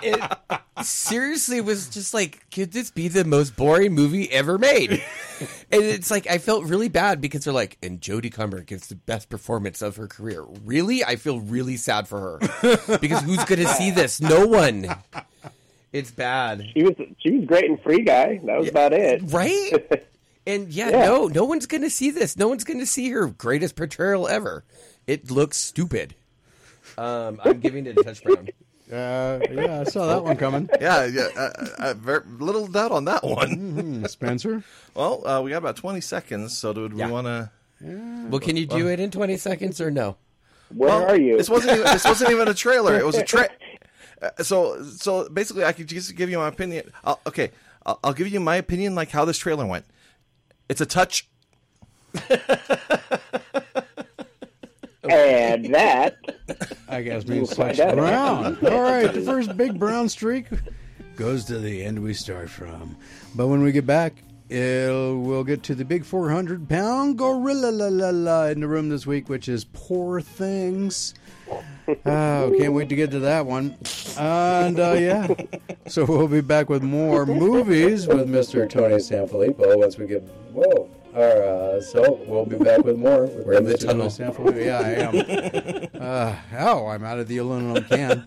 [0.03, 0.21] it
[0.83, 5.03] seriously was just like, could this be the most boring movie ever made?
[5.71, 8.95] And it's like I felt really bad because they're like, and Jodie Comer gives the
[8.95, 10.45] best performance of her career.
[10.65, 14.21] Really, I feel really sad for her because who's going to see this?
[14.21, 14.89] No one.
[15.93, 16.65] It's bad.
[16.75, 16.95] She was.
[17.19, 18.41] She was great in Free Guy.
[18.45, 19.23] That was about it.
[19.27, 20.05] right?
[20.47, 21.05] And yeah, Yeah.
[21.05, 22.35] no, no one's going to see this.
[22.39, 24.65] No one's going to see her greatest portrayal ever.
[25.07, 26.15] It looks stupid.
[26.97, 28.49] Um, I'm giving it a touch brown.
[28.91, 30.67] Uh, yeah, I saw that one coming.
[30.81, 31.29] Yeah, yeah.
[31.37, 33.51] Uh, uh, very little doubt on that one.
[34.01, 34.65] Hmm, Spencer?
[34.95, 37.11] Well, uh, we got about twenty seconds, so do we Yeah.
[37.11, 37.51] want to?
[38.31, 40.17] Well, can you do it in 20 seconds or no?
[40.75, 41.37] Where are you?
[41.37, 41.73] This wasn't.
[41.79, 42.99] Even, this wasn't even a trailer.
[42.99, 43.51] It was a tra-
[44.23, 46.91] uh, So, so basically, I could just give you my opinion.
[47.05, 47.51] I'll, okay,
[47.85, 49.85] I'll, I'll give you my opinion, like how this trailer went.
[50.69, 51.29] It's a touch.
[55.11, 56.17] And that
[56.89, 58.59] I guess means find touch brown.
[58.67, 60.47] All right, the first big brown streak
[61.17, 62.97] goes to the end we start from.
[63.35, 67.89] But when we get back, it'll, we'll get to the big 400 pound gorilla la,
[67.89, 71.15] la, la, in the room this week, which is Poor Things.
[72.05, 73.75] Oh, can't wait to get to that one.
[74.19, 75.27] And uh, yeah,
[75.87, 78.69] so we'll be back with more movies with Mr.
[78.69, 80.21] Tony Sanfilippo once we get
[80.53, 80.91] whoa.
[81.15, 83.23] Or, uh, so we'll be back with more.
[83.23, 83.87] With We're in the Mr.
[83.87, 84.09] Tunnel.
[84.09, 84.63] Sanfilippo.
[84.63, 85.89] Yeah, I am.
[86.09, 88.25] Uh, oh, I'm out of the aluminum can.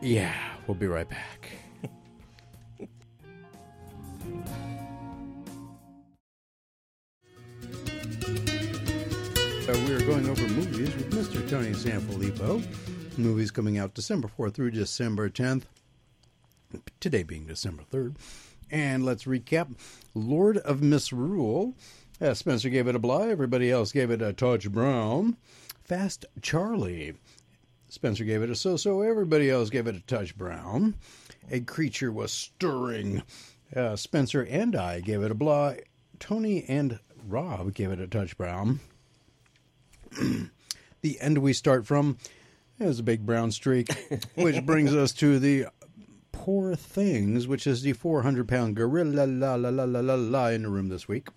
[0.00, 0.34] yeah,
[0.66, 1.41] we'll be right back.
[9.72, 11.48] Uh, we are going over movies with Mr.
[11.48, 12.62] Tony Sanfilippo.
[13.16, 15.62] Movies coming out December 4th through December 10th.
[17.00, 18.16] Today being December 3rd.
[18.70, 19.74] And let's recap
[20.14, 21.74] Lord of Misrule.
[22.20, 23.22] Uh, Spencer gave it a blah.
[23.22, 25.38] Everybody else gave it a touch brown.
[25.84, 27.14] Fast Charlie.
[27.88, 29.00] Spencer gave it a so so.
[29.00, 30.96] Everybody else gave it a touch brown.
[31.50, 33.22] A creature was stirring.
[33.74, 35.74] Uh, Spencer and I gave it a blah.
[36.18, 38.80] Tony and Rob gave it a touch brown.
[41.02, 42.18] The end we start from
[42.78, 43.88] is a big brown streak,
[44.34, 45.66] which brings us to the
[46.32, 50.62] Poor Things, which is the 400 pound gorilla la la la la la la in
[50.62, 51.28] the room this week.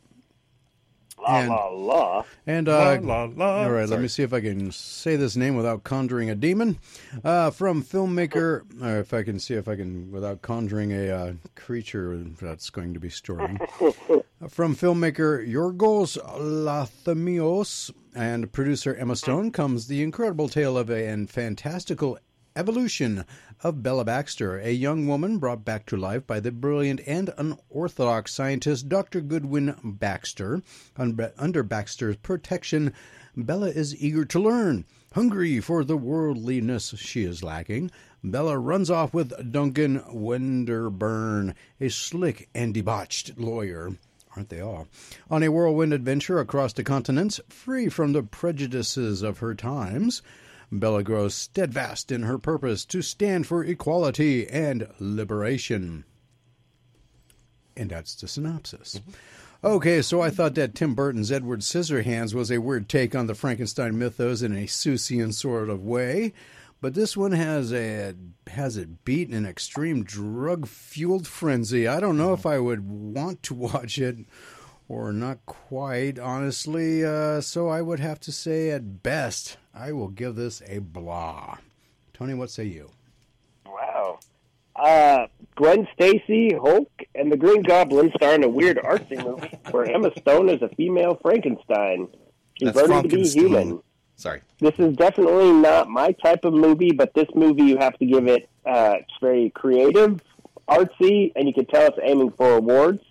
[1.22, 2.24] la And- la la.
[2.48, 3.64] And uh, La, la, la.
[3.64, 6.78] all right, let me see if I can say this name without conjuring a demon.
[7.24, 11.34] Uh, from filmmaker, or if I can see if I can without conjuring a uh,
[11.56, 13.58] creature that's going to be stirring.
[14.50, 21.30] from filmmaker Yorgos Lanthimos and producer Emma Stone comes the incredible tale of a and
[21.30, 22.18] fantastical
[22.56, 23.26] evolution
[23.62, 28.34] of Bella Baxter, a young woman brought back to life by the brilliant and unorthodox
[28.34, 29.20] scientist Dr.
[29.20, 30.62] Godwin Baxter.
[30.98, 32.94] Under Baxter's protection,
[33.36, 34.86] Bella is eager to learn.
[35.14, 37.92] Hungry for the worldliness she is lacking,
[38.24, 43.98] Bella runs off with Duncan Wedderburn, a slick and debauched lawyer
[44.36, 44.88] aren't they all?
[45.30, 50.22] On a whirlwind adventure across the continents, free from the prejudices of her times,
[50.72, 56.06] Bella grows steadfast in her purpose to stand for equality and liberation.
[57.78, 58.96] And that's the synopsis.
[58.96, 59.12] Mm-hmm.
[59.64, 63.34] Okay, so I thought that Tim Burton's Edward Scissorhands was a weird take on the
[63.34, 66.34] Frankenstein mythos in a Seussian sort of way,
[66.86, 68.14] but this one has a
[68.46, 71.88] has it beat in an extreme drug fueled frenzy.
[71.88, 74.18] I don't know if I would want to watch it
[74.88, 77.04] or not quite, honestly.
[77.04, 81.58] Uh, so I would have to say, at best, I will give this a blah.
[82.14, 82.92] Tony, what say you?
[83.66, 84.20] Wow.
[84.76, 85.26] Uh,
[85.56, 90.12] Gwen Stacy, Hulk, and the Green Goblin star in a weird artsy movie where Emma
[90.20, 92.10] Stone is a female Frankenstein.
[92.60, 93.82] She's That's learning to be human.
[94.16, 94.42] Sorry.
[94.60, 98.28] This is definitely not my type of movie, but this movie you have to give
[98.28, 98.50] it.
[98.66, 100.22] Uh, it's very creative,
[100.70, 103.04] artsy, and you can tell it's aiming for awards.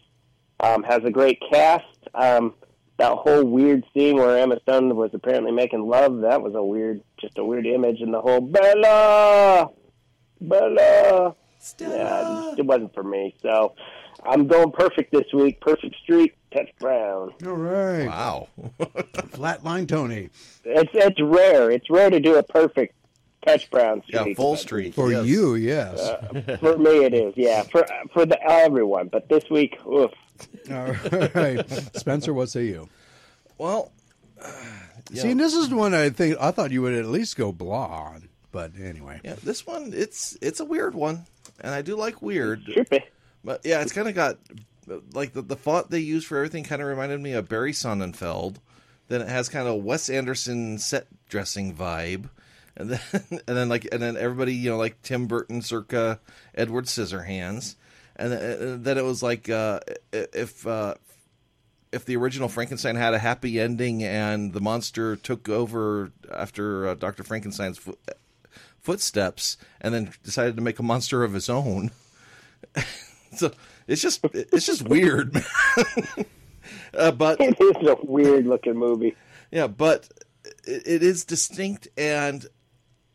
[0.60, 1.84] Um, has a great cast.
[2.14, 2.54] Um,
[2.96, 7.02] that whole weird scene where Emma Stone was apparently making love, that was a weird,
[7.20, 9.70] just a weird image, and the whole Bella,
[10.40, 11.34] Bella.
[11.78, 13.34] Yeah, it, it wasn't for me.
[13.42, 13.74] So
[14.24, 15.60] I'm going perfect this week.
[15.60, 17.32] Perfect streak, touch brown.
[17.44, 18.06] All right.
[18.06, 18.48] Wow.
[19.32, 20.30] Flatline Tony.
[20.64, 21.70] It's it's rare.
[21.70, 22.94] It's rare to do a perfect
[23.44, 24.94] touch brown yeah, full but streak.
[24.94, 25.26] For yes.
[25.26, 26.00] you, yes.
[26.00, 27.34] Uh, for me, it is.
[27.36, 29.08] Yeah, for for the everyone.
[29.08, 30.10] But this week, oof.
[30.70, 30.94] All
[31.34, 31.68] right.
[31.96, 32.88] Spencer, what say you?
[33.58, 33.92] Well,
[35.12, 37.52] See, and this is the one I think I thought you would at least go
[37.52, 38.28] blah on.
[38.52, 39.20] But anyway.
[39.24, 41.26] yeah, this one it's it's a weird one,
[41.60, 42.64] and I do like weird.
[42.64, 43.02] Trippy.
[43.42, 44.38] But yeah, it's kind of got
[45.12, 48.56] like the, the font they use for everything kind of reminded me of Barry Sonnenfeld.
[49.08, 52.30] Then it has kind of Wes Anderson set dressing vibe,
[52.76, 53.00] and then
[53.30, 56.20] and then like and then everybody you know like Tim Burton circa
[56.54, 57.76] Edward Scissorhands,
[58.16, 59.80] and then, and then it was like uh,
[60.12, 60.94] if uh,
[61.92, 66.94] if the original Frankenstein had a happy ending and the monster took over after uh,
[66.94, 67.98] Doctor Frankenstein's fo-
[68.80, 71.90] footsteps, and then decided to make a monster of his own.
[73.36, 73.52] so
[73.86, 75.36] it's just it's just weird.
[76.94, 79.14] uh, but It is a weird looking movie.
[79.50, 80.08] yeah, but
[80.64, 82.46] it, it is distinct, and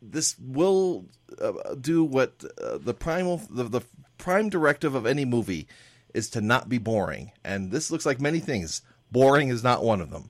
[0.01, 1.05] this will
[1.41, 3.81] uh, do what uh, the primal the, the
[4.17, 5.67] prime directive of any movie
[6.13, 8.81] is to not be boring, and this looks like many things.
[9.11, 10.29] Boring is not one of them.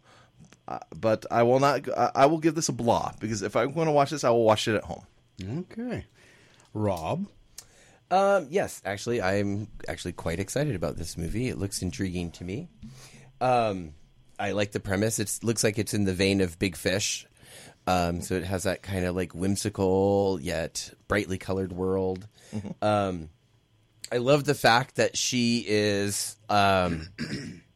[0.67, 1.89] Uh, but I will not.
[1.97, 4.29] I, I will give this a blah because if I'm going to watch this, I
[4.29, 5.03] will watch it at home.
[5.71, 6.05] Okay.
[6.73, 7.25] Rob.
[8.11, 11.47] Um, yes, actually, I'm actually quite excited about this movie.
[11.47, 12.69] It looks intriguing to me.
[13.39, 13.93] Um,
[14.39, 15.19] I like the premise.
[15.19, 17.27] It looks like it's in the vein of Big Fish.
[17.87, 22.27] Um, so it has that kind of like whimsical yet brightly colored world.
[22.81, 23.29] Um,
[24.11, 27.07] I love the fact that she is um,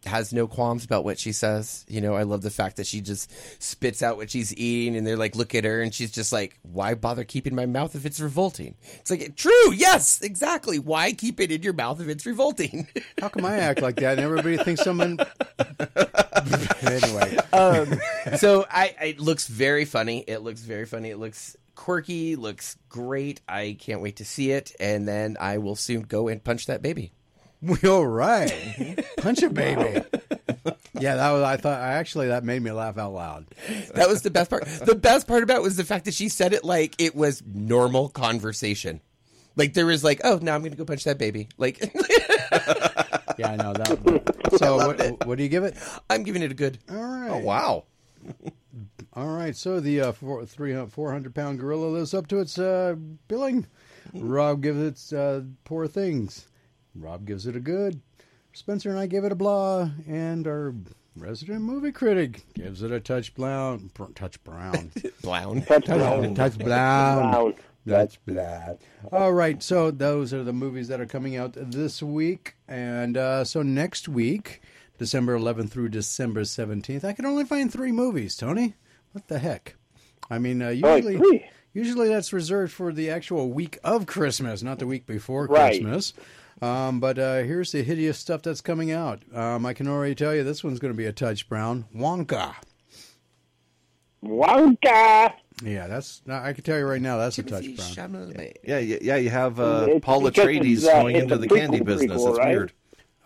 [0.05, 1.85] has no qualms about what she says.
[1.87, 3.31] You know, I love the fact that she just
[3.61, 6.57] spits out what she's eating, and they're like, "Look at her," and she's just like,
[6.61, 10.79] "Why bother keeping my mouth if it's revolting?" It's like, true, yes, exactly.
[10.79, 12.87] Why keep it in your mouth if it's revolting?
[13.21, 15.19] How come I act like that and everybody thinks someone?
[16.81, 17.99] anyway, um,
[18.37, 20.19] so I, it looks very funny.
[20.19, 21.09] It looks very funny.
[21.09, 22.35] It looks quirky.
[22.35, 23.41] Looks great.
[23.47, 26.81] I can't wait to see it, and then I will soon go and punch that
[26.81, 27.13] baby.
[27.87, 30.01] all right, punch a baby.
[30.99, 31.41] Yeah, that was.
[31.43, 31.81] I thought.
[31.81, 33.47] I actually that made me laugh out loud.
[33.95, 34.63] That was the best part.
[34.65, 37.43] The best part about it was the fact that she said it like it was
[37.45, 39.01] normal conversation.
[39.57, 41.49] Like there was like, oh, now I'm going to go punch that baby.
[41.57, 41.79] Like
[43.37, 44.55] Yeah, I know that.
[44.57, 45.75] So, what, what do you give it?
[46.09, 46.77] I'm giving it a good.
[46.89, 47.31] All right.
[47.31, 47.85] Oh wow.
[49.15, 52.95] All right, so the uh, four, 300, 400 pound gorilla lives up to its uh,
[53.27, 53.67] billing.
[54.13, 56.47] Rob gives it uh, poor things.
[56.95, 58.01] Rob gives it a good.
[58.53, 60.75] Spencer and I give it a blah, and our
[61.15, 63.89] resident movie critic gives it a touch brown.
[63.93, 64.91] Br- touch brown.
[65.21, 65.63] Blown.
[65.63, 66.35] touch, brown.
[66.35, 67.31] touch brown.
[67.31, 67.53] Brown.
[67.87, 68.77] Touch brown.
[69.11, 73.43] All right, so those are the movies that are coming out this week, and uh,
[73.43, 74.61] so next week,
[74.99, 78.37] December 11th through December 17th, I can only find three movies.
[78.37, 78.75] Tony,
[79.13, 79.75] what the heck?
[80.29, 81.17] I mean, uh, usually.
[81.17, 81.45] three.
[81.73, 85.71] Usually that's reserved for the actual week of Christmas, not the week before Right.
[85.71, 86.13] Christmas.
[86.63, 89.21] Um, but uh, here's the hideous stuff that's coming out.
[89.33, 91.85] Um, I can already tell you this one's going to be a touch brown.
[91.93, 92.55] Wonka.
[94.23, 95.33] Wonka.
[95.61, 96.21] Yeah, that's.
[96.29, 97.89] I can tell you right now, that's a touch brown.
[97.89, 98.55] Chalamet.
[98.63, 99.15] Yeah, yeah, yeah.
[99.17, 102.21] You have uh, It's Paul because Atreides uh, going into the candy prequel business.
[102.21, 102.55] prequel, That's right?
[102.55, 102.73] weird.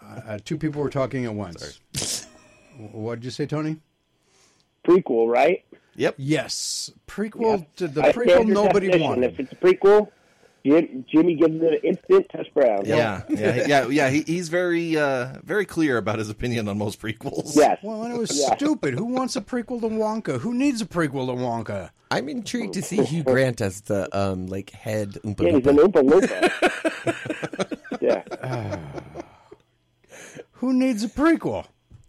[0.01, 1.79] Uh, two people were talking at once.
[2.91, 3.77] what did you say, Tony?
[4.83, 5.63] Prequel, right?
[5.95, 6.15] Yep.
[6.17, 7.67] Yes, prequel.
[7.75, 9.09] To the I prequel nobody definition.
[9.09, 9.33] wanted.
[9.33, 10.09] If it's a prequel,
[10.65, 12.81] Jim, Jimmy gives it an instant touch brown.
[12.85, 14.09] Yeah, yeah, yeah, yeah.
[14.09, 17.55] He, he's very, uh, very clear about his opinion on most prequels.
[17.55, 17.79] Yes.
[17.81, 18.55] Well, and it was Yeah.
[18.55, 18.93] stupid.
[18.95, 20.39] Who wants a prequel to Wonka?
[20.41, 21.91] Who needs a prequel to Wonka?
[22.11, 25.77] I'm intrigued to see Hugh Grant as the um like head Oompa Yeah, he's an
[25.77, 26.03] Loompa.
[26.03, 27.77] Oompa Loompa.
[28.01, 28.79] yeah.
[30.53, 31.65] Who needs a prequel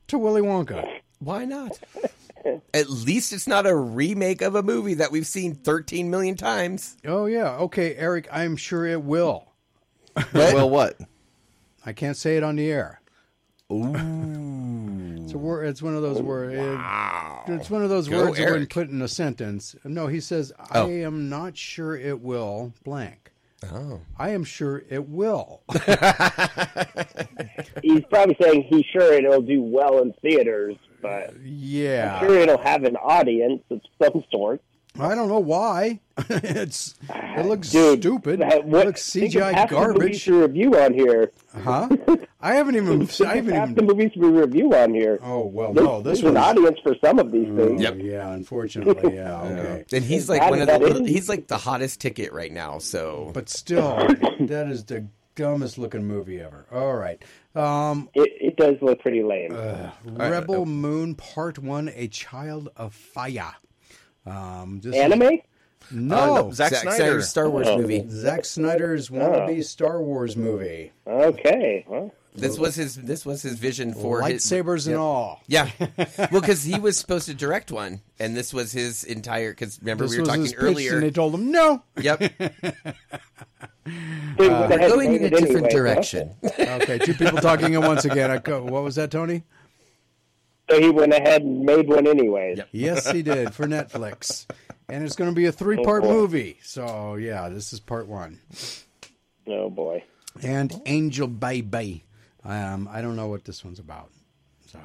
[0.08, 0.88] to Willy Wonka?
[1.18, 1.78] Why not?
[2.74, 6.96] At least it's not a remake of a movie that we've seen 13 million times.
[7.04, 8.28] Oh yeah, okay, Eric.
[8.32, 9.52] I'm sure it will.
[10.32, 10.98] Well, what?
[11.86, 13.00] I can't say it on the air.
[13.72, 13.94] Ooh.
[15.22, 15.66] It's a word.
[15.66, 16.54] It's one of those words.
[17.48, 18.70] It's one of those Go, words that when Eric.
[18.70, 19.76] put in a sentence.
[19.84, 20.86] No, he says, oh.
[20.86, 23.32] "I am not sure it will blank."
[23.72, 24.00] Oh.
[24.18, 25.62] I am sure it will.
[27.82, 32.58] He's probably saying he's sure it'll do well in theaters, but yeah, I'm sure it'll
[32.58, 34.60] have an audience of some sort.
[35.00, 36.00] I don't know why.
[36.28, 38.40] it's it looks Dude, stupid.
[38.40, 40.24] that- It what, looks think of CGI half the movies garbage.
[40.24, 41.30] to review on here.
[41.62, 41.88] Huh?
[42.40, 43.08] I haven't even.
[43.24, 43.86] I haven't half the even.
[43.86, 45.20] movies we review on here.
[45.22, 46.02] Oh well, There's, no.
[46.02, 47.82] This there's an audience for some of these mm, things.
[47.82, 47.96] Yep.
[48.00, 49.40] Yeah, unfortunately, yeah.
[49.42, 49.84] Okay.
[49.92, 52.78] And he's like one of the little, is- he's like the hottest ticket right now.
[52.78, 53.96] So But still,
[54.40, 55.06] that is the
[55.36, 56.66] dumbest looking movie ever.
[56.72, 57.22] All right.
[57.58, 59.52] Um, It, it does look pretty lame.
[60.04, 63.54] Rebel Moon Part One: A Child of Fire.
[64.26, 65.40] Um, this is- Anime?
[65.90, 66.96] no, Uh, no, Zack Zack Snyder.
[66.96, 67.78] Snyder's Star Wars Oh.
[67.78, 68.04] movie.
[68.08, 71.84] Zack Snyder's wannabe Star Wars movie, Okay.
[71.88, 75.42] Well, This was his this was his vision for his lightsabers and all.
[75.46, 75.68] Yeah,
[76.30, 79.50] well, because he was supposed to direct one, and this was his entire.
[79.50, 80.94] Because remember This we were was talking his pitch, earlier.
[80.94, 81.82] and they told him no.
[82.00, 82.30] Yep, they
[84.48, 85.76] went uh, ahead and going made in a it different anyway, huh?
[85.76, 86.34] direction.
[86.58, 88.30] Okay, two people talking at once again.
[88.30, 89.44] I go, what was that, Tony?
[90.70, 92.54] So he went ahead and made one anyway.
[92.58, 92.68] Yep.
[92.72, 94.46] Yes, he did for Netflix,
[94.88, 96.12] and it's going to be a three-part Oh, boy.
[96.12, 96.58] movie.
[96.62, 98.40] So yeah, this is part one.
[99.46, 100.04] Oh boy.
[100.42, 102.04] And Angel Baby.
[102.44, 104.10] Um, I don't know what this one's about.
[104.66, 104.78] So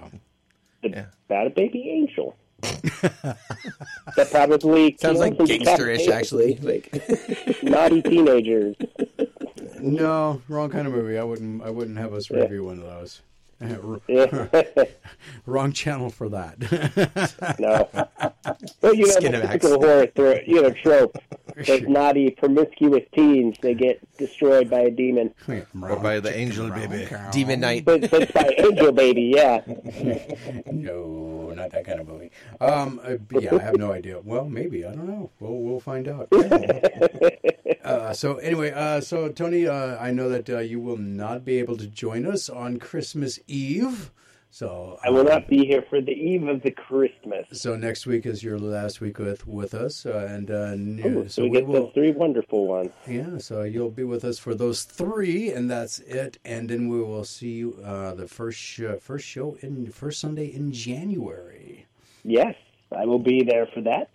[0.81, 2.35] The a Baby Angel.
[2.61, 6.55] that probably Sounds like kills gangsterish, actually.
[6.61, 8.75] Like, naughty teenagers.
[9.79, 11.17] no, wrong kind of movie.
[11.17, 11.61] I wouldn't.
[11.63, 13.21] I wouldn't have us review one of those.
[14.07, 14.47] Yeah.
[15.45, 16.59] wrong channel for that.
[17.59, 17.87] no.
[18.81, 19.51] But you know, the Skinemax.
[19.51, 21.17] typical horror thro- you know, trope.
[21.65, 25.33] Those naughty, promiscuous teens, they get destroyed by a demon.
[25.47, 27.07] or by the angel baby.
[27.31, 27.85] Demon Knight.
[27.85, 29.61] But, but by Angel Baby, yeah.
[30.71, 32.31] No, not that kind of movie.
[32.59, 34.19] Um, uh, yeah, I have no idea.
[34.19, 35.29] Well, maybe I don't know.
[35.39, 36.27] We'll we'll find out.
[37.83, 41.59] uh, so anyway, uh, so Tony, uh, I know that uh, you will not be
[41.59, 44.11] able to join us on Christmas Eve.
[44.53, 47.47] So I will um, not be here for the eve of the Christmas.
[47.53, 51.23] So next week is your last week with with us, uh, and uh, new- Ooh,
[51.23, 51.87] so so we we get will.
[51.87, 52.91] the three wonderful ones.
[53.07, 56.37] Yeah, so you'll be with us for those three, and that's it.
[56.45, 60.53] And then we will see you uh, the first sh- first show in first Sunday
[60.53, 61.87] in January.
[62.23, 62.53] Yes,
[62.95, 64.13] I will be there for that.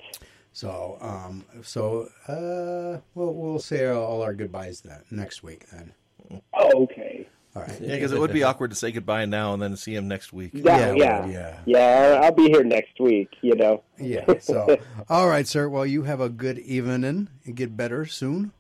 [0.53, 5.67] So, um, so uh, we'll we'll say all our goodbyes then next week.
[5.73, 5.93] Then,
[6.55, 7.27] Oh, okay.
[7.61, 7.81] All right.
[7.81, 10.33] Yeah, because it would be awkward to say goodbye now and then see him next
[10.33, 10.51] week.
[10.55, 11.59] Yeah, Yeah, yeah, yeah.
[11.67, 12.21] yeah.
[12.23, 13.29] I'll be here next week.
[13.43, 13.83] You know.
[13.99, 14.25] Yeah.
[14.41, 14.79] So,
[15.09, 15.69] all right, sir.
[15.69, 18.53] Well, you have a good evening and get better soon.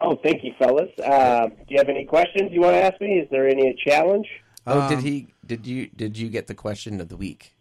[0.00, 0.90] Oh, thank you, fellas.
[1.02, 3.18] Uh, do you have any questions you want to ask me?
[3.18, 4.28] Is there any challenge?
[4.66, 5.28] Oh, did Um, he?
[5.46, 5.88] Did you?
[5.96, 7.54] Did you get the question of the week?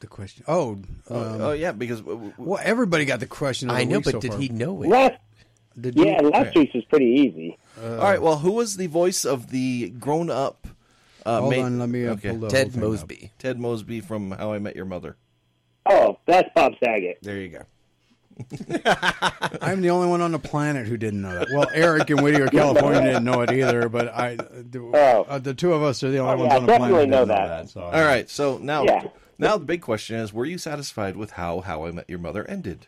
[0.00, 0.44] The question.
[0.48, 0.72] Oh,
[1.10, 3.68] um, oh yeah, because w- w- well, everybody got the question.
[3.68, 4.40] Of the I know, week but so did far.
[4.40, 4.88] he know it?
[4.88, 5.14] Last,
[5.80, 6.06] Did you?
[6.06, 7.58] yeah, last week's was pretty easy.
[7.82, 8.20] all right.
[8.20, 10.66] Well, who was the voice of the grown-up?
[11.26, 12.30] Uh, Hold ma- on, let me uh, okay.
[12.30, 12.88] pull the Ted thing up.
[12.88, 13.32] Mosby.
[13.38, 15.16] Ted Mosby from How I Met Your Mother.
[15.86, 17.18] Oh, that's Bob Saget.
[17.22, 17.62] There you go.
[19.62, 21.48] I'm the only one on the planet who didn't know that.
[21.52, 23.88] Well, Eric in Whittier, California, didn't know it either.
[23.88, 25.26] But I, the, Oh.
[25.28, 27.04] uh, the two of us are the only Oh, ones yeah, on the planet definitely
[27.04, 27.62] who know didn't know that.
[27.64, 27.68] that.
[27.70, 28.30] So, All right.
[28.30, 29.02] So now, Yeah.
[29.38, 32.44] now the big question is: Were you satisfied with how How I Met Your Mother
[32.48, 32.86] ended?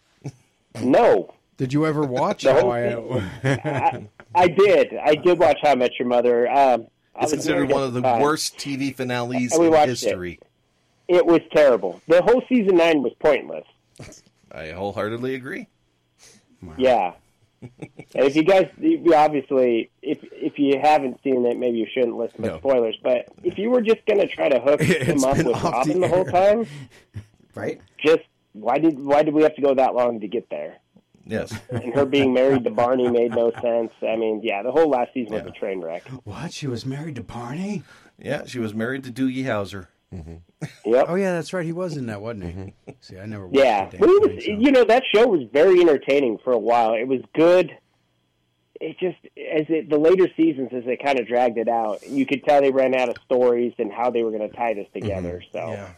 [0.81, 4.07] No, Did you ever watch The how whole I?
[4.35, 4.95] I did.
[4.97, 6.51] I did watch How I Met Your Mother.
[6.51, 6.87] Um,
[7.21, 8.23] It's considered one of the time.
[8.23, 10.41] worst TV finales we in history.
[11.07, 12.01] It was terrible.
[12.09, 13.67] The whole season nine was pointless.
[14.51, 15.67] I wholeheartedly agree.
[16.79, 17.13] Yeah.
[17.61, 17.71] and
[18.15, 18.69] if you guys,
[19.15, 22.59] obviously, if if you haven't seen it, maybe you shouldn't listen to No.
[22.59, 22.97] spoilers.
[23.03, 26.09] But if you were just going to try to hook him up with Robin the
[26.09, 26.65] the whole time,
[27.55, 27.83] Right?
[28.03, 28.23] just
[28.55, 30.79] why did why did we have to go that long to get there?
[31.27, 31.53] Yes.
[31.71, 33.93] And her being married to Barney made no sense.
[34.03, 35.51] I mean, yeah, the whole last season was Yeah.
[35.51, 36.07] a train wreck.
[36.25, 36.53] what?
[36.53, 37.83] She was married to Barney?
[38.19, 39.87] Yeah, she was married to Doogie Howser.
[40.85, 41.07] Yep.
[41.09, 41.65] Oh yeah, that's right.
[41.65, 42.95] He was in that, wasn't he?
[43.01, 43.47] See, I never.
[43.47, 46.39] Watched Yeah, the damn but it was, so- you know, that show was very entertaining
[46.43, 46.95] for a while.
[46.95, 47.77] It was good.
[48.81, 52.27] It just as it, the later seasons, as they kind of dragged it out, you
[52.27, 54.89] could tell they ran out of stories and how they were going to tie this
[54.93, 55.43] together.
[55.53, 55.91] So Yeah.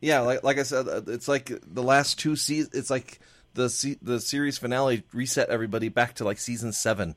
[0.00, 2.74] Yeah, like like I said, uh, it's like the last two seasons.
[2.74, 3.20] It's like
[3.58, 7.16] the se- the series finale reset everybody back to like season seven.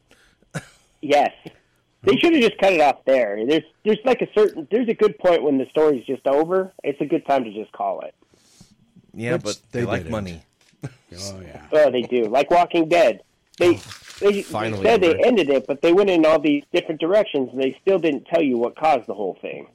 [1.01, 1.31] yes,
[2.03, 3.39] they should have just cut it off there.
[3.45, 6.73] There's there's like a certain there's a good point when the story's just over.
[6.83, 8.15] It's a good time to just call it.
[9.13, 10.11] Yeah, Which but they they, like didn't.
[10.11, 10.43] money.
[10.83, 11.61] Oh yeah.
[11.73, 12.23] Oh, they do.
[12.23, 13.21] Like Walking Dead.
[13.59, 13.83] They oh,
[14.19, 17.49] they, Finally they said they ended it, but they went in all these different directions,
[17.51, 19.67] and they still didn't tell you what caused the whole thing.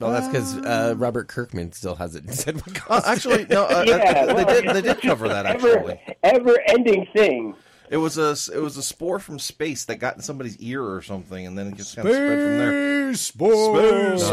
[0.00, 3.94] Well, that's because uh, Robert Kirkman still hasn't said what Uh, actually, no, uh, Yeah,
[3.94, 4.74] uh, they well, did.
[4.74, 5.46] They did cover that.
[5.46, 7.54] Ever Actually, ever ending thing.
[7.90, 11.00] it was a it was a spore from space that got in somebody's ear or
[11.02, 13.14] something, and then it just kind of spread from there.
[13.14, 14.24] Space Spores.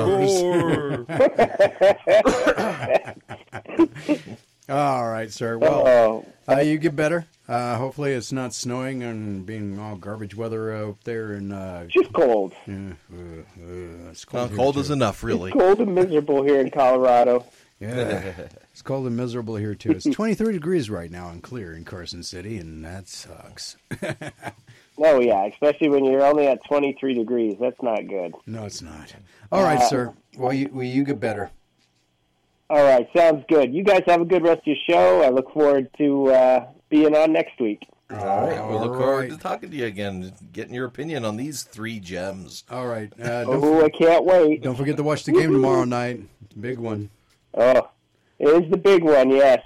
[1.06, 1.06] Spore.
[4.70, 5.58] All right, sir.
[5.58, 7.28] Well, uh, you get better.
[7.52, 11.34] Uh, hopefully, it's not snowing and being all garbage weather out there.
[11.34, 12.54] And uh, just cold.
[12.66, 14.50] yeah, uh, uh, it's cold.
[14.50, 14.80] here, cold too.
[14.80, 15.52] is enough, really.
[15.52, 17.46] Cold and miserable here in Colorado.
[17.82, 18.34] Yeah,
[18.72, 19.90] it's cold and miserable here too.
[19.90, 23.76] It's 23 degrees right now and clear in Carson City, and that sucks.
[25.04, 27.56] Oh yeah, especially when you're only at 23 degrees.
[27.60, 28.36] That's not good.
[28.46, 29.16] No, it's not.
[29.52, 30.14] All right, sir.
[30.38, 31.50] Well, you, well, you get better.
[32.72, 33.74] All right, sounds good.
[33.74, 35.22] You guys have a good rest of your show.
[35.24, 37.82] I look forward to uh, being on next week.
[38.10, 41.64] All right, we'll look forward to talking to you again, getting your opinion on these
[41.64, 42.64] three gems.
[42.72, 43.12] All right.
[43.22, 44.64] Uh, Oh, I can't wait.
[44.64, 46.22] don't forget to watch the game tomorrow night.
[46.46, 47.10] It's a big one
[47.54, 47.90] Oh,
[48.40, 49.32] it is the big one.
[49.32, 49.60] Yes.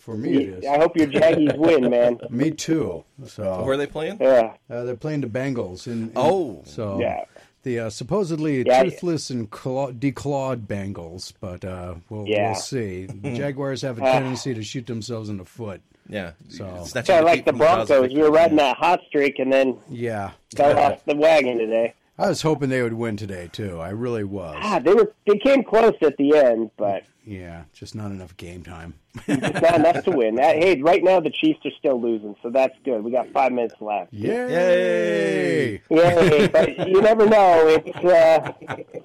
[0.00, 0.36] for me.
[0.46, 2.18] It I hope your Jaggies win, man.
[2.30, 3.04] Me too.
[3.26, 4.18] So Where are they playing?
[4.20, 4.54] Yeah.
[4.68, 5.86] uh, they're playing the Bengals.
[5.86, 6.62] And, Oh.
[6.64, 7.22] so Yeah.
[7.62, 8.82] The uh, supposedly Yeah.
[8.84, 12.52] toothless and claw- declawed Bengals, but uh, we'll, Yeah.
[12.52, 13.06] we'll see.
[13.06, 15.80] The Jaguars have a tendency to shoot themselves in the foot.
[16.08, 18.14] Yeah, So- snatching Kind of like the from jaws of Broncos.
[18.14, 18.40] We were victory.
[18.40, 20.30] riding that hot streak and then Yeah.
[20.56, 21.94] fell off the wagon today.
[22.20, 23.78] I was hoping they would win today too.
[23.78, 24.56] I really was.
[24.58, 28.62] Ah, they were they came close at the end, but Yeah, just not enough game
[28.62, 28.94] time.
[29.26, 30.36] it's not enough to win.
[30.36, 33.04] That, hey, right now the Chiefs are still losing, so that's good.
[33.04, 34.14] We got five minutes left.
[34.14, 35.82] Yay!
[35.90, 36.46] Yay!
[36.48, 37.66] but you never know.
[37.84, 38.52] It's uh,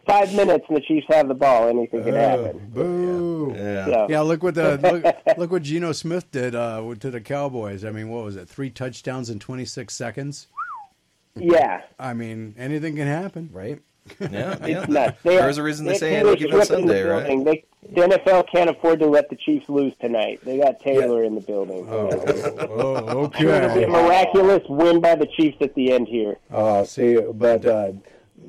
[0.08, 1.68] five minutes and the Chiefs have the ball.
[1.68, 2.70] Anything can Oh, happen.
[2.74, 3.54] boo!
[3.58, 3.86] Yeah.
[3.88, 4.78] So, Yeah, look what the
[5.26, 7.84] look, look what Geno Smith did uh, to the Cowboys.
[7.84, 8.48] I mean, what was it?
[8.48, 10.48] Three touchdowns in 26 seconds.
[11.36, 11.82] yeah.
[12.00, 13.50] I mean, anything can happen.
[13.52, 13.82] right?
[14.20, 14.86] Yeah, It's yeah.
[14.88, 15.18] nuts.
[15.24, 17.28] They, There's a reason they they say given Swift in the Sunday, right?
[17.28, 17.44] building.
[17.44, 17.64] They,
[17.94, 20.40] the NFL can't afford to let the Chiefs lose tonight.
[20.44, 21.86] They got Taylor in the building.
[21.90, 23.84] Oh, It'll be okay.
[23.84, 26.38] a miraculous win by the Chiefs at the end here.
[26.52, 27.92] Uh, see, but uh,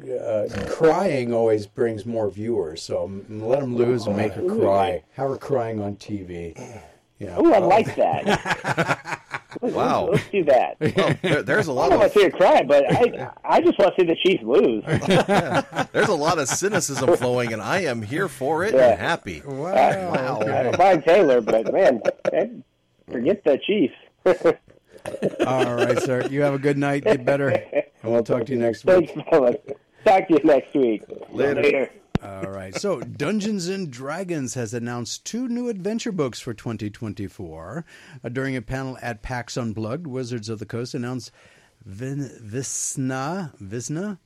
[0.09, 2.83] uh, crying always brings more viewers.
[2.83, 5.03] So let them lose and make her cry.
[5.15, 6.57] Have her crying on TV.
[7.19, 7.39] Yeah.
[7.41, 9.21] Ooh, I like that.
[9.61, 10.09] Wow.
[10.13, 10.77] Let's do that.
[10.97, 13.61] Well, there, there's a lot I don't want to see her cry, but I, I
[13.61, 14.85] just want to see the Chiefs lose.
[15.93, 18.91] there's a lot of cynicism flowing, and I am here for it Yeah.
[18.91, 19.43] and happy.
[19.43, 20.41] Uh, wow.
[20.43, 22.03] I don't mind Taylor, but man,
[23.11, 23.95] forget the Chiefs.
[25.47, 26.27] All right, sir.
[26.29, 27.05] You have a good night.
[27.05, 27.49] Get better.
[27.49, 29.11] And we'll talk to you next week.
[29.15, 29.57] Thanks, fellas.
[30.05, 31.05] Talk to you next week.
[31.31, 31.91] Later.
[32.25, 32.75] All right.
[32.75, 37.85] So, Dungeons and Dragons has announced two new adventure books for 2024.
[38.25, 41.31] Uh, during a panel at PAX Unplugged, Wizards of the Coast announced
[41.85, 44.19] Vin- Vecna, Vecna,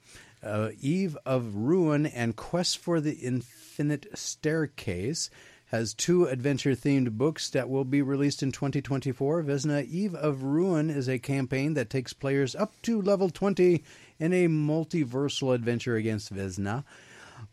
[0.44, 5.28] uh, Eve of Ruin, and Quest for the Infinite Staircase.
[5.66, 9.42] Has two adventure themed books that will be released in 2024.
[9.42, 13.82] Vecna Eve of Ruin is a campaign that takes players up to level 20
[14.20, 16.84] in a multiversal adventure against Vecna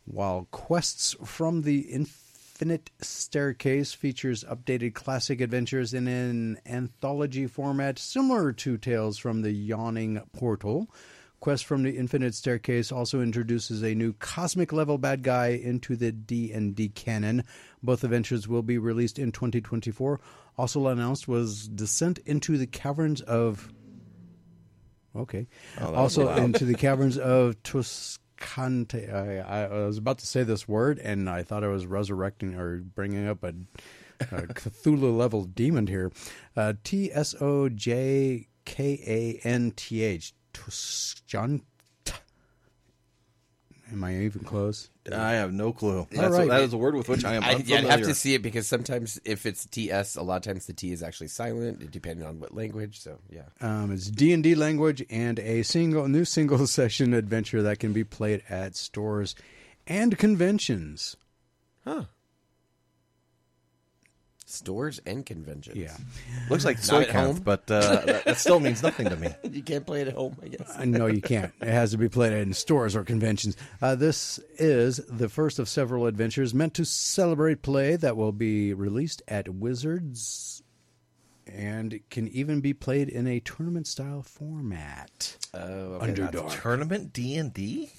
[0.06, 8.54] while Quests from the Infinite Staircase features updated classic adventures in an anthology format similar
[8.54, 10.90] to Tales from the Yawning Portal.
[11.42, 16.12] Quest from the Infinite Staircase also introduces a new cosmic level bad guy into the
[16.12, 17.44] D&D canon.
[17.84, 20.20] Both adventures will be released in 2024.
[20.58, 23.72] Also announced was Descent into the Caverns of
[25.16, 25.48] Okay.
[25.82, 27.62] also into the caverns of
[28.40, 32.78] I, I was about to say this word, and I thought I was resurrecting or
[32.78, 33.54] bringing up a,
[34.20, 36.12] a Cthulhu level demon here.
[36.56, 39.00] Uh, T S O J K
[39.44, 40.34] A N T H.
[40.54, 41.64] Tuscante.
[43.92, 44.90] Am I even close?
[45.12, 46.08] I have no clue.
[46.12, 46.48] That's right.
[46.50, 47.86] that is a word with which I am I, yeah, unfamiliar.
[47.86, 50.74] I'd have to see it because sometimes if it's TS, a lot of times the
[50.74, 53.00] T is actually silent, depending on what language.
[53.00, 57.62] So yeah, Um, it's D and D language and a single new single session adventure
[57.62, 59.36] that can be played at stores
[59.86, 61.16] and conventions.
[61.84, 62.06] huh?
[64.56, 65.76] Stores and conventions.
[65.76, 65.96] Yeah.
[66.50, 67.42] Looks like at soy home.
[67.44, 69.30] but uh, that, that still means nothing to me.
[69.52, 70.38] you can't play it at home.
[70.42, 70.78] I guess.
[70.78, 71.54] Uh, no, you can't.
[71.62, 73.56] It has to be played in stores or conventions.
[73.82, 78.74] Uh, this is the first of several adventures meant to celebrate play that will be
[78.74, 80.64] released at Wizards
[81.48, 85.38] and can even be played in a tournament style format.
[85.54, 86.52] Oh, okay, Underdog.
[86.52, 87.92] Tournament D and D.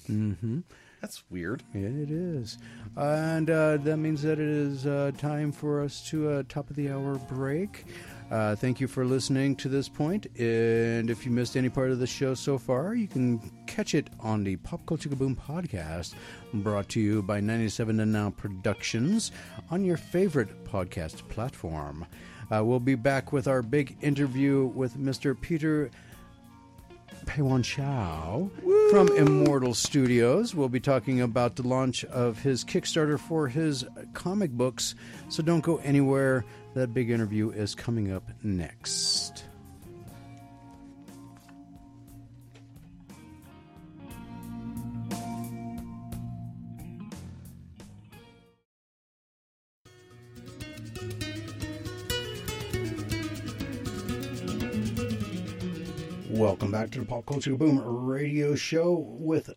[1.07, 1.63] That's weird.
[1.73, 2.57] It is.
[2.97, 6.75] And uh, that means that it is uh, time for us to uh, top of
[6.75, 7.85] the hour break.
[8.29, 10.25] Uh, thank you for listening to this point.
[10.37, 14.09] And if you missed any part of the show so far, you can catch it
[14.19, 16.13] on the Pop Culture Kaboom podcast,
[16.55, 19.31] brought to you by 97 and Now Productions
[19.71, 22.05] on your favorite podcast platform.
[22.53, 25.39] Uh, we'll be back with our big interview with Mr.
[25.39, 25.89] Peter
[27.27, 28.49] Payhuan Shaiao
[28.89, 30.55] from Immortal Studios.
[30.55, 34.95] We'll be talking about the launch of his Kickstarter for his comic books,
[35.29, 36.45] so don't go anywhere.
[36.73, 39.46] That big interview is coming up next.
[56.37, 59.49] Welcome back to the Pop Culture Boom radio show with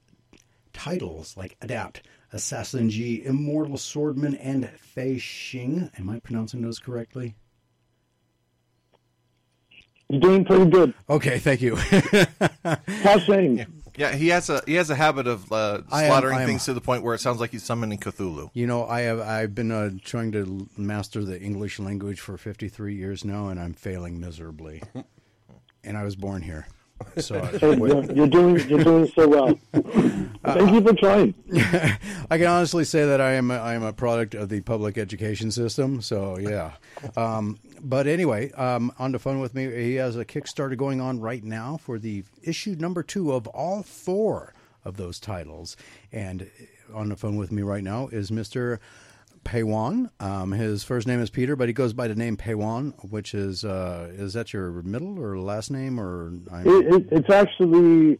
[0.72, 2.02] titles like Adept,
[2.32, 5.90] Assassin G, Immortal Swordsman, and Fei Xing.
[5.98, 7.34] Am I pronouncing those correctly?
[10.08, 10.94] You're doing pretty good.
[11.10, 11.76] Okay, thank you.
[13.02, 13.66] How's Shane?
[13.98, 16.64] Yeah, he has a he has a habit of uh, I am- slaughtering am- things
[16.64, 18.50] to the point where it sounds like he's summoning Cthulhu.
[18.54, 22.94] you know, I have I've been uh, trying to master the English language for 53
[22.94, 24.82] years now, and I'm failing miserably.
[25.84, 26.66] and I was born here,
[27.18, 29.58] so Hey, you're, you're doing you're doing so well.
[29.72, 31.34] Thank you for trying.
[32.30, 34.98] I can honestly say that I am a, I am a product of the public
[34.98, 36.02] education system.
[36.02, 36.72] So yeah,
[37.16, 41.20] um, but anyway, um, on the phone with me, he has a Kickstarter going on
[41.20, 44.54] right now for the issue number two of all four
[44.84, 45.76] of those titles,
[46.12, 46.50] and
[46.94, 48.80] on the phone with me right now is Mister.
[49.44, 50.10] Payhuan.
[50.20, 53.64] Um, his first name is Peter, but he goes by the name Payhuan, which is
[53.64, 56.32] uh, is that your middle or last name or?
[56.52, 58.18] I'm, It, it, it's actually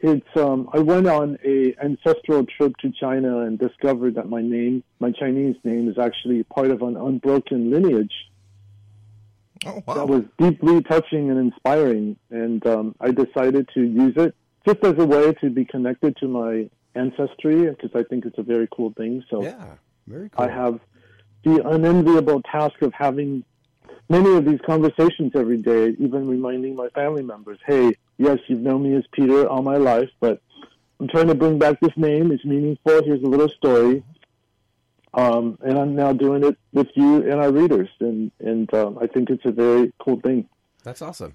[0.00, 4.84] it's um I went on a ancestral trip to China and discovered that my name,
[5.00, 8.12] my Chinese name, is actually part of an unbroken lineage
[9.66, 9.94] Oh wow.
[9.94, 14.34] that was deeply touching and inspiring, and um, I decided to use it
[14.66, 18.42] just as a way to be connected to my ancestry because I think it's a
[18.42, 19.24] very cool thing.
[19.30, 19.74] So Yeah.
[20.08, 20.44] Very cool.
[20.44, 20.80] I have
[21.44, 23.44] the unenviable task of having
[24.08, 28.82] many of these conversations every day, even reminding my family members, hey, yes, you've known
[28.82, 30.40] me as Peter all my life, but
[30.98, 32.32] I'm trying to bring back this name.
[32.32, 33.04] It's meaningful.
[33.04, 34.02] Here's a little story.
[35.14, 37.88] Um, and I'm now doing it with you and our readers.
[38.00, 40.48] And, and um, I think it's a very cool thing.
[40.84, 41.34] That's awesome.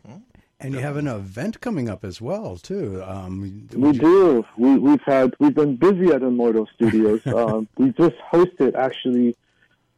[0.60, 3.04] And you have an event coming up as well, too.
[3.06, 4.46] Um, We you- do.
[4.58, 7.26] We, we've had we've been busy at Immortal Studios.
[7.28, 9.36] um, we just hosted actually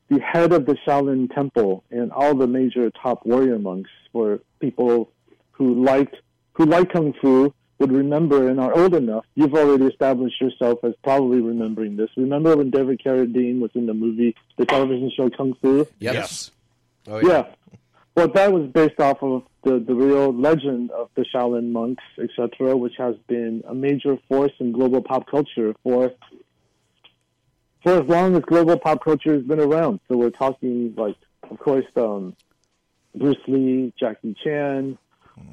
[0.09, 5.11] the head of the Shaolin Temple and all the major top warrior monks for people
[5.51, 6.15] who liked
[6.53, 9.25] who like kung fu would remember and are old enough.
[9.35, 12.09] You've already established yourself as probably remembering this.
[12.15, 15.79] Remember when David Carradine was in the movie, the television show Kung Fu?
[15.99, 16.13] Yep.
[16.13, 16.51] Yes.
[17.07, 17.47] Oh, Yeah.
[18.15, 22.75] Well, that was based off of the, the real legend of the Shaolin monks, etc.,
[22.77, 26.11] which has been a major force in global pop culture for
[27.83, 29.99] for as long as global pop culture has been around.
[30.07, 31.17] So we're talking like,
[31.51, 32.35] of course, um,
[33.13, 34.97] Bruce Lee, Jackie Chan,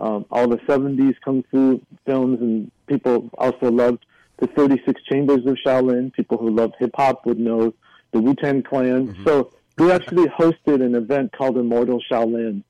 [0.01, 4.07] um, all the '70s kung fu films, and people also loved
[4.39, 6.13] the 36 Chambers of Shaolin.
[6.13, 7.75] People who loved hip hop would know
[8.13, 9.17] the Wu Tang Clan.
[9.25, 12.63] So we actually hosted an event called Immortal Shaolin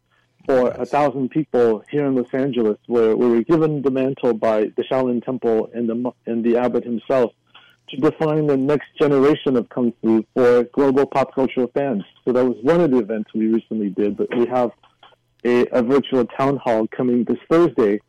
[0.47, 4.65] for a thousand people here in Los Angeles, where we were given the mantle by
[4.77, 7.33] the Shaolin Temple and the and the abbot himself
[7.91, 12.05] to define the next generation of kung fu for global pop culture fans.
[12.25, 14.73] So that was one of the events we recently did, but we have
[15.45, 18.01] a, a virtual town hall coming this Thursday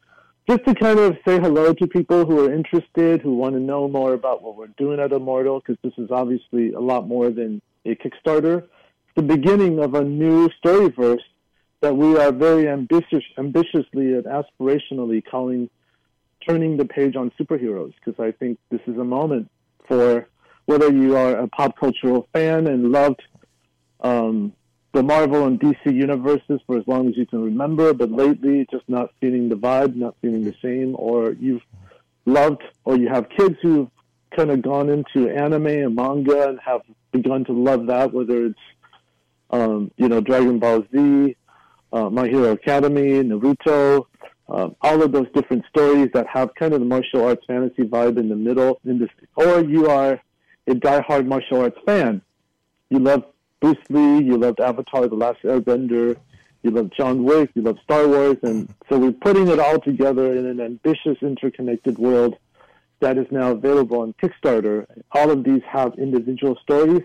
[0.48, 3.88] just to kind of say hello to people who are interested, who want to know
[3.88, 7.62] more about what we're doing at Immortal, because this is obviously a lot more than
[7.86, 8.68] a Kickstarter.
[9.16, 11.22] The beginning of a new story verse
[11.82, 15.70] that we are very ambitious, ambitiously and aspirationally calling
[16.48, 19.50] turning the page on superheroes, because I think this is a moment
[19.88, 20.28] for
[20.66, 23.22] whether you are a pop cultural fan and loved
[24.02, 24.54] um,
[24.94, 28.88] the Marvel and DC universes for as long as you can remember, but lately just
[28.88, 31.64] not feeling the vibe, not feeling the same, or you've
[32.26, 33.90] loved, or you have kids who've
[34.36, 36.82] kind of gone into anime and manga and have
[37.12, 38.60] begun to love that, whether it's,
[39.54, 41.36] um, you know, Dragon Ball Z,
[41.94, 44.08] uh, My Hero Academy, Naruto,
[44.50, 48.18] um, all of those different stories that have kind of the martial arts fantasy vibe
[48.18, 50.20] in the middle, in this, or you are
[50.68, 52.22] a diehard martial arts fan.
[52.90, 53.26] You love
[53.62, 56.18] Bruce Lee, you loved Avatar, The Last Airbender,
[56.64, 60.34] you love John Wick, you love Star Wars, and so we're putting it all together
[60.34, 62.38] in an ambitious, interconnected world
[63.02, 64.88] that is now available on Kickstarter.
[65.12, 67.04] All of these have individual stories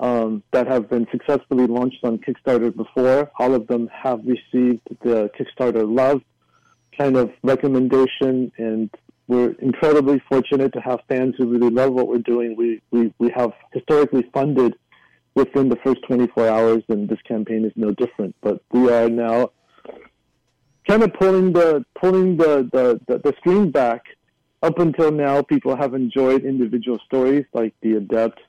[0.00, 3.30] um, that have been successfully launched on Kickstarter before.
[3.38, 6.22] All of them have received the Kickstarter love
[6.96, 8.90] kind of recommendation, and
[9.28, 12.56] we're incredibly fortunate to have fans who really love what we're doing.
[12.56, 14.74] We we, we have historically funded
[15.34, 18.34] within the first 24 hours, and this campaign is no different.
[18.40, 19.50] But we are now
[20.88, 24.04] kind of pulling the pulling the the, the, the back.
[24.62, 28.40] Up until now, people have enjoyed individual stories like the Adept,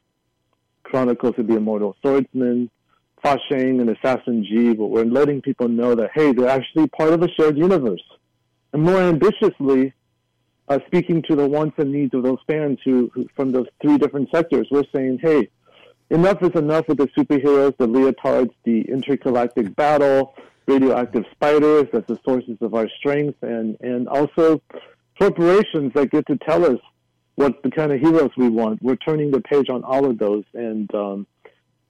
[0.89, 2.69] Chronicles of the Immortal Swordsman,
[3.21, 4.73] Fa and Assassin G.
[4.73, 8.03] But we're letting people know that hey, they're actually part of a shared universe.
[8.73, 9.93] And more ambitiously,
[10.67, 13.97] uh, speaking to the wants and needs of those fans who, who from those three
[13.97, 15.49] different sectors, we're saying, hey,
[16.09, 20.35] enough is enough with the superheroes, the leotards, the intergalactic battle,
[20.67, 24.61] radioactive spiders as the sources of our strength, and, and also
[25.19, 26.79] corporations that get to tell us
[27.37, 28.81] what the kind of heroes we want.
[28.81, 31.27] We're turning the page on all of those, and um,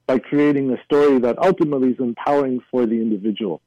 [0.06, 3.62] by creating a story that ultimately is empowering for the individual.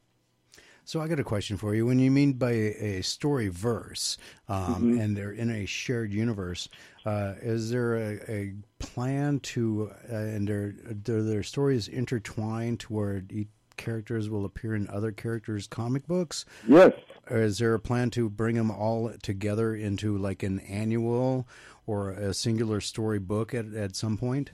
[0.85, 1.87] So I got a question for you.
[1.87, 6.69] When you mean by a story verse, um, and they're in a shared universe,
[7.07, 12.93] uh, is there a, a plan to uh, and their their their stories intertwined to
[12.93, 13.49] where each
[13.81, 16.45] characters will appear in other characters' comic books?
[16.69, 16.93] Yes,
[17.29, 21.49] Or is there a plan to bring them all together into like an annual
[21.87, 24.53] or a singular story book at, at some point?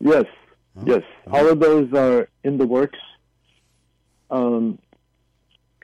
[0.00, 0.24] Yes,
[0.84, 1.02] yes.
[1.30, 2.98] All of those are in the works.
[4.30, 4.78] Um,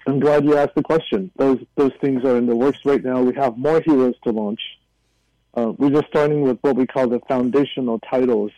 [0.06, 1.30] I'm glad you asked the question.
[1.36, 3.22] Those those things are in the works right now.
[3.22, 4.60] We have more heroes to launch.
[5.54, 8.52] Uh, we're just starting with what we call the foundational titles.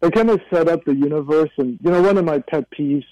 [0.00, 3.04] They kind of set up the universe, and you know, one of my pet peeves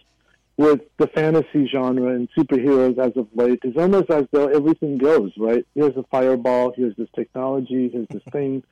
[0.58, 5.32] with the fantasy genre and superheroes as of late is almost as though everything goes
[5.38, 5.64] right.
[5.74, 6.74] Here's a fireball.
[6.76, 7.88] Here's this technology.
[7.88, 8.62] Here's this thing.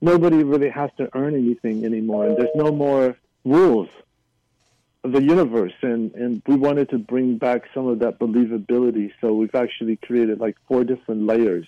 [0.00, 3.88] Nobody really has to earn anything anymore, and there's no more rules
[5.02, 5.74] of the universe.
[5.82, 10.40] And and we wanted to bring back some of that believability, so we've actually created
[10.40, 11.66] like four different layers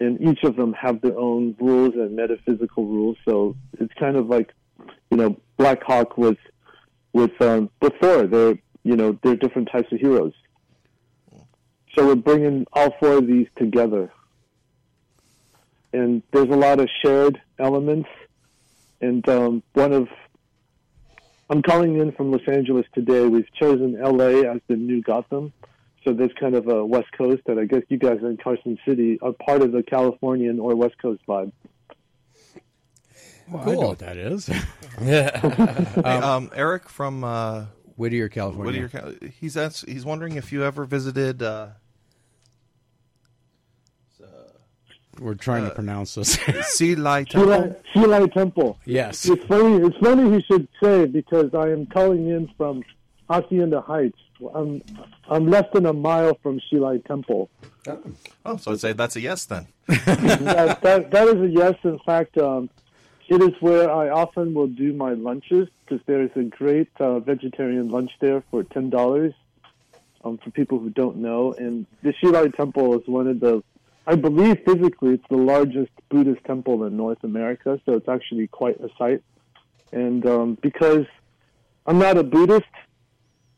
[0.00, 3.18] and each of them have their own rules and metaphysical rules.
[3.28, 4.50] So it's kind of like,
[5.10, 6.38] you know, Black Hawk with
[7.12, 7.70] with um.
[7.80, 10.32] They're you know they're different types of heroes.
[11.94, 14.12] So we're bringing all four of these together,
[15.92, 18.08] and there's a lot of shared elements.
[19.00, 20.08] And um, one of
[21.50, 23.26] I'm calling in from Los Angeles today.
[23.26, 25.52] We've chosen LA as the new Gotham.
[26.04, 29.18] So there's kind of a West Coast that I guess you guys in Carson City
[29.20, 31.52] are part of the Californian or West Coast vibe.
[33.50, 34.48] Well, I know what that is.
[35.00, 35.24] Hey,
[36.04, 37.64] um, Eric from uh,
[37.96, 38.82] Whittier, California.
[38.82, 41.42] Whittier, he's asked, he's wondering if you ever visited.
[41.42, 41.68] Uh,
[45.18, 46.32] We're trying to pronounce this.
[46.68, 47.52] Sea Light Temple.
[47.52, 47.76] Sheila,
[48.18, 48.78] Sheila Temple.
[48.84, 49.26] yes.
[49.28, 49.84] It's funny.
[49.86, 52.82] It's funny you should say because I am calling in from
[53.28, 54.18] Hacienda Heights.
[54.54, 54.82] I'm
[55.28, 57.50] I'm less than a mile from Hsi Lai Temple.
[58.46, 59.66] Oh, so I'd say that's a yes then.
[59.86, 61.74] that, that that is a yes.
[61.84, 62.70] In fact, um,
[63.30, 67.20] it is where I often will do my lunches because there is a great uh,
[67.20, 69.32] vegetarian lunch there for ten dollars.
[70.22, 73.62] Um, for people who don't know, and the Hsi Lai Temple is one of the,
[74.06, 77.80] I believe physically it's the largest Buddhist temple in North America.
[77.86, 79.22] So it's actually quite a sight.
[79.92, 81.06] And um, because
[81.86, 82.74] I'm not a Buddhist,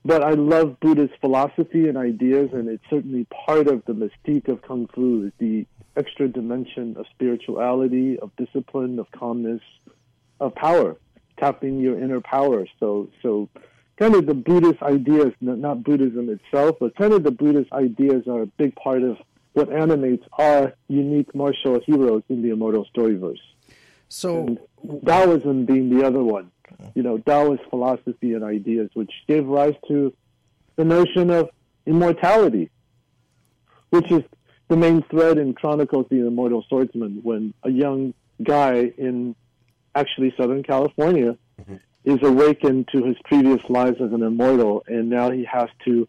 [0.04, 4.62] but I love Buddhist philosophy and ideas, and it's certainly part of the mystique of
[4.62, 5.66] Kung Fu is the
[5.96, 9.60] extra dimension of spirituality, of discipline, of calmness,
[10.40, 10.96] of power,
[11.38, 12.66] tapping your inner power.
[12.80, 13.48] So, so
[13.96, 18.42] kind of the Buddhist ideas, not Buddhism itself, but kind of the Buddhist ideas are
[18.42, 19.18] a big part of
[19.52, 23.40] what animates our unique martial heroes in the Immortal Storyverse.
[24.08, 24.58] So,
[25.06, 26.50] Taoism being the other one.
[26.94, 30.12] You know, Taoist philosophy and ideas, which gave rise to
[30.76, 31.50] the notion of
[31.86, 32.70] immortality,
[33.90, 34.22] which is
[34.72, 39.36] the main thread in Chronicles of the Immortal Swordsman, when a young guy in
[39.94, 41.76] actually Southern California mm-hmm.
[42.06, 46.08] is awakened to his previous lives as an immortal, and now he has to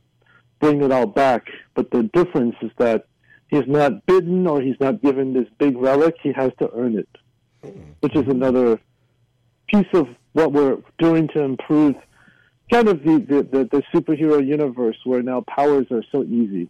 [0.62, 1.50] bring it all back.
[1.74, 3.06] But the difference is that
[3.50, 7.10] he's not bidden or he's not given this big relic, he has to earn it,
[7.62, 7.82] hmm.
[8.00, 8.80] which is another
[9.68, 11.96] piece of what we're doing to improve
[12.72, 16.70] kind of the, the, the, the superhero universe where now powers are so easy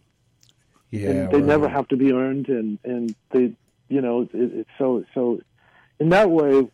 [0.94, 3.52] yeah, and they never have to be earned and and they
[3.88, 5.40] you know it, it's so so
[5.98, 6.68] in that way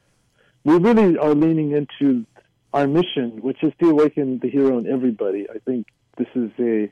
[0.65, 2.27] we really are leaning into
[2.75, 5.49] our mission which is to awaken the hero in everybody.
[5.49, 5.87] I think
[6.19, 6.91] this is a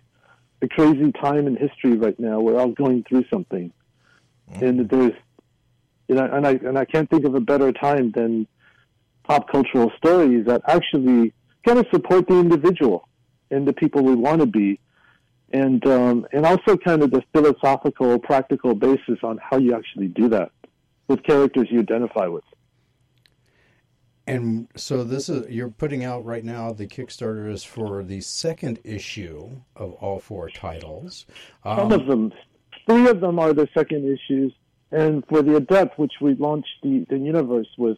[0.61, 2.41] a crazy time in history right now.
[2.41, 3.73] We're all going through something.
[4.51, 4.65] Mm-hmm.
[4.65, 5.13] And there's
[6.09, 8.47] you know and i and i can't think of a better time than
[9.25, 11.35] pop cultural stories that actually
[11.67, 13.07] kind of support the individual
[13.51, 14.81] and the people we want to be
[15.53, 20.29] and um, and also kind of the philosophical, practical basis on how you actually do
[20.29, 20.51] that
[21.09, 22.45] with characters you identify with.
[24.27, 26.73] And so this is you're putting out right now.
[26.73, 31.25] The Kickstarter is for the second issue of all four titles.
[31.65, 32.33] Some Um, of them,
[32.87, 34.53] three of them are the second issues,
[34.93, 37.97] and for the Adept, which we launched the, the universe with,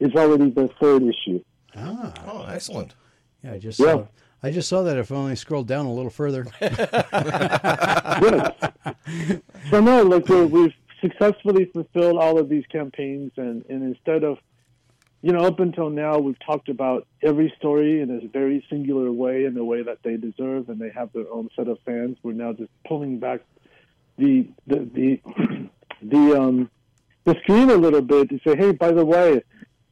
[0.00, 1.40] is already the third issue.
[1.76, 2.96] ah, Oh, excellent.
[3.44, 3.92] yeah, I just Yeah.
[3.92, 4.06] saw.
[4.42, 4.96] I just saw that.
[4.96, 6.44] If I only scrolled down a little further.
[6.60, 6.72] Good.
[9.70, 14.38] so no, like we're, we've successfully fulfilled all of these campaigns, and, and instead of,
[15.22, 19.44] you know, up until now we've talked about every story in a very singular way,
[19.44, 22.16] in the way that they deserve, and they have their own set of fans.
[22.22, 23.40] We're now just pulling back
[24.16, 25.20] the the the
[26.02, 26.70] the um
[27.24, 29.42] the screen a little bit to say, hey, by the way,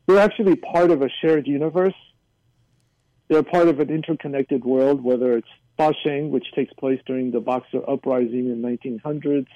[0.06, 1.94] we're actually part of a shared universe.
[3.28, 5.48] They're part of an interconnected world, whether it's
[5.78, 9.46] Basheng, which takes place during the Boxer Uprising in 1900s,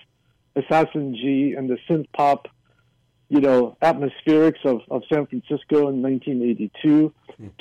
[0.54, 2.48] Assassin G, and the synth pop,
[3.28, 7.12] you know, atmospherics of, of San Francisco in 1982,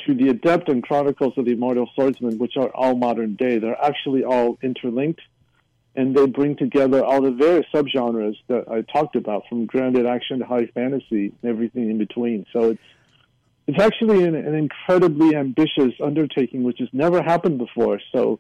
[0.06, 3.58] to the Adept and Chronicles of the Immortal Swordsman, which are all modern day.
[3.58, 5.22] They're actually all interlinked,
[5.96, 10.40] and they bring together all the various subgenres that I talked about, from grounded action
[10.40, 12.46] to high fantasy and everything in between.
[12.52, 12.82] So it's
[13.68, 18.00] it's actually an, an incredibly ambitious undertaking, which has never happened before.
[18.14, 18.40] So,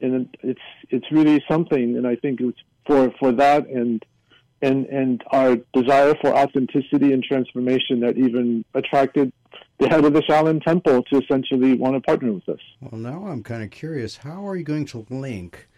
[0.00, 0.60] and it's
[0.90, 4.04] it's really something, and I think it's for for that and
[4.62, 9.32] and and our desire for authenticity and transformation that even attracted
[9.78, 12.60] the head of the Shaolin Temple to essentially want to partner with us.
[12.80, 14.16] Well, now I'm kind of curious.
[14.16, 15.68] How are you going to link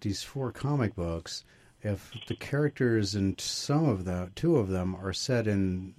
[0.00, 1.44] these four comic books
[1.82, 5.94] if the characters in some of the two of them are set in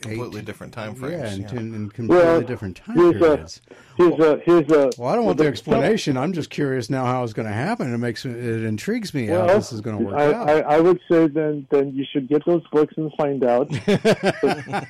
[0.00, 1.32] completely eight- different time Yeah, frames.
[1.34, 1.58] and, yeah.
[1.60, 3.60] in in completely Well, different time here's a, periods.
[3.96, 4.90] here's a here's a.
[4.98, 6.16] Well, I don't want the well, explanation.
[6.16, 7.92] I'm just curious now how it's going to happen.
[7.92, 8.34] It makes it
[8.64, 10.48] intrigues me Well, how this is going to work I, out.
[10.48, 13.68] I, I would say then then you should get those books and find out.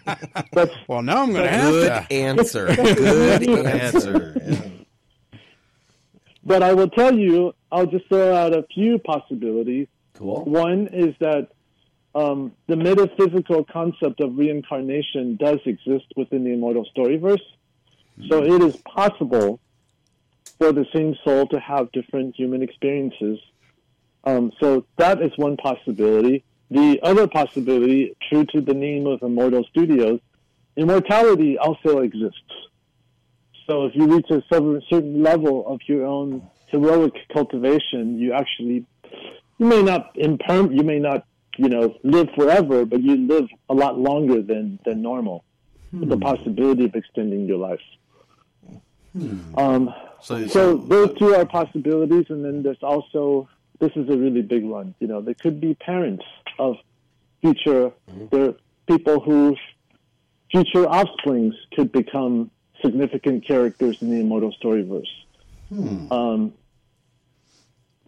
[0.53, 2.13] But well, now I'm going to have Good to.
[2.15, 2.67] answer.
[2.75, 3.67] Good answer.
[3.67, 4.43] Answer.
[5.33, 5.39] yeah.
[6.45, 9.87] but I will tell you, I'll just throw out a few possibilities.
[10.15, 10.45] Cool.
[10.45, 11.49] One is that
[12.15, 17.43] um, the metaphysical concept of reincarnation does exist within the immortal storyverse.
[18.29, 19.61] So it is possible
[20.59, 23.39] for the same soul to have different human experiences.
[24.25, 26.45] Um, so that is one possibility.
[26.71, 30.21] The other possibility, true to the name of Immortal Studios,
[30.77, 32.53] immortality also exists.
[33.67, 38.85] So if you reach a certain certain level of your own heroic cultivation, you actually
[39.59, 41.25] you may not imperm you may not
[41.57, 45.45] you know live forever, but you live a lot longer than than normal,
[45.93, 47.81] with the possibility of extending your life.
[49.57, 53.49] Um, So, so those two are possibilities, and then there's also
[53.79, 54.95] this is a really big one.
[55.01, 56.25] You know, there could be parents
[56.59, 56.77] of
[57.41, 57.91] future
[58.31, 58.55] there
[58.87, 59.59] people whose
[60.51, 62.51] future offsprings could become
[62.83, 65.13] significant characters in the immortal storyverse.
[66.13, 66.53] Um,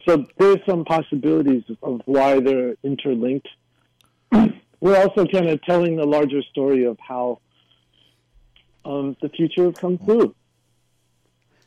[0.06, 3.48] so there's some possibilities of why they're interlinked.
[4.80, 7.38] We're also kind of telling the larger story of how
[8.84, 10.34] um, the future of kung fu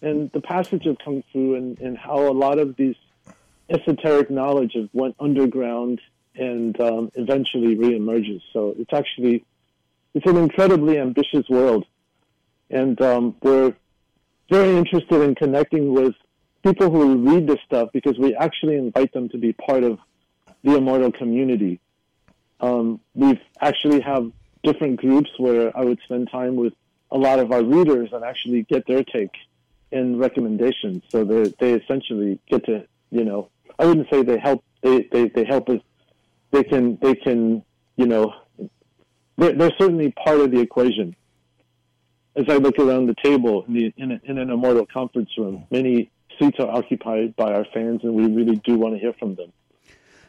[0.02, 2.95] and the passage of kung fu and, and how a lot of these
[3.70, 6.02] esoteric knowledge of went underground
[6.36, 8.41] and um, eventually reemerges.
[8.52, 9.45] So it's actually
[10.14, 11.86] it's an incredibly ambitious world,
[12.70, 13.74] and um, we're
[14.49, 16.16] very interested in connecting with
[16.66, 20.00] people who read this stuff because we actually invite them to be part of
[20.64, 21.80] the immortal community.
[22.60, 24.32] Um, we've actually have
[24.64, 26.74] different groups where I would spend time with
[27.12, 29.30] a lot of our readers and actually get their take
[29.92, 31.04] and recommendations.
[31.10, 35.30] So they they essentially get to you know I wouldn't say they help they they,
[35.30, 35.82] they help us
[36.52, 37.64] they can they can
[37.96, 38.34] you know
[39.38, 41.16] they're, they're certainly part of the equation.
[42.36, 45.66] As I look around the table in, the, in, a, in an immortal conference room,
[45.72, 49.36] many seats are occupied by our fans, and we really do want to hear from
[49.36, 49.52] them.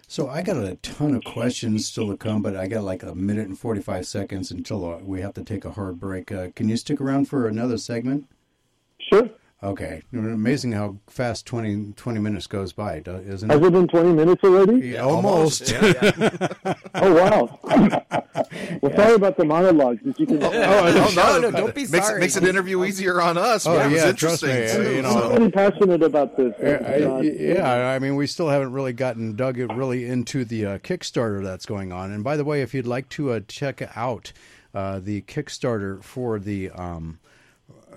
[0.09, 3.15] So I got a ton of questions still to come, but I got like a
[3.15, 6.31] minute and 45 seconds until uh, we have to take a hard break.
[6.31, 8.27] Uh, can you stick around for another segment?
[9.01, 9.29] Sure.
[9.67, 10.03] Okay.
[10.13, 13.27] Amazing how fast 20, 20 minutes goes by, isn't it?
[13.27, 13.51] Has it?
[13.51, 14.89] it been 20 minutes already?
[14.91, 15.73] Yeah, almost.
[15.87, 16.45] Yeah.
[16.95, 17.59] Oh, wow.
[18.81, 20.01] well, sorry about the monologues.
[20.05, 20.51] If you can, Oh,
[21.15, 22.21] no, no, don't be makes, sorry.
[22.21, 23.67] Makes an interview easier on us.
[23.67, 23.91] Oh, man.
[23.91, 26.55] It was yeah, trust interesting, me, too, you know, so- I'm really passionate about this.
[26.63, 30.65] Yeah, I- yeah, I mean, we still haven't really gotten dug it really into the
[30.67, 32.13] uh, Kickstarter that's going on.
[32.13, 34.33] And by the way, if you'd like to uh, check out
[34.75, 37.19] uh, the Kickstarter for the um,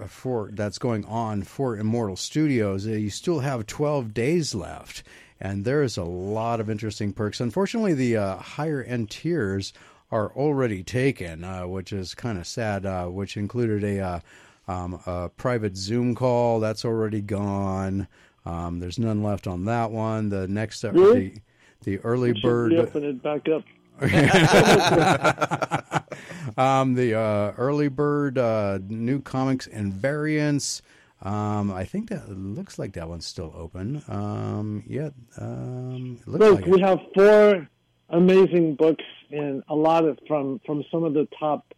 [0.07, 5.03] for that's going on for Immortal Studios, uh, you still have 12 days left,
[5.39, 7.39] and there is a lot of interesting perks.
[7.39, 9.73] Unfortunately, the uh, higher end tiers
[10.11, 12.85] are already taken, uh, which is kind of sad.
[12.85, 14.19] Uh, which included a uh,
[14.67, 18.07] um, a private Zoom call that's already gone.
[18.45, 20.29] Um, there's none left on that one.
[20.29, 21.41] The next, uh, Really?
[21.83, 23.63] the, the early bird, it back up.
[26.57, 30.81] um, the uh, early bird uh, new comics and variants.
[31.21, 34.01] Um, I think that looks like that one's still open.
[34.07, 36.85] Um, yeah, um, looks Look, like we it.
[36.85, 37.67] have four
[38.09, 41.73] amazing books and a lot of from from some of the top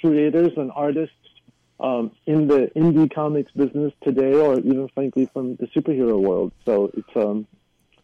[0.00, 1.14] creators and artists
[1.80, 6.52] um, in the indie comics business today, or even frankly from the superhero world.
[6.64, 7.46] So it's um,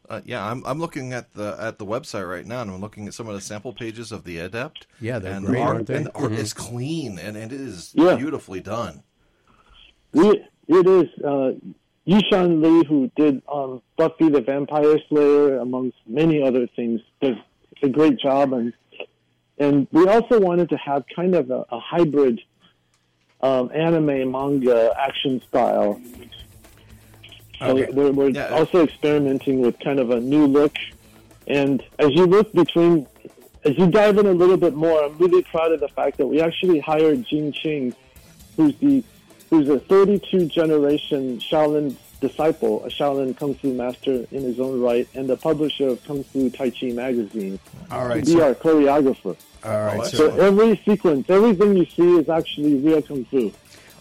[0.08, 3.06] Uh, yeah, I'm I'm looking at the at the website right now, and I'm looking
[3.06, 4.86] at some of the sample pages of the Adept.
[5.00, 5.96] Yeah, they're and great, the art, aren't they?
[5.96, 8.16] And the art is clean, and it is Yeah.
[8.16, 9.02] beautifully done.
[10.14, 11.52] it, it is uh,
[12.06, 17.36] Yishan Li who did um, Buffy the Vampire Slayer, amongst many other things, does
[17.82, 18.72] a great job, and
[19.58, 22.40] and we also wanted to have kind of a, a hybrid
[23.42, 26.00] um, anime manga action style.
[27.58, 27.90] So Okay.
[27.92, 28.48] we're, we're Yeah.
[28.50, 30.74] also experimenting with kind of a new look,
[31.46, 33.06] and as you look between,
[33.64, 36.26] as you dive in a little bit more, I'm really proud of the fact that
[36.26, 37.94] we actually hired Gene Ching,
[38.56, 39.02] who's the
[39.50, 45.08] who's a 32 generation Shaolin disciple, a Shaolin Kung Fu master in his own right,
[45.14, 47.58] and the publisher of Kung Fu Tai Chi magazine,
[47.90, 49.36] All to be our choreographer.
[49.64, 50.16] all right, sir.
[50.18, 53.52] So every sequence, everything you see is actually real Kung Fu.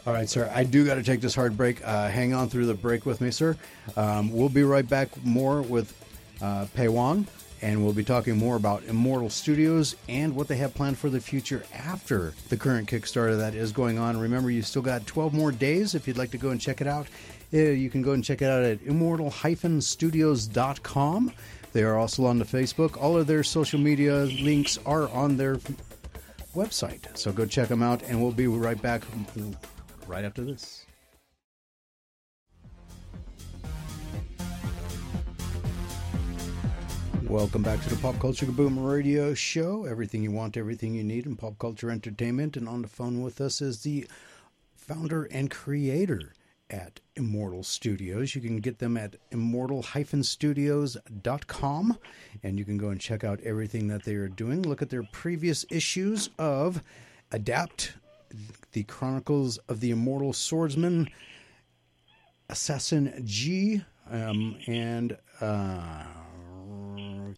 [0.08, 0.50] All right, sir.
[0.56, 1.86] I do got to take this hard break.
[1.86, 3.58] Uh, hang on through the break with me, sir.
[3.98, 5.94] Um, we'll be right back more with
[6.42, 7.26] uh, Payhuan
[7.62, 11.20] And we'll be talking more about Immortal Studios and what they have planned for the
[11.20, 14.18] future after the current Kickstarter that is going on.
[14.18, 16.88] Remember, you still got 12 more days if you'd like to go and check it
[16.88, 17.08] out.
[17.54, 21.34] Uh, You can go and check it out at immortal-studios.com.
[21.74, 22.96] They are also on the Facebook.
[22.98, 25.58] All of their social media links are on their
[26.56, 27.18] website.
[27.18, 29.04] So go check them out, and we'll be right back
[30.08, 30.86] right after this.
[37.30, 39.84] Welcome back to the Pop Culture Kaboom Radio Show.
[39.84, 42.56] Everything you want, everything you need in pop culture entertainment.
[42.56, 44.08] And on the phone with us is the
[44.74, 46.32] founder and creator
[46.70, 48.34] at Immortal Studios.
[48.34, 51.98] You can get them at immortal-studios.com
[52.44, 54.62] and you can go and check out everything that they are doing.
[54.62, 56.82] Look at their previous issues of
[57.32, 57.96] Adept,
[58.72, 61.10] the Chronicles of the Immortal Swordsman,
[62.50, 66.04] Assassin G, um, and uh,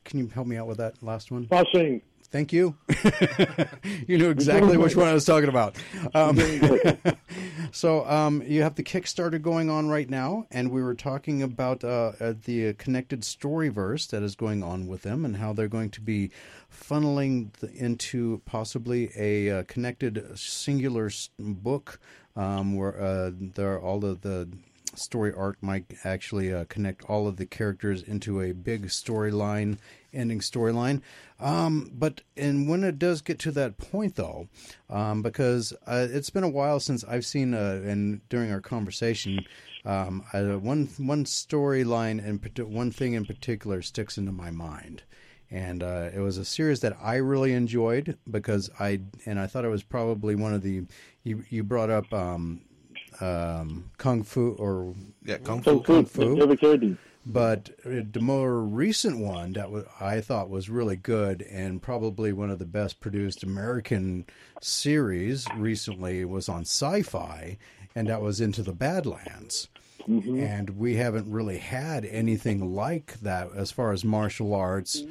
[0.05, 1.47] can you help me out with that last one?
[1.47, 2.01] Crossing.
[2.31, 2.75] Thank you.
[4.07, 5.75] you knew exactly which one I was talking about.
[6.13, 6.39] Um,
[7.71, 11.83] so um, you have the Kickstarter going on right now, and we were talking about
[11.83, 15.89] uh, uh, the connected storyverse that is going on with them, and how they're going
[15.89, 16.29] to be
[16.71, 21.99] funneling the, into possibly a uh, connected singular book
[22.35, 24.47] um, where uh, there are all of the
[24.95, 29.77] story arc might actually uh, connect all of the characters into a big storyline,
[30.13, 31.01] ending storyline.
[31.39, 34.49] Um, but and when it does get to that point, though,
[34.89, 39.45] um, because uh, it's been a while since I've seen, uh, and during our conversation,
[39.85, 45.03] um, uh, one one storyline and one thing in particular sticks into my mind.
[45.51, 49.65] And uh, it was a series that I really enjoyed because I and I thought
[49.65, 50.83] it was probably one of the
[51.23, 52.61] you you brought up um,
[53.21, 54.93] um, kung fu or
[55.23, 55.83] Yeah, Kung So Fu.
[55.83, 56.05] cool.
[56.05, 56.35] Fu.
[57.31, 62.57] But the more recent one that I thought was really good and probably one of
[62.57, 64.25] the best produced American
[64.61, 67.57] series recently was on Sci-Fi,
[67.95, 69.67] and that was Into the Badlands.
[70.07, 75.03] And we haven't really had anything like that as far as martial arts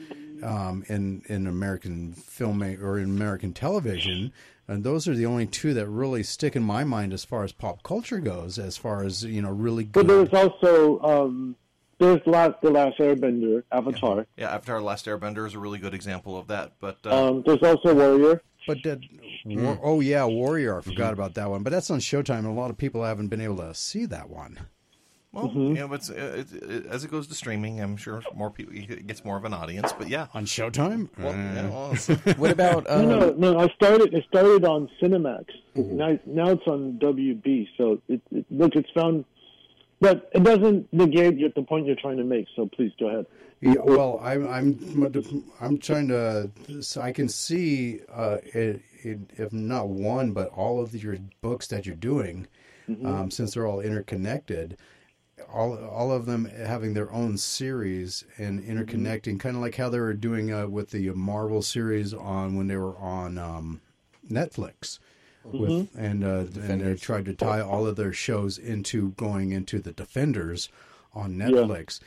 [0.43, 4.33] um, in in American film or in American television.
[4.67, 7.53] And those are the only two that really stick in my mind as far as
[7.53, 8.59] pop culture goes.
[8.59, 10.11] As far as you know, really But good.
[10.11, 11.57] there was also um,
[11.99, 14.27] there's last the last Airbender, Avatar.
[14.37, 16.73] Yeah, Avatar: Last Airbender is a really good example of that.
[16.81, 18.43] But uh, Um, there's also Warrior.
[18.67, 19.01] But that,
[19.47, 20.79] War, oh yeah, Warrior.
[20.79, 21.63] I forgot about that one.
[21.63, 24.29] But that's on Showtime, and a lot of people haven't been able to see that
[24.29, 24.59] one.
[25.33, 28.75] well, you know, it's, it, it, as it goes to streaming, I'm sure more people
[28.75, 29.93] it gets more of an audience.
[29.93, 31.09] But yeah, On Showtime?
[31.19, 33.59] well, Uh, yeah, well, What about um, No, no, no.
[33.59, 34.13] I started.
[34.13, 35.47] It started on Cinemax.
[35.75, 37.69] Now, now it's on WB.
[37.79, 39.25] So it, it, look, it's found,
[40.01, 42.47] but it doesn't negate the point you're trying to make.
[42.55, 43.27] So please go ahead.
[43.61, 46.51] yeah, well, I'm I'm I'm trying to.
[46.81, 51.67] So I can see, uh, it, it, if not one, but all of your books
[51.69, 52.47] that you're doing,
[53.05, 54.77] um, since they're all interconnected.
[55.53, 60.01] All, all of them having their own series and interconnecting, kind of like how they
[60.01, 63.81] were doing uh, with the Marvel series on when they were on um,
[64.29, 64.99] Netflix.
[65.53, 69.79] With and uh, and they tried to tie all of their shows into going into
[69.79, 70.69] the Defenders
[71.15, 72.01] on Netflix,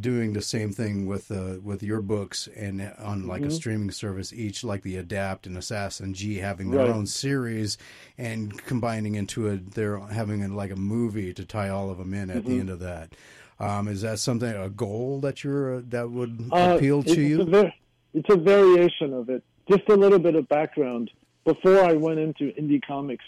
[0.00, 4.32] doing the same thing with uh, with your books and on like a streaming service,
[4.32, 6.90] each like the Adept and Assassin G having their Right.
[6.90, 7.76] own series
[8.16, 12.14] and combining into a they're having a, like a movie to tie all of them
[12.14, 13.14] in at the end of that.
[13.58, 17.20] Um, is that something a goal that you're uh, that would Uh, appeal it's to
[17.20, 17.44] A you?
[17.44, 17.72] var-
[18.14, 19.42] it's a variation of it.
[19.68, 21.10] Just a little bit of background.
[21.46, 23.24] Before I went into indie comics,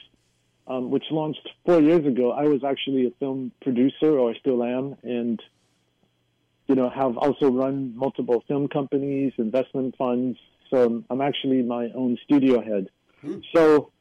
[0.66, 4.62] um, which launched four years ago, I was actually a film producer, or I still
[4.64, 5.40] am, and
[6.66, 10.36] you know have also run multiple film companies, investment funds.
[10.68, 12.88] So I'm actually my own studio head.
[13.54, 13.92] So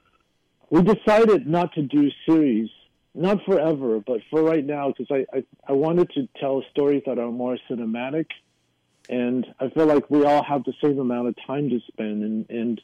[0.69, 2.69] we decided not to do series,
[3.13, 7.19] not forever, but for right now, because I, I I wanted to tell stories that
[7.19, 8.25] are more cinematic
[9.09, 12.49] and I feel like we all have the same amount of time to spend, and,
[12.49, 12.81] and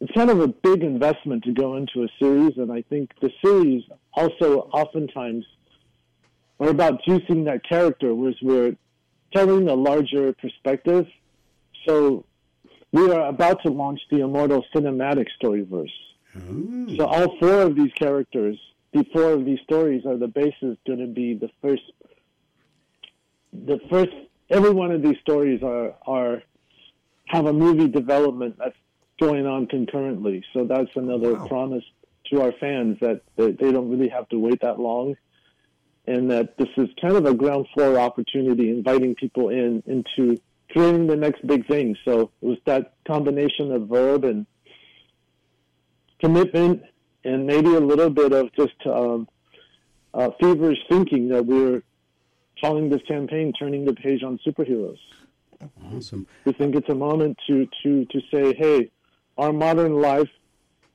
[0.00, 3.30] it's kind of a big investment to go into a series, and I think the
[3.44, 5.44] series also oftentimes
[6.58, 8.76] are about juicing that character, whereas we're
[9.34, 11.06] telling a larger perspective.
[11.86, 12.24] So
[12.92, 15.92] we are about to launch the Immortal Cinematic Storyverse.
[16.96, 18.58] So all four of these characters,
[18.92, 21.82] the four of these stories are the basis going to be the first
[23.52, 24.12] the first
[24.48, 26.42] every one of these stories are are
[27.26, 28.76] have a movie development that's
[29.20, 30.42] going on concurrently.
[30.52, 31.46] So that's another Wow.
[31.46, 31.84] promise
[32.30, 35.16] to our fans that they, they don't really have to wait that long,
[36.06, 40.40] and that this is kind of a ground floor opportunity, inviting people in into
[40.70, 41.96] creating the next big thing.
[42.04, 44.46] So it was that combination of verb and
[46.20, 46.82] commitment,
[47.24, 49.28] and maybe a little bit of just um,
[50.14, 51.82] uh, feverish thinking that we were
[52.60, 54.98] following this campaign, turning the page on superheroes.
[55.92, 56.26] Awesome.
[56.44, 58.90] We think it's a moment to to to say, hey,
[59.40, 60.28] our modern life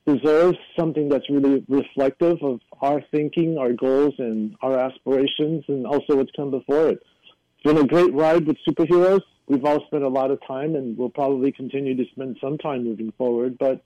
[0.06, 6.14] deserves something that's really reflective of our thinking, our goals, and our aspirations, and also
[6.16, 7.02] what's come before it.
[7.24, 9.22] It's been a great ride with superheroes.
[9.48, 12.84] We've all spent a lot of time, and we'll probably continue to spend some time
[12.84, 13.58] moving forward.
[13.58, 13.82] But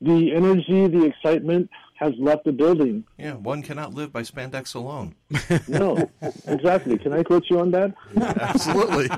[0.00, 3.04] the energy, the excitement has left the building.
[3.18, 5.14] Yeah, one cannot live by spandex alone.
[5.68, 6.10] No,
[6.46, 6.98] exactly.
[6.98, 7.94] Can I quote you on that?
[8.16, 9.08] Absolutely.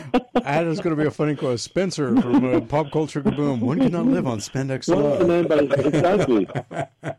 [0.50, 1.60] That is going to be a funny quote.
[1.60, 3.60] Spencer from uh, Pop Culture Kaboom.
[3.60, 5.30] One cannot live on spandex Well, alone.
[5.32, 6.48] and but exactly.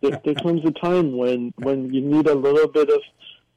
[0.02, 3.00] there, there comes a time when when you need a little bit of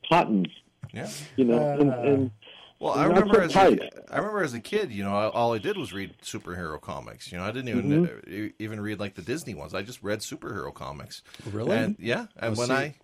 [0.08, 0.46] cotton,
[0.94, 1.10] yeah.
[1.38, 2.32] you know, and, and
[2.80, 3.80] Well, I remember as tight.
[3.80, 7.32] a, I remember as a kid, you know, all I did was read superhero comics.
[7.32, 8.46] You know, I didn't even Mm-hmm.
[8.48, 9.74] uh, even read like the Disney ones.
[9.74, 11.24] I just read superhero comics.
[11.52, 11.76] Really?
[11.76, 12.96] And yeah, and Oh, when see- I,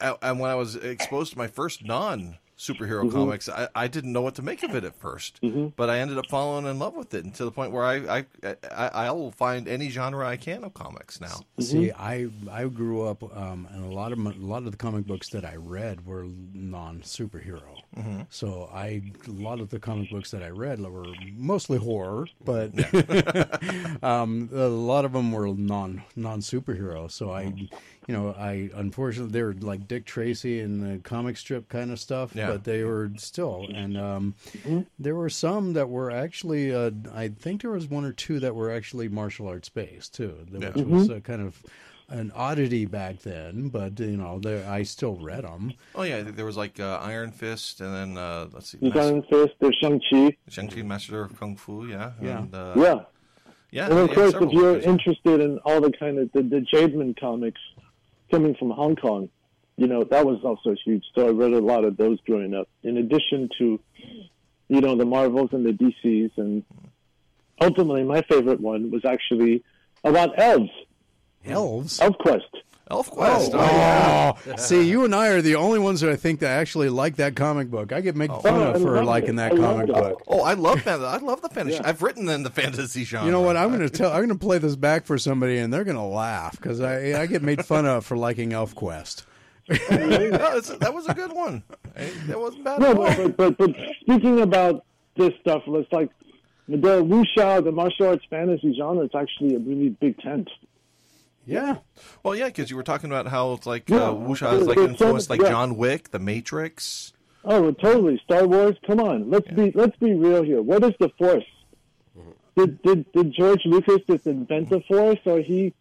[0.00, 3.10] I and when I was exposed to my first non superhero Mm-hmm.
[3.16, 6.18] comics, I, I didn't know what to make of it at 1st but I ended
[6.18, 8.26] up falling in love with it, and to the point where I I
[8.72, 11.40] I, I will find any genre I can of comics now.
[11.60, 14.76] See, I I grew up, um, and a lot of my, a lot of the
[14.76, 17.82] comic books that I read were non superhero.
[18.30, 21.04] So I a lot of the comic books that I read were
[21.36, 22.70] mostly horror, but
[24.02, 27.10] um, a lot of them were non non superhero.
[27.10, 27.52] So I,
[28.08, 32.00] you know, I unfortunately they were like Dick Tracy and the comic strip kind of
[32.00, 32.46] stuff, Yeah.
[32.48, 34.34] but they were still, and um,
[34.98, 38.54] there were some that were actually, uh, I think there was one or two that
[38.54, 40.70] were actually martial arts based too, that- Yeah.
[40.70, 41.62] which was uh, kind of
[42.08, 43.68] an oddity back then.
[43.68, 45.74] But you know, I still read them.
[45.94, 49.04] Oh yeah, there was like uh, Iron Fist, and then uh, let's see, there's Mas-
[49.04, 50.34] Iron Fist, there's Shang-Chi.
[50.48, 51.86] Shang-Chi, Master of Kung Fu.
[51.86, 52.38] Yeah, Yeah.
[52.38, 53.00] and, uh, Yeah.
[53.70, 53.90] yeah.
[53.90, 54.86] And of yeah, course, if you're others.
[54.86, 57.60] interested in all the kind of the, the Jademan comics
[58.30, 59.28] coming from Hong Kong,
[59.76, 61.04] you know, that was also huge.
[61.14, 63.80] So I read a lot of those growing up, in addition to,
[64.68, 66.32] you know, the Marvels and the DCs.
[66.36, 66.64] And
[67.60, 69.62] ultimately, my favorite one was actually
[70.04, 70.70] about elves,
[71.44, 71.98] Elves.
[72.00, 72.40] ElfQuest.
[72.90, 73.50] ElfQuest.
[73.52, 74.32] Oh, oh yeah.
[74.46, 77.16] Oh, see, you and I are the only ones that I think that actually like
[77.16, 77.92] that comic book.
[77.92, 78.40] I get made oh.
[78.40, 79.36] fun Oh, of for liking it.
[79.36, 79.94] that I love comic it.
[79.94, 80.22] book.
[80.26, 81.76] Oh, I love fan- I love the fantasy.
[81.76, 81.88] Yeah.
[81.88, 83.26] I've written in the fantasy genre.
[83.26, 83.56] You know what?
[83.56, 84.10] I'm going to tell.
[84.10, 87.20] I'm going to play this back for somebody, and they're going to laugh because I
[87.20, 89.24] I get made fun of for liking ElfQuest.
[89.68, 91.62] no, that was a good one.
[92.26, 92.80] That wasn't bad.
[92.80, 93.28] No, at all.
[93.28, 94.86] but, but, but speaking about
[95.16, 96.08] this stuff, it's like
[96.68, 100.48] the wuxia, the martial arts fantasy genre, it's actually a really big tent.
[101.48, 101.78] Yeah,
[102.22, 104.10] Well, yeah, because you were talking about how it's like Yeah.
[104.10, 105.48] uh, wuxia is like influenced like yeah.
[105.48, 107.12] John Wick, The Matrix.
[107.44, 108.20] Oh, totally.
[108.24, 108.76] Star Wars.
[108.86, 110.60] Come on, let's be let's be real here.
[110.60, 111.44] What is the Force?
[112.56, 115.72] Did did did George Lucas just invent the Force, or he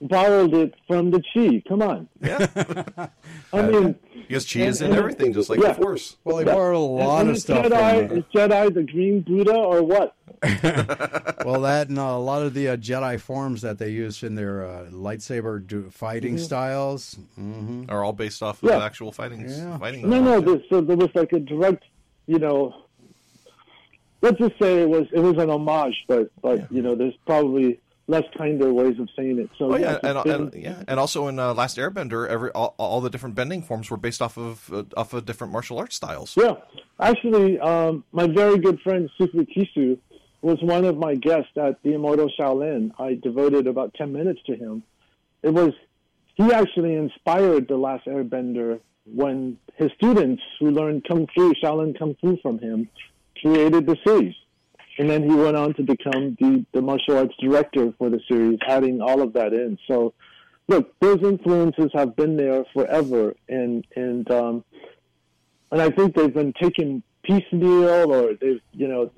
[0.00, 1.62] borrowed it from the Chi?
[1.68, 2.08] Come on.
[2.20, 2.46] Yeah,
[3.52, 3.94] I mean,
[4.28, 5.68] because chi is in and- everything, just like yeah.
[5.72, 6.16] the Force.
[6.24, 7.66] well, they borrowed a lot and of stuff.
[7.66, 10.14] Jedi, From, is Jedi the Green Buddha or what?
[10.42, 14.34] uh, well, that and a lot of the uh, Jedi forms that they used in
[14.34, 16.44] their uh, lightsaber do, fighting Mm-hmm.
[16.44, 17.16] styles.
[17.36, 18.84] hmm Are all based off of Yeah.
[18.84, 19.48] actual fighting.
[19.48, 19.78] Yeah.
[19.78, 20.38] fighting No, no.
[20.40, 20.44] knowledge.
[20.60, 21.84] This, so there was like a direct,
[22.26, 22.74] you know.
[24.22, 27.78] Let's just say it was it was an homage, but but you know, there's probably
[28.08, 29.50] less kinder ways of saying it.
[29.58, 32.74] So Oh yeah, yes, and, and yeah, and also in uh, Last Airbender, every all,
[32.78, 35.96] all the different bending forms were based off of uh, off of different martial arts
[35.96, 36.36] styles.
[36.36, 36.54] Yeah,
[37.00, 39.98] actually, um, my very good friend Sifu Kisu
[40.42, 42.92] was one of my guests at the Immortal Shaolin.
[42.98, 44.82] I devoted about ten minutes to him.
[45.42, 45.72] It was
[46.34, 52.16] he actually inspired the Last Airbender when his students who learned kung fu, Shaolin kung
[52.20, 52.88] fu from him,
[53.40, 54.34] created the series.
[54.98, 58.58] And then he went on to become the, the martial arts director for the series,
[58.66, 59.78] adding all of that in.
[59.86, 60.14] So,
[60.68, 64.64] look, those influences have been there forever, and and um,
[65.70, 69.10] and I think they've been taken piecemeal, or they've you know,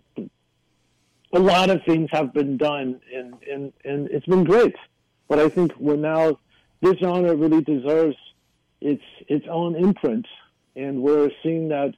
[1.33, 4.75] a lot of things have been done, and and and it's been great.
[5.29, 6.39] But I think we're now
[6.81, 8.17] this genre really deserves
[8.81, 10.27] its its own imprint,
[10.75, 11.95] and we're seeing that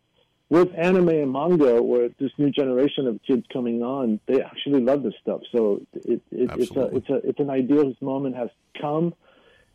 [0.51, 5.05] with anime and manga, where this new generation of kids coming on, they actually love
[5.05, 5.41] this stuff.
[5.53, 9.15] So it, it, it's a it's a it's an ideal whose moment has come,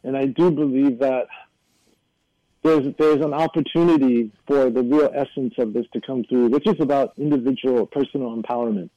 [0.04, 1.28] and I do believe that
[2.62, 6.76] there's there's an opportunity for the real essence of this to come through, which is
[6.80, 8.90] about individual personal empowerment.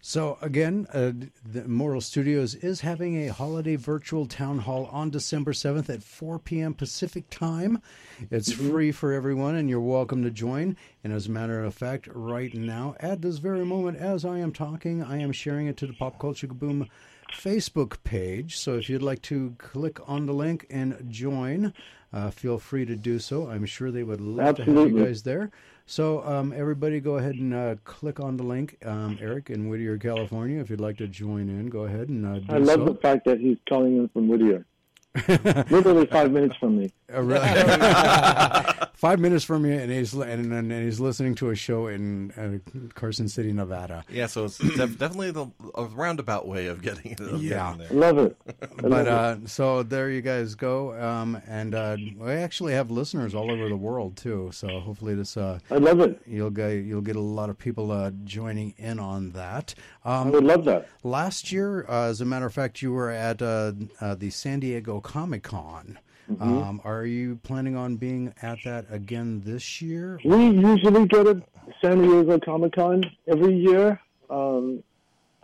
[0.00, 1.12] So again, uh,
[1.44, 6.38] the Immortal Studios is having a holiday virtual town hall on December 7th at 4
[6.38, 6.74] p.m.
[6.74, 7.82] Pacific time.
[8.30, 10.76] It's free for everyone and you're welcome to join.
[11.02, 14.52] And as a matter of fact, right now, at this very moment as I am
[14.52, 16.88] talking, I am sharing it to the Pop Culture Kaboom
[17.32, 18.56] Facebook page.
[18.58, 21.74] So if you'd like to click on the link and join,
[22.12, 23.50] uh, feel free to do so.
[23.50, 25.50] I'm sure they would love to have you guys there.
[25.86, 29.96] So um, everybody, go ahead and uh, click on the link, um, Eric in Whittier,
[29.98, 30.60] California.
[30.60, 32.84] If you'd like to join in, go ahead and uh, I love so.
[32.86, 34.66] the fact that he's calling in from Whittier.
[35.70, 36.92] Literally five minutes from me.
[37.12, 37.40] Uh, really-
[38.96, 42.30] Five minutes from you, and he's and, and, and he's listening to a show in
[42.32, 44.04] uh, Carson City, Nevada.
[44.10, 47.20] Yeah, so it's def- definitely the a roundabout way of getting it.
[47.20, 47.74] of Yeah.
[47.76, 48.12] getting there.
[48.12, 48.36] love it.
[48.76, 49.08] But love it.
[49.08, 53.68] uh, so there you guys go, um, and uh, we actually have listeners all over
[53.68, 54.48] the world too.
[54.52, 56.20] So hopefully this uh, I love it.
[56.26, 59.74] you'll get you'll get a lot of people uh, joining in on that.
[60.04, 60.88] I Um, would love that.
[61.04, 64.60] last year, uh, as a matter of fact, you were at uh, uh, the San
[64.60, 65.98] Diego Comic Con.
[66.30, 66.42] Mm-hmm.
[66.42, 70.18] Um, are you planning on being at that again this year?
[70.24, 71.42] We usually go to
[71.80, 74.00] San Diego Comic Con every year.
[74.28, 74.82] Um,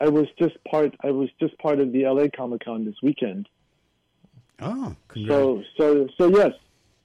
[0.01, 0.95] I was just part.
[1.05, 3.49] I was just part of the LA Comic Con this weekend.
[4.61, 5.29] Oh, congrats.
[5.29, 6.53] So, so, so yes,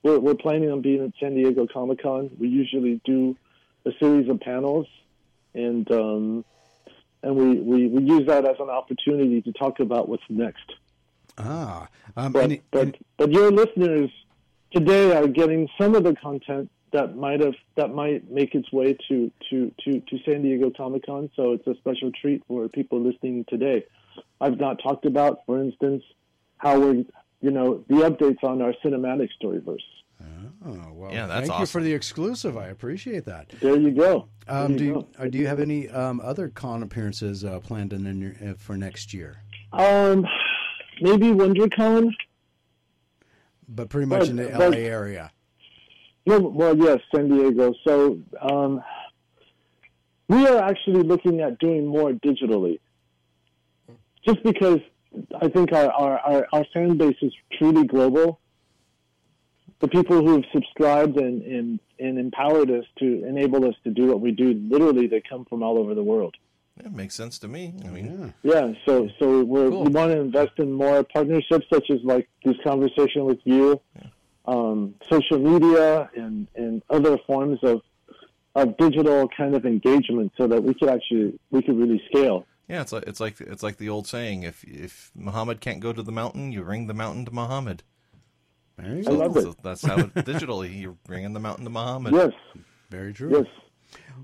[0.02, 2.32] we're we're planning on being at San Diego Comic Con.
[2.40, 3.36] We usually do
[3.86, 4.88] a series of panels,
[5.54, 6.46] and um,
[7.24, 10.74] and we, we, we use that as an opportunity to talk about what's next.
[11.38, 14.10] Ah, um, But any- but but your listeners
[14.72, 18.98] today are getting some of the content that might have that might make its way
[19.10, 21.30] to to to, to San Diego Comic Con.
[21.36, 23.86] So it's a special treat for people listening today.
[24.42, 26.04] I've not talked about, for instance,
[26.58, 27.04] how we're
[27.42, 29.78] you know the updates on our cinematic storyverse.
[30.66, 32.58] oh, well, Yeah, that's thank you for the exclusive.
[32.58, 33.50] I appreciate that.
[33.62, 34.28] There you go.
[34.48, 37.60] Um, There do you you, uh, do you have any um, other con appearances uh,
[37.60, 39.44] planned in, in your, uh, for next year?
[39.74, 40.26] Um,
[41.02, 42.14] maybe WonderCon.
[43.70, 45.32] But pretty much in the But- but- LA area.
[46.26, 47.74] No, well, yes, San Diego.
[47.88, 48.84] So um,
[50.28, 52.80] we are actually looking at doing more digitally,
[54.26, 54.80] just because
[55.42, 58.42] I think our, our, our, our fan base is truly global.
[59.80, 64.08] The people who have subscribed and, and, and empowered us to enable us to do
[64.08, 66.36] what we do, literally, they come from all over the world.
[66.82, 67.74] Yeah, makes sense to me.
[67.86, 69.84] I mean, Yeah, so so we're, Cool.
[69.86, 73.82] we want to invest in more partnerships, such as like this conversation with you,
[74.46, 77.82] um, social media, and and other forms of
[78.56, 82.46] of digital kind of engagement, so that we could actually we could really scale.
[82.68, 85.92] yeah, it's like it's like it's like the old saying: if if Muhammad can't go
[85.94, 87.84] to the mountain, you bring the mountain to Muhammad.
[88.78, 89.12] There you I go.
[89.14, 89.56] love it.
[89.64, 92.14] That's how it, digitally you're bringing the mountain to Muhammad.
[92.14, 92.32] Yes,
[92.92, 93.32] Very true.
[93.32, 93.48] yes.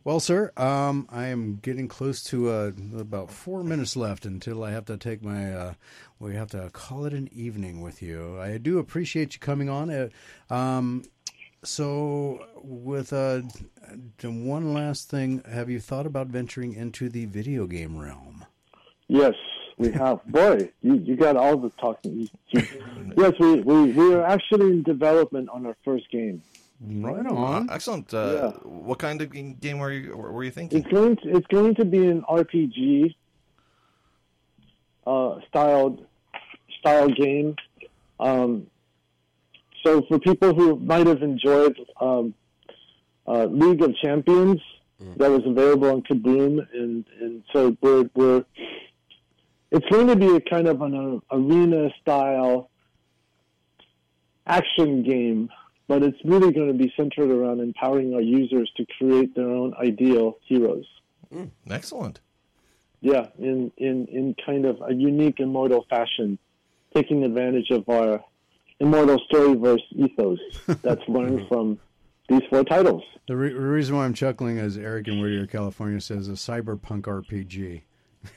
[0.04, 4.72] Well, sir, um, I am getting close to uh, about four minutes left until I
[4.72, 5.54] have to take my.
[5.54, 5.74] Uh,
[6.20, 8.40] we have to call it an evening with you.
[8.40, 9.90] I do appreciate you coming on.
[9.90, 10.10] Uh,
[10.54, 11.04] um,
[11.64, 13.42] so, with uh,
[14.22, 18.46] one last thing, have you thought about venturing into the video game realm?
[19.08, 19.36] Yes,
[19.78, 20.24] we have.
[20.28, 22.30] Boy, you, you got all the talking.
[22.52, 26.42] Yes, we, we, we are actually in development on our first game.
[26.86, 27.70] Right Uh, on.
[27.70, 28.14] excellent.
[28.14, 28.50] Uh, Yeah.
[28.70, 30.80] What kind of game game were you were you thinking?
[30.80, 33.16] It's going to it's going to be an RPG
[35.08, 36.06] uh, styled
[36.80, 37.56] style game.
[38.20, 38.68] Um,
[39.86, 42.34] so for people who might have enjoyed um,
[43.28, 44.62] uh, League of Champions,
[45.18, 48.46] that was available on Kaboom, and and so we're we're
[49.72, 50.94] it's going to be a kind of an
[51.32, 52.70] uh, arena style
[54.48, 55.50] action game
[55.94, 59.76] but it's really going to be centered around empowering our users to create their own
[59.76, 60.86] ideal heroes.
[61.32, 62.20] Mm, excellent.
[63.02, 66.40] Yeah, in, in, in kind of a unique immortal fashion,
[66.96, 68.24] taking advantage of our
[68.80, 70.40] immortal storyverse ethos
[70.82, 71.78] that's learned from
[72.28, 73.04] these four titles.
[73.28, 77.84] The re- reason why I'm chuckling is Eric in Whittier, California says a cyberpunk RPG.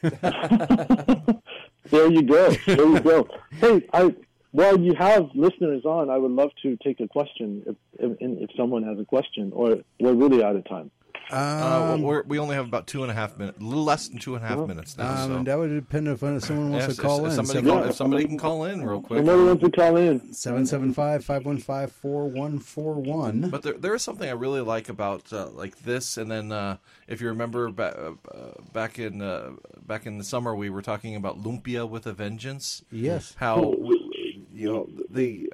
[1.91, 2.51] There you go.
[2.67, 3.29] There you go.
[3.53, 4.15] Hey, I
[4.59, 8.11] while you have listeners on, I would love to take a question if if,
[8.45, 9.69] if someone has a question, or
[10.01, 10.91] we're really out of time.
[11.29, 14.07] Uh, Um, we're, we only have about two and a half minutes, a little less
[14.07, 15.11] than two and a half minutes now.
[15.25, 15.43] um, so.
[15.49, 17.37] That would depend if uh, someone wants Yeah, to call if, in.
[17.39, 19.19] somebody Seven- call, if somebody can call in real quick.
[19.27, 20.21] Somebody wants to call in.
[22.15, 23.51] 775-515-4141.
[23.51, 26.77] But there, there is something I really like about uh, like this, and then uh,
[27.09, 28.39] if you remember ba- uh,
[28.73, 29.51] back in uh,
[29.85, 32.85] back in the summer, we were talking about Lumpia with a Vengeance.
[32.91, 33.35] Yes.
[33.39, 34.06] how we,
[34.57, 35.51] you know the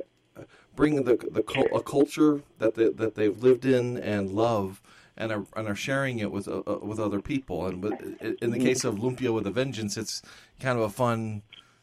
[0.76, 1.42] bring the the
[1.74, 4.80] a culture that they, that they've lived in and love,
[5.16, 7.66] and are and are sharing it with uh, uh, with other people.
[7.66, 7.94] And with,
[8.42, 10.22] in the case of Lumpia with a Vengeance, it's
[10.60, 11.42] kind of a fun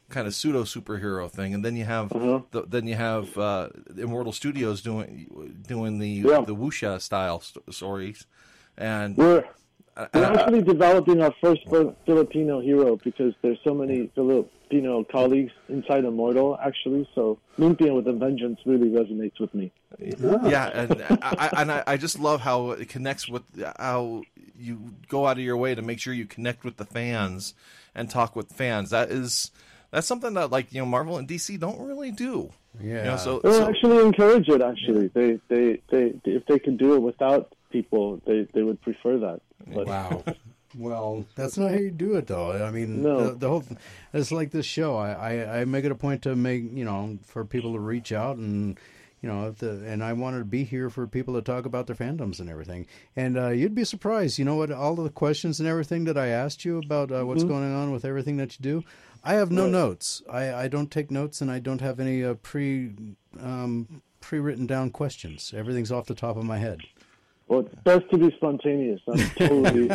[0.10, 1.54] kind of pseudo superhero thing.
[1.54, 6.42] And then you have the, then you have uh, Immortal Studios doing doing the Yeah.
[6.42, 8.26] the wuxia style st- stories,
[8.78, 9.44] and We're
[10.14, 14.10] we're actually developing our first Fil- Filipino hero because there's so many
[14.70, 17.08] Filipino colleagues inside Immortal, actually.
[17.16, 19.72] So Lumpia with a Vengeance really resonates with me.
[20.00, 23.44] Yeah, and I, I, and I, I just love how it connects with
[23.80, 24.24] how
[24.58, 27.54] you go out of your way to make sure you connect with the fans
[27.96, 28.92] and talk with fans.
[28.92, 29.52] That is
[29.92, 32.52] that's something that like you know Marvel and DC don't really do.
[32.80, 33.04] You Yeah.
[33.04, 34.62] know, so, They so actually encourage it.
[34.62, 39.18] Actually, they, they they if they could do it without people, they they would prefer
[39.18, 39.42] that.
[39.68, 40.24] But Wow.
[40.78, 42.52] Well, that's not how you do it, though.
[42.66, 43.30] I mean, No.
[43.30, 43.64] the, the whole
[44.14, 44.96] it's like this show.
[44.98, 48.12] I, I I make it a point to make you know for people to reach
[48.12, 48.78] out and
[49.22, 51.88] you know if the and I wanted to be here for people to talk about
[51.88, 52.86] their fandoms and everything.
[53.16, 54.38] And uh, you'd be surprised.
[54.38, 54.72] You know what?
[54.72, 57.92] All of the questions and everything that I asked you about uh, what's going on
[57.92, 58.84] with everything that you do.
[59.24, 60.22] I have no notes.
[60.32, 62.92] I, I don't take notes, and I don't have any uh, pre
[63.42, 65.54] um, pre written down questions.
[65.56, 66.82] Everything's off the top of my head.
[67.50, 69.02] Well, it's best to be spontaneous.
[69.08, 69.90] I'm totally.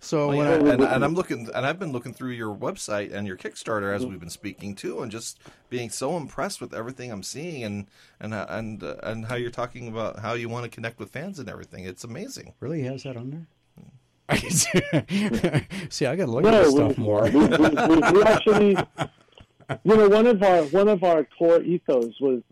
[0.00, 2.52] So Well, when yeah, I, and, and I'm looking, and I've been looking through your
[2.54, 5.38] website and your Kickstarter as we've been speaking too, and just
[5.70, 7.86] being so impressed with everything I'm seeing, and
[8.18, 11.10] and uh, and uh, and how you're talking about how you want to connect with
[11.10, 11.84] fans and everything.
[11.84, 12.54] It's amazing.
[12.58, 13.46] Really has that on there?
[15.90, 17.24] See, I got to look No, at this we- stuff more.
[17.24, 18.76] we, we, we, we actually,
[19.84, 22.42] you know, one of our one of our core ethos was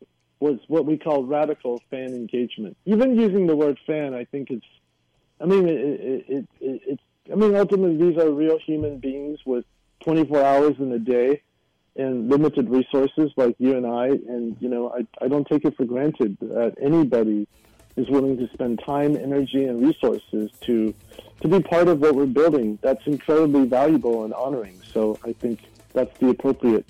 [0.40, 2.76] was what we call radical fan engagement.
[2.86, 4.66] Even using the word fan, I think it's,
[5.40, 9.38] I mean, it, it, it, it, it's, I mean, ultimately these are real human beings
[9.44, 9.64] with
[10.00, 11.42] 24 hours in a day
[11.96, 14.08] and limited resources like you and I.
[14.08, 17.46] And you know, I I don't take it for granted that anybody
[17.96, 20.94] is willing to spend time, energy, and resources to
[21.42, 22.78] to be part of what we're building.
[22.82, 24.80] That's incredibly valuable and honoring.
[24.92, 25.60] So I think
[25.92, 26.86] that's the appropriate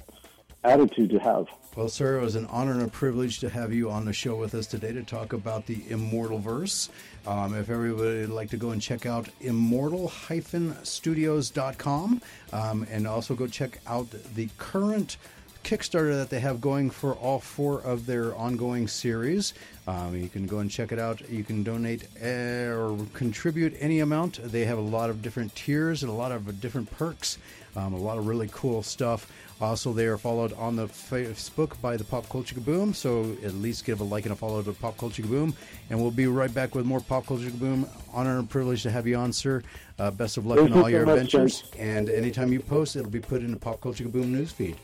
[0.64, 1.46] attitude to have.
[1.76, 4.34] Well, sir, it was an honor and a privilege to have you on the show
[4.34, 6.90] with us today to talk about the Immortal Verse.
[7.28, 13.46] Um, if everybody would like to go and check out immortal-studios.com um, and also go
[13.46, 15.16] check out the current
[15.62, 19.54] Kickstarter that they have going for all four of their ongoing series.
[19.86, 21.28] Um, you can go and check it out.
[21.28, 24.42] You can donate uh, or contribute any amount.
[24.42, 27.38] They have a lot of different tiers and a lot of different perks,
[27.76, 29.30] um, a lot of really cool stuff.
[29.60, 33.84] Also, they are followed on the Facebook by the Pop Culture Kaboom, so at least
[33.84, 35.52] give a like and a follow to Pop Culture Kaboom.
[35.90, 37.86] And we'll be right back with more Pop Culture Kaboom.
[38.12, 39.62] Honor and privilege to have you on, sir.
[39.98, 41.64] Uh, best of luck Thank in all so your much, adventures.
[41.78, 44.76] And anytime you post, it'll be put in the Pop Culture Kaboom newsfeed.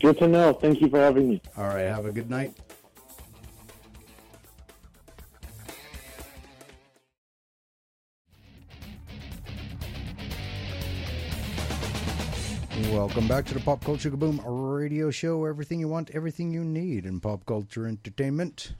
[0.00, 0.52] Good to know.
[0.52, 1.42] Thank you for having me.
[1.56, 2.52] All right, have a good night.
[12.90, 15.46] Welcome back to the Pop Culture Kaboom radio show.
[15.46, 18.74] Everything you want, everything you need in pop culture entertainment.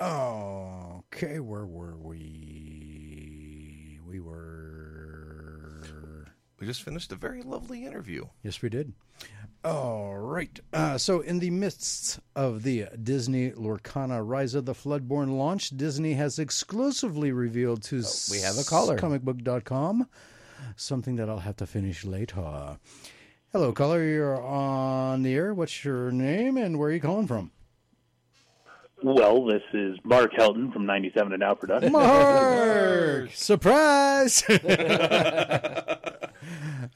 [0.00, 3.98] Okay, where were we?
[4.08, 6.26] We were.
[6.58, 8.26] We just finished a very lovely interview.
[8.42, 8.92] Yes, we did.
[9.64, 10.60] All right.
[10.72, 16.12] Uh, so, in the midst of the Disney Lorcana Rise of the Floodborn launch, Disney
[16.14, 18.98] has exclusively revealed to we have a caller.
[18.98, 20.06] comicbook.com
[20.76, 22.78] something that I'll have to finish later.
[23.52, 24.02] Hello, caller.
[24.02, 25.54] You're on the air.
[25.54, 27.50] What's your name and where are you calling from?
[29.02, 31.92] Well, this is Mark Helton from 97 and Now Productions.
[31.92, 33.30] Mark!
[33.34, 34.40] Surprise!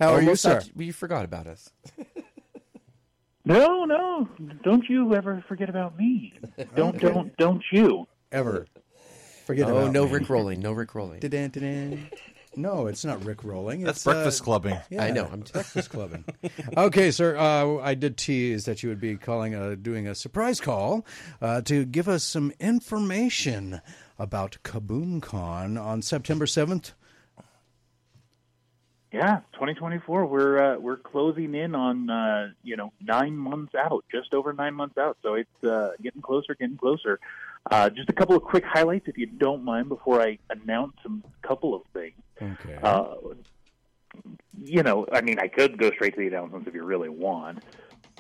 [0.01, 0.61] How are you, sir?
[0.61, 1.71] thought you forgot about us.
[3.49, 4.29] No, no,
[4.63, 6.35] don't you ever forget about me.
[6.77, 8.07] Don't, don't, don't you.
[8.31, 8.67] Ever.
[9.47, 10.13] Forget Oh, about no me.
[10.13, 11.21] Rick rolling, no Rick rolling.
[11.21, 12.11] Dun, dun, dun.
[12.57, 13.83] No, it's not Rick rolling.
[13.85, 14.79] That's it's, breakfast uh, clubbing.
[14.91, 16.25] Yeah, I know, I'm- breakfast clubbing.
[16.77, 17.37] okay, sir.
[17.39, 21.07] Uh, I did tease that you would be calling, uh, doing a surprise call
[21.41, 23.81] uh, to give us some information
[24.19, 26.93] about KaboomCon on September seventh.
[29.13, 30.27] Yeah, 2024.
[30.27, 34.75] We're uh, we're closing in on uh, you know nine months out, just over nine
[34.75, 35.17] months out.
[35.23, 37.19] So it's uh, getting closer, getting closer.
[37.71, 41.25] Uh, just a couple of quick highlights, if you don't mind, before I announce some
[41.43, 42.15] couple of things.
[42.41, 42.79] Okay.
[42.83, 43.15] Uh,
[44.63, 47.63] you know, I mean, I could go straight to the announcements if you really want.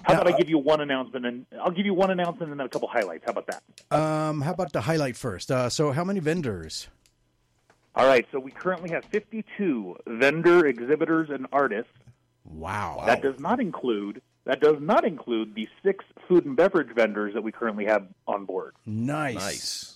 [0.02, 2.66] How about I give you one announcement and I'll give you one announcement and then
[2.66, 3.24] a couple highlights.
[3.26, 3.98] How about that?
[3.98, 5.50] um, how about the highlight first?
[5.50, 6.88] Uh, so, how many vendors?
[7.98, 11.90] All right, so we currently have 52 vendor exhibitors and artists.
[12.44, 13.02] Wow.
[13.04, 17.42] That does not include that does not include the six food and beverage vendors that
[17.42, 18.74] we currently have on board.
[18.86, 19.34] nice.
[19.34, 19.94] Nice.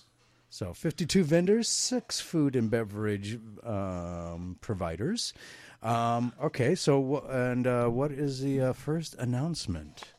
[0.49, 5.33] So 52 vendors, six food and beverage um, providers.
[5.81, 10.12] Um, okay, so wh- and uh, what is the uh, first announcement?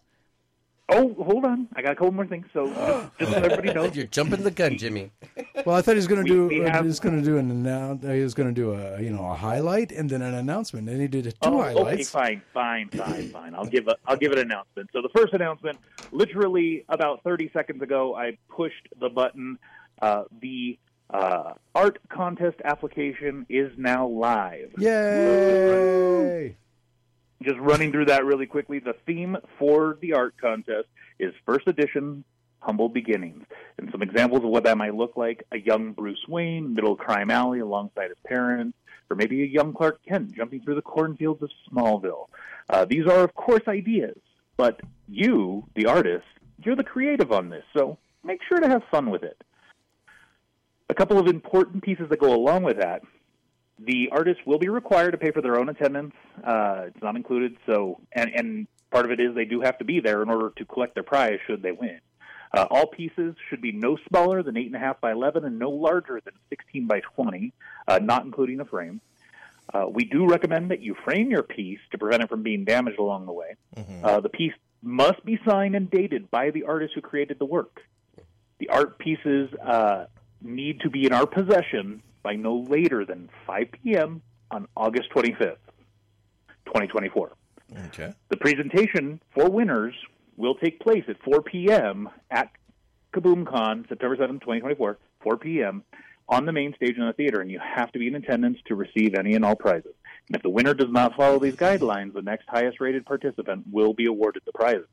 [0.91, 1.67] Oh, hold on.
[1.75, 2.47] I got a couple more things.
[2.53, 2.67] So
[3.19, 5.11] just, just so everybody knows, You're jumping the gun, Jimmy.
[5.65, 6.47] Well, I thought he was going to do.
[6.49, 8.03] We- we uh, have- he was going to do an announce.
[8.05, 10.89] He was going to do a you know a highlight and then an announcement.
[10.91, 11.93] And he did two Oh, okay, highlights.
[11.93, 13.55] Okay, fine, fine, fine, fine.
[13.55, 14.91] I'll give a, I'll give an announcement.
[14.93, 15.79] So the first announcement,
[16.13, 19.59] literally about 30 seconds ago, I pushed the button.
[20.03, 20.77] Uh, the
[21.11, 24.73] uh, art contest application is now live.
[24.79, 26.57] Yay!
[27.43, 28.79] Just running through that really quickly.
[28.79, 30.89] The theme for the art contest
[31.19, 32.25] is first edition
[32.61, 33.45] humble beginnings,
[33.77, 37.31] and some examples of what that might look like: a young Bruce Wayne, middle crime
[37.31, 38.77] alley alongside his parents,
[39.11, 42.29] or maybe a young Clark Kent jumping through the cornfields of Smallville.
[42.71, 44.17] Uh, these are, of course, ideas,
[44.57, 46.25] but you, the artist,
[46.63, 49.43] you're the creative on this, so make sure to have fun with it.
[50.89, 53.03] A couple of important pieces that go along with that.
[53.79, 56.15] The artists will be required to pay for their own attendance.
[56.43, 59.85] Uh, it's not included, so and, and part of it is they do have to
[59.85, 62.01] be there in order to collect their prize should they win.
[62.57, 65.59] Uh, all pieces should be no smaller than eight and a half by eleven and
[65.59, 67.53] no larger than sixteen by twenty,
[67.89, 69.01] uh, not including a frame.
[69.73, 72.99] Uh, we do recommend that you frame your piece to prevent it from being damaged
[72.99, 73.57] along the way.
[74.05, 77.81] Uh, the piece must be signed and dated by the artist who created the work.
[78.59, 80.05] The art pieces uh,
[80.41, 84.23] need to be in our possession by no later than 5 p.m.
[84.51, 85.59] on August 25th,
[86.67, 87.33] 2024.
[87.87, 88.13] Okay.
[88.31, 89.95] The presentation for winners
[90.37, 92.09] will take place at 4 p.m.
[92.31, 92.51] at
[93.15, 95.85] KaboomCon, September 7th, 2024, 4 p.m.
[96.29, 98.75] on the main stage in the theater, and you have to be in attendance to
[98.75, 99.95] receive any and all prizes.
[100.29, 103.93] And if the winner does not follow these guidelines, the next highest rated participant will
[103.93, 104.87] be awarded the prizes.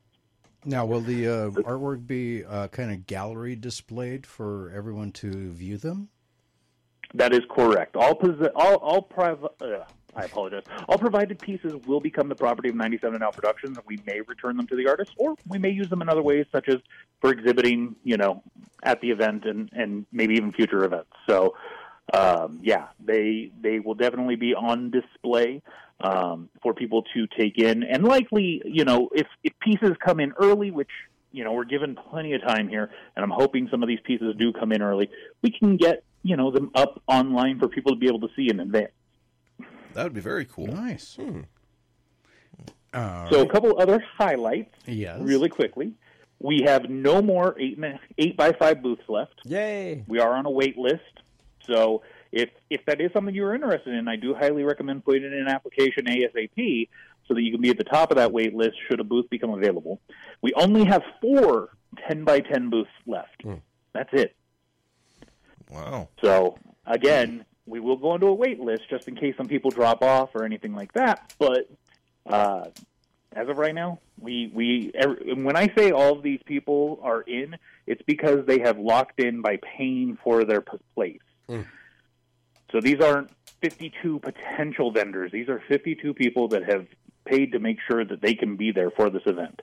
[0.64, 5.76] Now, will the uh, artwork be uh, kind of gallery displayed for everyone to view
[5.76, 6.08] them?
[7.14, 7.96] That is correct.
[7.96, 9.84] All posi- all all priv- uh,
[10.14, 10.64] I apologize.
[10.88, 14.56] All provided pieces will become the property of 97 Now Productions, and we may return
[14.56, 16.76] them to the artist, or we may use them in other ways, such as
[17.20, 18.42] for exhibiting, you know,
[18.82, 21.10] at the event and and maybe even future events.
[21.28, 21.54] So,
[22.12, 25.62] um, yeah, they they will definitely be on display
[26.00, 30.32] um, for people to take in, and likely, you know, if if pieces come in
[30.40, 30.90] early, which
[31.30, 34.34] you know we're given plenty of time here, and I'm hoping some of these pieces
[34.38, 35.10] do come in early,
[35.42, 38.48] we can get you know them up online for people to be able to see
[38.50, 38.92] in advance.
[39.94, 40.66] That would be very cool.
[40.68, 41.16] Nice.
[41.16, 41.40] Hmm.
[42.94, 43.32] So, right.
[43.32, 45.18] a couple other highlights, Yes.
[45.20, 45.94] really quickly.
[46.40, 49.34] We have no more eight and eight by five booths left.
[49.44, 50.04] Yay!
[50.08, 51.00] We are on a wait list.
[51.66, 52.02] So,
[52.32, 55.48] if if that is something you're interested in, I do highly recommend putting in an
[55.48, 56.88] application ASAP
[57.28, 59.30] so that you can be at the top of that wait list should a booth
[59.30, 60.00] become available.
[60.42, 61.70] We only have four
[62.08, 63.42] 10 by 10 booths left.
[63.94, 64.34] That's it.
[65.72, 66.08] Wow.
[66.22, 70.02] So again, we will go into a wait list just in case some people drop
[70.02, 71.32] off or anything like that.
[71.38, 71.70] But
[72.26, 72.66] uh,
[73.32, 77.22] as of right now, we we every, when I say all of these people are
[77.22, 81.20] in, it's because they have locked in by paying for their p- place.
[82.70, 85.30] So these aren't 52 potential vendors.
[85.30, 86.86] These are 52 people that have
[87.24, 89.60] paid to make sure that they can be there for this event.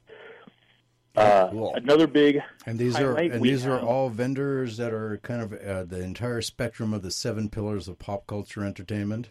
[1.19, 1.73] Uh, Cool.
[1.75, 5.53] Another big And these are and we these are all vendors that are kind of
[5.53, 9.29] uh, the entire spectrum of the seven pillars of pop culture entertainment.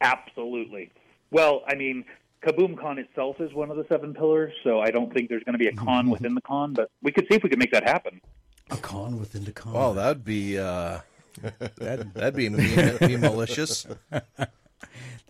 [0.00, 0.90] Absolutely.
[1.30, 2.04] Well, I mean,
[2.44, 5.58] KaboomCon itself is one of the seven pillars, so I don't think there's going to
[5.58, 7.88] be a con within the con, but we could see if we can make that
[7.88, 8.20] happen.
[8.70, 9.72] A con within the con.
[9.72, 11.00] Wow, that'd be uh,
[11.76, 13.86] that that'd be mean, be malicious.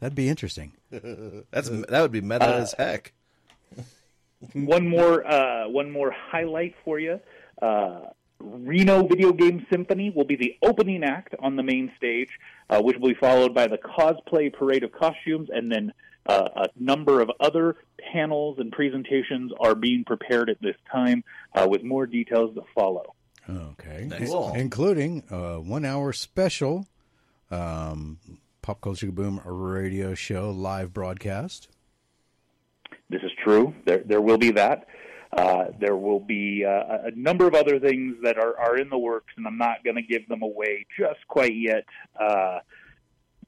[0.00, 0.72] That'd be interesting.
[0.90, 3.14] That's that would be meta as heck.
[4.52, 7.20] One more, uh, one more highlight for you.
[7.60, 8.00] Uh,
[8.40, 12.28] Reno Video Game Symphony will be the opening act on the main stage,
[12.68, 15.92] uh, which will be followed by the cosplay parade of costumes, and then
[16.26, 17.76] uh, a number of other
[18.12, 21.24] panels and presentations are being prepared at this time,
[21.54, 23.14] uh, with more details to follow.
[23.48, 24.06] Okay.
[24.08, 24.32] Nice.
[24.32, 26.86] In- Including a one hour special
[27.50, 28.18] um,
[28.62, 31.68] Pop Culture Boom radio show live broadcast.
[33.44, 33.74] True.
[33.84, 34.86] There, there will be that.
[35.36, 38.96] Uh, there will be uh, a number of other things that are, are in the
[38.96, 41.84] works, and I'm not going to give them away just quite yet.
[42.18, 42.60] Uh,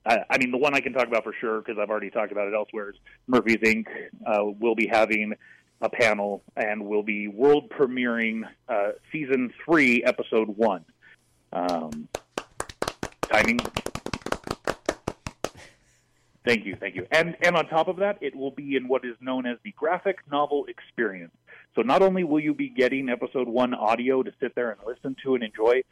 [0.04, 2.30] I, I mean, the one I can talk about for sure because I've already talked
[2.30, 3.86] about it elsewhere is Murphy's Inc.
[4.26, 5.32] Uh, will be having
[5.80, 10.84] a panel and will be world premiering uh, season three, episode one.
[11.52, 12.08] Um,
[13.22, 13.60] timing
[16.46, 17.06] Thank you, thank you.
[17.10, 19.72] And and on top of that, it will be in what is known as the
[19.72, 21.32] graphic novel experience.
[21.74, 25.16] So not only will you be getting episode one audio to sit there and listen
[25.24, 25.82] to and enjoy,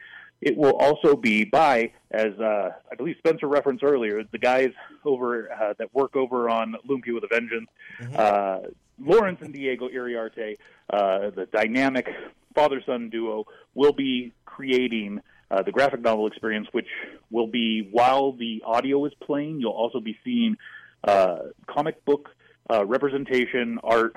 [0.41, 4.71] it will also be by, as uh, I believe Spencer referenced earlier, the guys
[5.03, 7.69] over uh, that work over on Lumpia with a Vengeance,
[8.15, 8.59] uh,
[8.97, 10.57] Lawrence and Diego Iriarte,
[10.89, 12.07] uh, the dynamic
[12.55, 15.19] father-son duo, will be creating
[15.51, 16.87] uh, the graphic novel experience, which
[17.29, 20.57] will be while the audio is playing, you'll also be seeing
[21.03, 22.29] uh, comic book
[22.71, 24.15] uh, representation art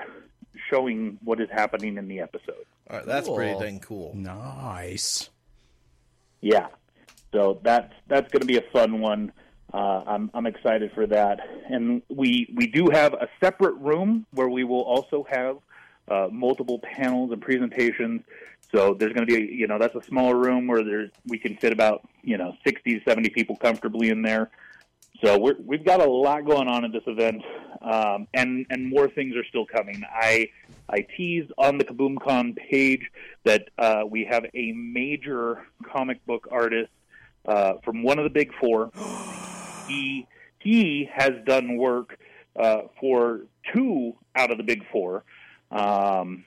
[0.69, 2.65] showing what is happening in the episode.
[2.89, 4.13] All right, that's pretty dang cool.
[4.15, 5.29] Nice.
[6.41, 6.67] Yeah,
[7.31, 9.31] so that's that's going to be a fun one.
[9.71, 14.49] Uh, I'm I'm excited for that, and we we do have a separate room where
[14.49, 15.57] we will also have
[16.07, 18.21] uh, multiple panels and presentations.
[18.71, 21.55] So there's going to be you know that's a smaller room where there's we can
[21.57, 24.49] fit about you know 60 to 70 people comfortably in there.
[25.23, 27.43] So we're, we've got a lot going on at this event,
[27.81, 30.03] um, and and more things are still coming.
[30.09, 30.49] I
[30.87, 33.11] I teased on the KaboomCon page
[33.43, 36.91] that uh, we have a major comic book artist
[37.45, 38.91] uh, from one of the big four.
[39.87, 40.25] he
[40.59, 42.17] he has done work
[42.55, 43.41] uh, for
[43.73, 45.23] two out of the big four,
[45.71, 46.45] um,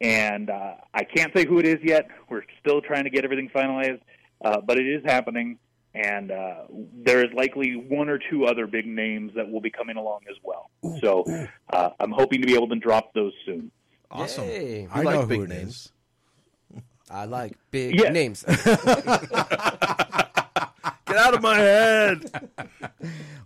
[0.00, 2.08] and uh, I can't say who it is yet.
[2.28, 4.00] We're still trying to get everything finalized,
[4.44, 5.58] uh, but it is happening.
[5.92, 6.66] And uh,
[7.04, 10.36] there is likely one or two other big names that will be coming along as
[10.44, 10.70] well.
[11.00, 11.24] so
[11.72, 13.72] uh, I'm hoping to be able to drop those soon.
[14.10, 14.46] Awesome.
[14.46, 14.82] Yay.
[14.82, 15.70] We I like know big who it names.
[15.70, 15.92] is.
[17.10, 18.10] I like big Yeah.
[18.10, 18.44] names.
[21.10, 22.50] Get out of my head.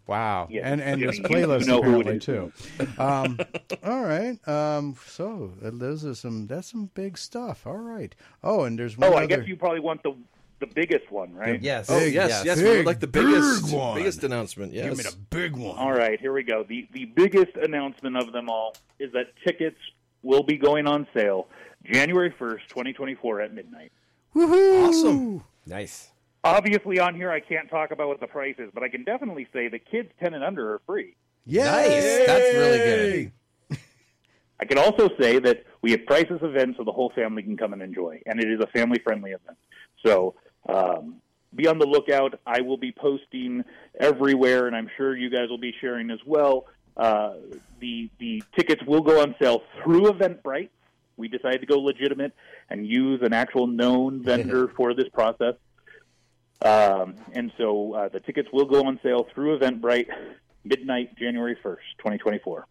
[0.06, 0.48] Wow.
[0.50, 0.68] Yeah.
[0.70, 2.24] And and Yeah, this you playlist know who apparently is.
[2.24, 2.52] too.
[2.98, 3.38] Um,
[3.82, 4.36] all right.
[4.46, 7.66] Um, so uh, those are some that's some big stuff.
[7.66, 8.14] All right.
[8.42, 9.22] Oh, and there's one Oh, other.
[9.22, 10.14] I guess you probably want the
[10.60, 11.60] the biggest one, right?
[11.62, 11.86] yes.
[11.88, 12.44] Oh Big, yes, yes.
[12.44, 12.56] yes.
[12.58, 13.96] we Big, would like the biggest, big one.
[13.96, 14.72] biggest announcement.
[14.74, 14.84] Yes.
[14.90, 15.74] Give me the big one.
[15.76, 16.64] All right, here we go.
[16.64, 19.78] The the biggest announcement of them all is that tickets
[20.22, 21.48] will be going on sale
[21.82, 23.90] January 1st, 2024 at midnight.
[24.34, 24.86] Woohoo!
[24.88, 25.44] Awesome.
[25.66, 26.10] Nice.
[26.44, 29.48] Obviously on here I can't talk about what the price is, but I can definitely
[29.52, 31.16] say that kids 10 and under are free.
[31.46, 31.64] Yay!
[31.64, 32.26] Nice.
[32.26, 33.32] That's really good.
[34.60, 37.72] I can also say that we have priceless events so the whole family can come
[37.72, 39.58] and enjoy, and it is a family friendly event.
[40.04, 40.34] So
[40.68, 41.16] um,
[41.54, 42.38] be on the lookout.
[42.46, 43.64] I will be posting
[43.98, 46.66] everywhere, and I'm sure you guys will be sharing as well.
[46.96, 47.34] Uh,
[47.80, 50.70] the the tickets will go on sale through Eventbrite.
[51.16, 52.32] We decided to go legitimate
[52.70, 55.54] and use an actual known vendor for this process.
[56.62, 60.08] Um, and so uh, the tickets will go on sale through Eventbrite
[60.64, 62.66] midnight, January 1st, 2024.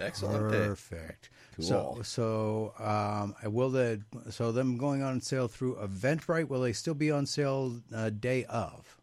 [0.00, 0.58] Excellent day.
[0.58, 1.30] Perfect.
[1.60, 6.48] So so um, will the so them going on sale through Eventbrite?
[6.48, 8.98] Will they still be on sale uh, day of?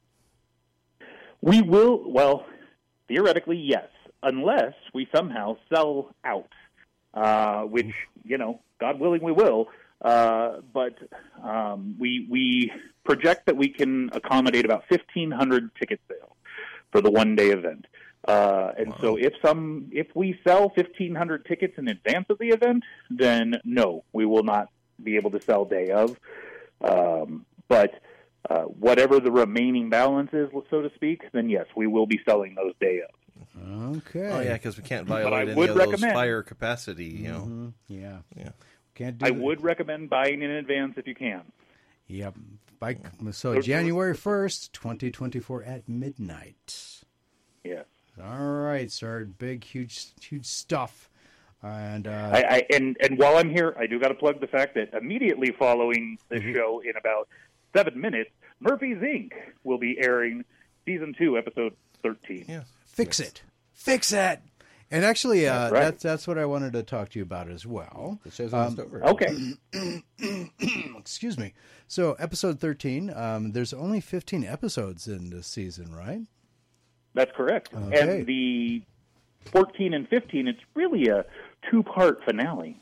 [1.46, 2.46] We will, well,
[3.08, 3.88] theoretically, yes,
[4.24, 6.50] unless we somehow sell out,
[7.14, 7.94] uh, which,
[8.24, 9.68] you know, God willing, we will.
[10.02, 10.96] Uh, but
[11.44, 12.72] um, we, we
[13.06, 16.34] project that we can accommodate about 1,500 ticket sales
[16.92, 17.86] for the one day event.
[18.28, 22.84] Uh, and so if some if we sell 1500 tickets in advance of the event
[23.12, 24.70] then no we will not
[25.04, 26.20] be able to sell day of
[26.82, 28.02] um, but
[28.50, 32.56] uh, whatever the remaining balance is so to speak then yes we will be selling
[32.56, 33.16] those day of
[33.68, 34.30] Okay.
[34.32, 37.06] Oh yeah, because we can't violate any would of those fire capacity.
[37.06, 37.40] You know.
[37.40, 37.74] Mhm.
[37.88, 38.18] Yeah.
[38.36, 38.50] Yeah.
[38.96, 39.40] Can't do i that.
[39.40, 41.42] would recommend buying in advance if you can
[42.08, 42.36] Yep.
[42.94, 47.04] By, so January first, twenty twenty four at midnight.
[47.64, 47.86] yes
[48.24, 49.26] All right, sir.
[49.26, 51.10] Big, huge, huge stuff.
[51.64, 54.46] And uh, I, I and and while I'm here, I do got to plug the
[54.48, 56.54] fact that immediately following this Mm-hmm.
[56.54, 57.28] show, in about
[57.76, 59.32] seven minutes, Murphy's Inc.
[59.64, 60.46] will be airing
[60.86, 61.74] season two, episode
[62.04, 62.46] thirteen.
[62.48, 62.64] Yeah.
[62.86, 63.42] fix it,
[63.74, 64.42] fix it.
[64.92, 65.82] And actually, uh, That's right.
[65.84, 68.20] that's that's what I wanted to talk to you about as well.
[68.24, 69.04] The show's almost Um, over.
[69.06, 69.36] Okay,
[70.98, 71.54] Excuse me.
[71.88, 73.12] So, episode thirteen.
[73.14, 76.22] Um, there's only fifteen episodes in this season, right?
[77.14, 77.74] that's correct.
[77.74, 78.18] Okay.
[78.20, 78.82] And the
[79.52, 81.26] fourteen and fifteen, it's really a
[81.70, 82.80] two-part finale.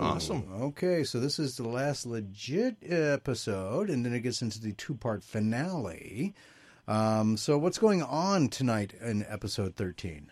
[0.00, 0.44] Awesome.
[0.60, 5.22] Okay, so this is the last legit episode, and then it gets into the two-part
[5.24, 6.34] finale.
[6.86, 10.30] Um, so, what's going on tonight in episode thirteen?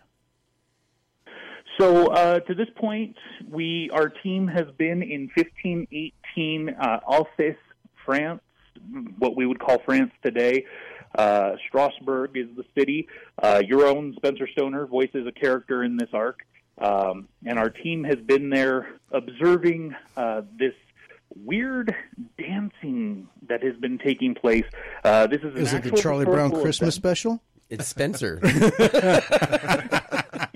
[1.79, 3.17] So uh, to this point,
[3.49, 7.57] we our team has been in 1518 uh, Alsace,
[8.05, 8.41] France,
[9.19, 10.65] what we would call France today.
[11.15, 13.09] Uh, Strasbourg is the city.
[13.43, 16.41] Uh, your own Spencer Stoner voices a character in this arc,
[16.79, 20.75] um, and our team has been there observing uh, this
[21.45, 21.95] weird
[22.39, 24.65] dancing that has been taking place.
[25.05, 26.95] Uh, this is an Is it the Charlie Brown Christmas event.
[26.95, 27.43] special?
[27.69, 28.41] It's Spencer.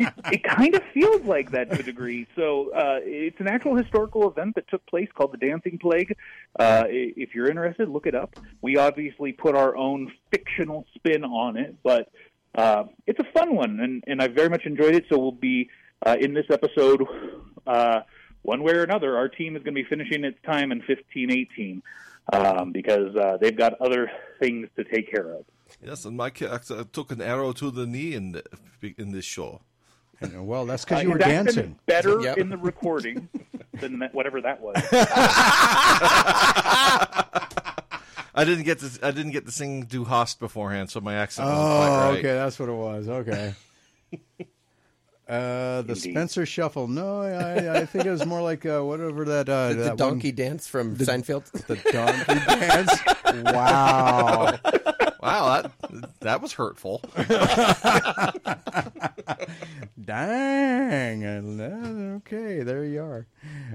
[0.32, 2.26] it, kind of feels like that to a degree.
[2.36, 6.16] So uh, it's an actual historical event that took place called the Dancing Plague.
[6.58, 8.36] Uh, if you're interested, look it up.
[8.62, 12.10] We obviously put our own fictional spin on it, but
[12.54, 15.04] uh, it's a fun one, and, and I very much enjoyed it.
[15.10, 15.70] So we'll be
[16.04, 17.04] uh, in this episode,
[17.66, 18.00] uh,
[18.42, 19.16] one way or another.
[19.16, 21.82] Our team is going to be finishing its time in 1518
[22.32, 25.44] um, because uh, they've got other things to take care of.
[25.84, 28.42] Yes, and my character took an arrow to the knee in the,
[28.98, 29.62] in this show.
[30.20, 31.76] And, well, that's because Uh, you were his accent is dancing.
[31.86, 32.38] better Yep.
[32.38, 33.28] in the recording
[33.80, 34.76] than that, whatever that was.
[38.32, 41.48] I didn't get to I didn't get to sing Du Hast beforehand, so my accent
[41.48, 42.18] wasn't Oh, quite right.
[42.18, 43.08] okay, that's what it was.
[43.08, 43.54] Okay.
[45.28, 46.10] Uh, the Indeed.
[46.10, 46.88] Spencer Shuffle.
[46.88, 50.32] No, I, I think it was more like uh, whatever that uh, The that donkey
[50.32, 51.44] dance from Seinfeld.
[51.68, 52.90] The donkey dance.
[53.54, 54.58] Wow.
[55.22, 57.02] Wow, that that was hurtful.
[60.02, 61.24] Dang.
[62.16, 63.26] Okay, there you are.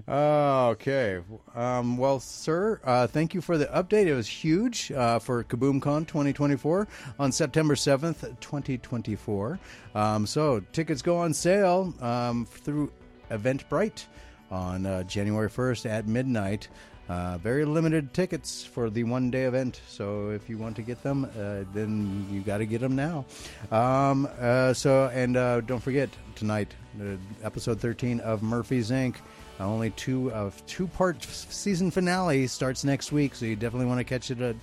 [0.08, 1.22] Uh, okay.
[1.54, 4.08] Um, well, sir, uh, thank you for the update.
[4.08, 6.88] It was huge uh, for KaboomCon 2024
[7.20, 9.60] on September 7th, 2024.
[9.94, 12.92] Um, so tickets go on sale um, through
[13.30, 14.06] Eventbrite
[14.50, 16.70] on uh, January 1st at midnight.
[17.08, 19.80] Uh, very limited tickets for the one day event.
[19.88, 23.26] So if you want to get them, uh, then you got to get them now.
[23.72, 29.16] Um, uh, so, and uh, don't forget tonight, uh, episode 13 of Murphy's Inc.
[29.60, 33.36] Uh, only two of two part season finale starts next week.
[33.36, 34.58] So you definitely want to catch it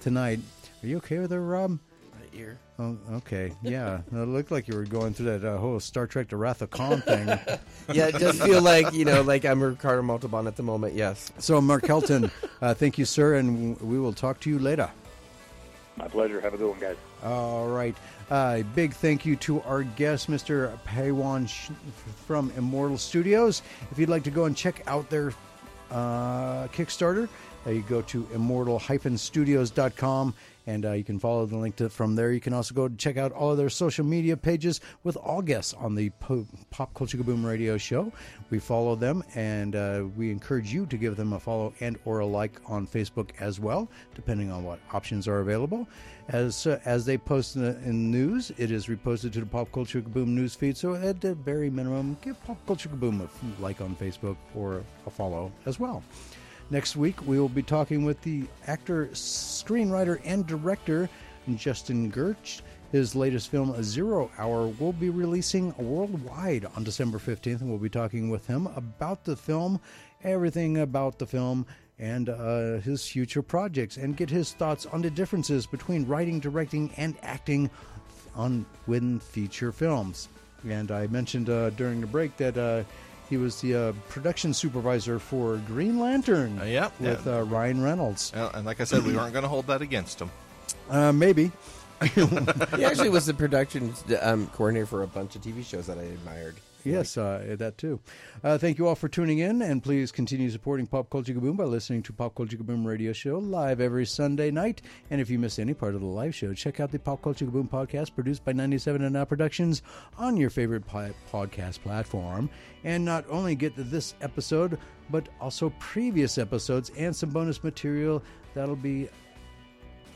[0.00, 0.40] tonight.
[0.82, 1.78] Are you okay with it, Rob?
[2.34, 2.58] Ear.
[2.76, 3.52] Oh, okay.
[3.62, 4.00] Yeah.
[4.10, 6.70] it looked like you were going through that uh, whole Star Trek The Wrath of
[6.70, 7.28] Khan thing.
[7.92, 10.94] Yeah, it does feel like you know, like I'm a Ricardo Montalban at the moment.
[10.94, 11.30] Yes.
[11.38, 12.30] so, Mark Helton,
[12.62, 14.90] uh, thank you, sir, and we will talk to you later.
[15.98, 16.40] My pleasure.
[16.40, 16.96] Have a good one, guys.
[17.22, 17.94] All right.
[18.30, 20.74] Uh, big thank you to our guest, Mr.
[20.86, 21.70] Payhuan Sh-
[22.26, 23.60] from Immortal Studios.
[23.90, 25.34] If you'd like to go and check out their
[25.90, 27.28] uh, Kickstarter,
[27.66, 30.34] uh, you go to immortal-studios.com
[30.66, 32.32] and uh, you can follow the link to from there.
[32.32, 35.74] You can also go check out all of their social media pages with all guests
[35.74, 38.12] on the po- Pop Culture Kaboom radio show.
[38.50, 42.20] We follow them and uh, we encourage you to give them a follow and or
[42.20, 45.86] a like on Facebook as well, depending on what options are available.
[46.28, 49.70] As uh, as they post in, the, in news, it is reposted to the Pop
[49.72, 50.76] Culture Kaboom news feed.
[50.76, 55.10] So at the very minimum, give Pop Culture Kaboom a like on Facebook or a
[55.10, 56.02] follow as well.
[56.74, 61.08] Next week, we will be talking with the actor, screenwriter, and director
[61.54, 62.62] Justin Gertz.
[62.90, 67.88] His latest film, Zero Hour, will be releasing worldwide on December 15th, and we'll be
[67.88, 69.78] talking with him about the film,
[70.24, 71.64] everything about the film,
[72.00, 76.90] and uh, his future projects, and get his thoughts on the differences between writing, directing,
[76.96, 77.70] and acting
[78.34, 80.28] on when feature films.
[80.68, 82.82] And I mentioned uh, during the break that uh,
[83.30, 87.38] he was the uh, production supervisor for Green Lantern Uh, yep, with yeah.
[87.38, 88.32] uh, Ryan Reynolds.
[88.34, 90.30] And like I said, we weren't going to hold that against him.
[90.90, 91.50] Uh, maybe.
[92.14, 96.02] He actually was the production um, coordinator for a bunch of TV shows that I
[96.02, 96.56] admired.
[96.84, 98.00] Yes, uh, that too.
[98.42, 101.64] Uh, thank you all for tuning in, and please continue supporting Pop Culture Kaboom by
[101.64, 104.82] listening to Pop Culture Kaboom Radio Show live every Sunday night.
[105.10, 107.46] And if you miss any part of the live show, check out the Pop Culture
[107.46, 109.82] Kaboom podcast produced by 97 and Now Productions
[110.18, 112.50] on your favorite po- podcast platform.
[112.84, 114.78] And not only get this episode,
[115.10, 118.22] but also previous episodes and some bonus material
[118.54, 119.08] that'll be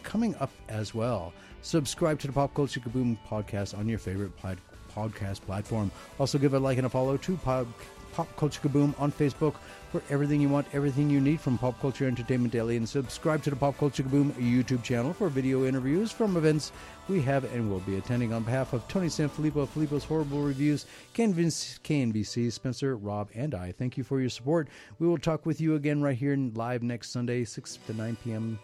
[0.03, 1.33] coming up as well.
[1.61, 4.59] Subscribe to the Pop Culture Kaboom podcast on your favorite plat-
[4.99, 5.91] podcast platform.
[6.19, 7.67] Also, give a like and a follow to Pop,
[8.13, 9.55] Pop Culture Kaboom on Facebook
[9.91, 12.77] for everything you want, everything you need from Pop Culture Entertainment Daily.
[12.77, 16.73] And subscribe to the Pop Culture Kaboom YouTube channel for video interviews from events
[17.09, 21.81] we have and will be attending on behalf of Tony Sanfilippo, Filippo's Horrible Reviews, KNVC,
[21.81, 23.73] KNBC, Spencer, Rob, and I.
[23.73, 24.69] Thank you for your support.
[24.99, 28.59] We will talk with you again right here live next Sunday, 6 to 9 p.m.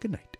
[0.00, 0.35] Good night.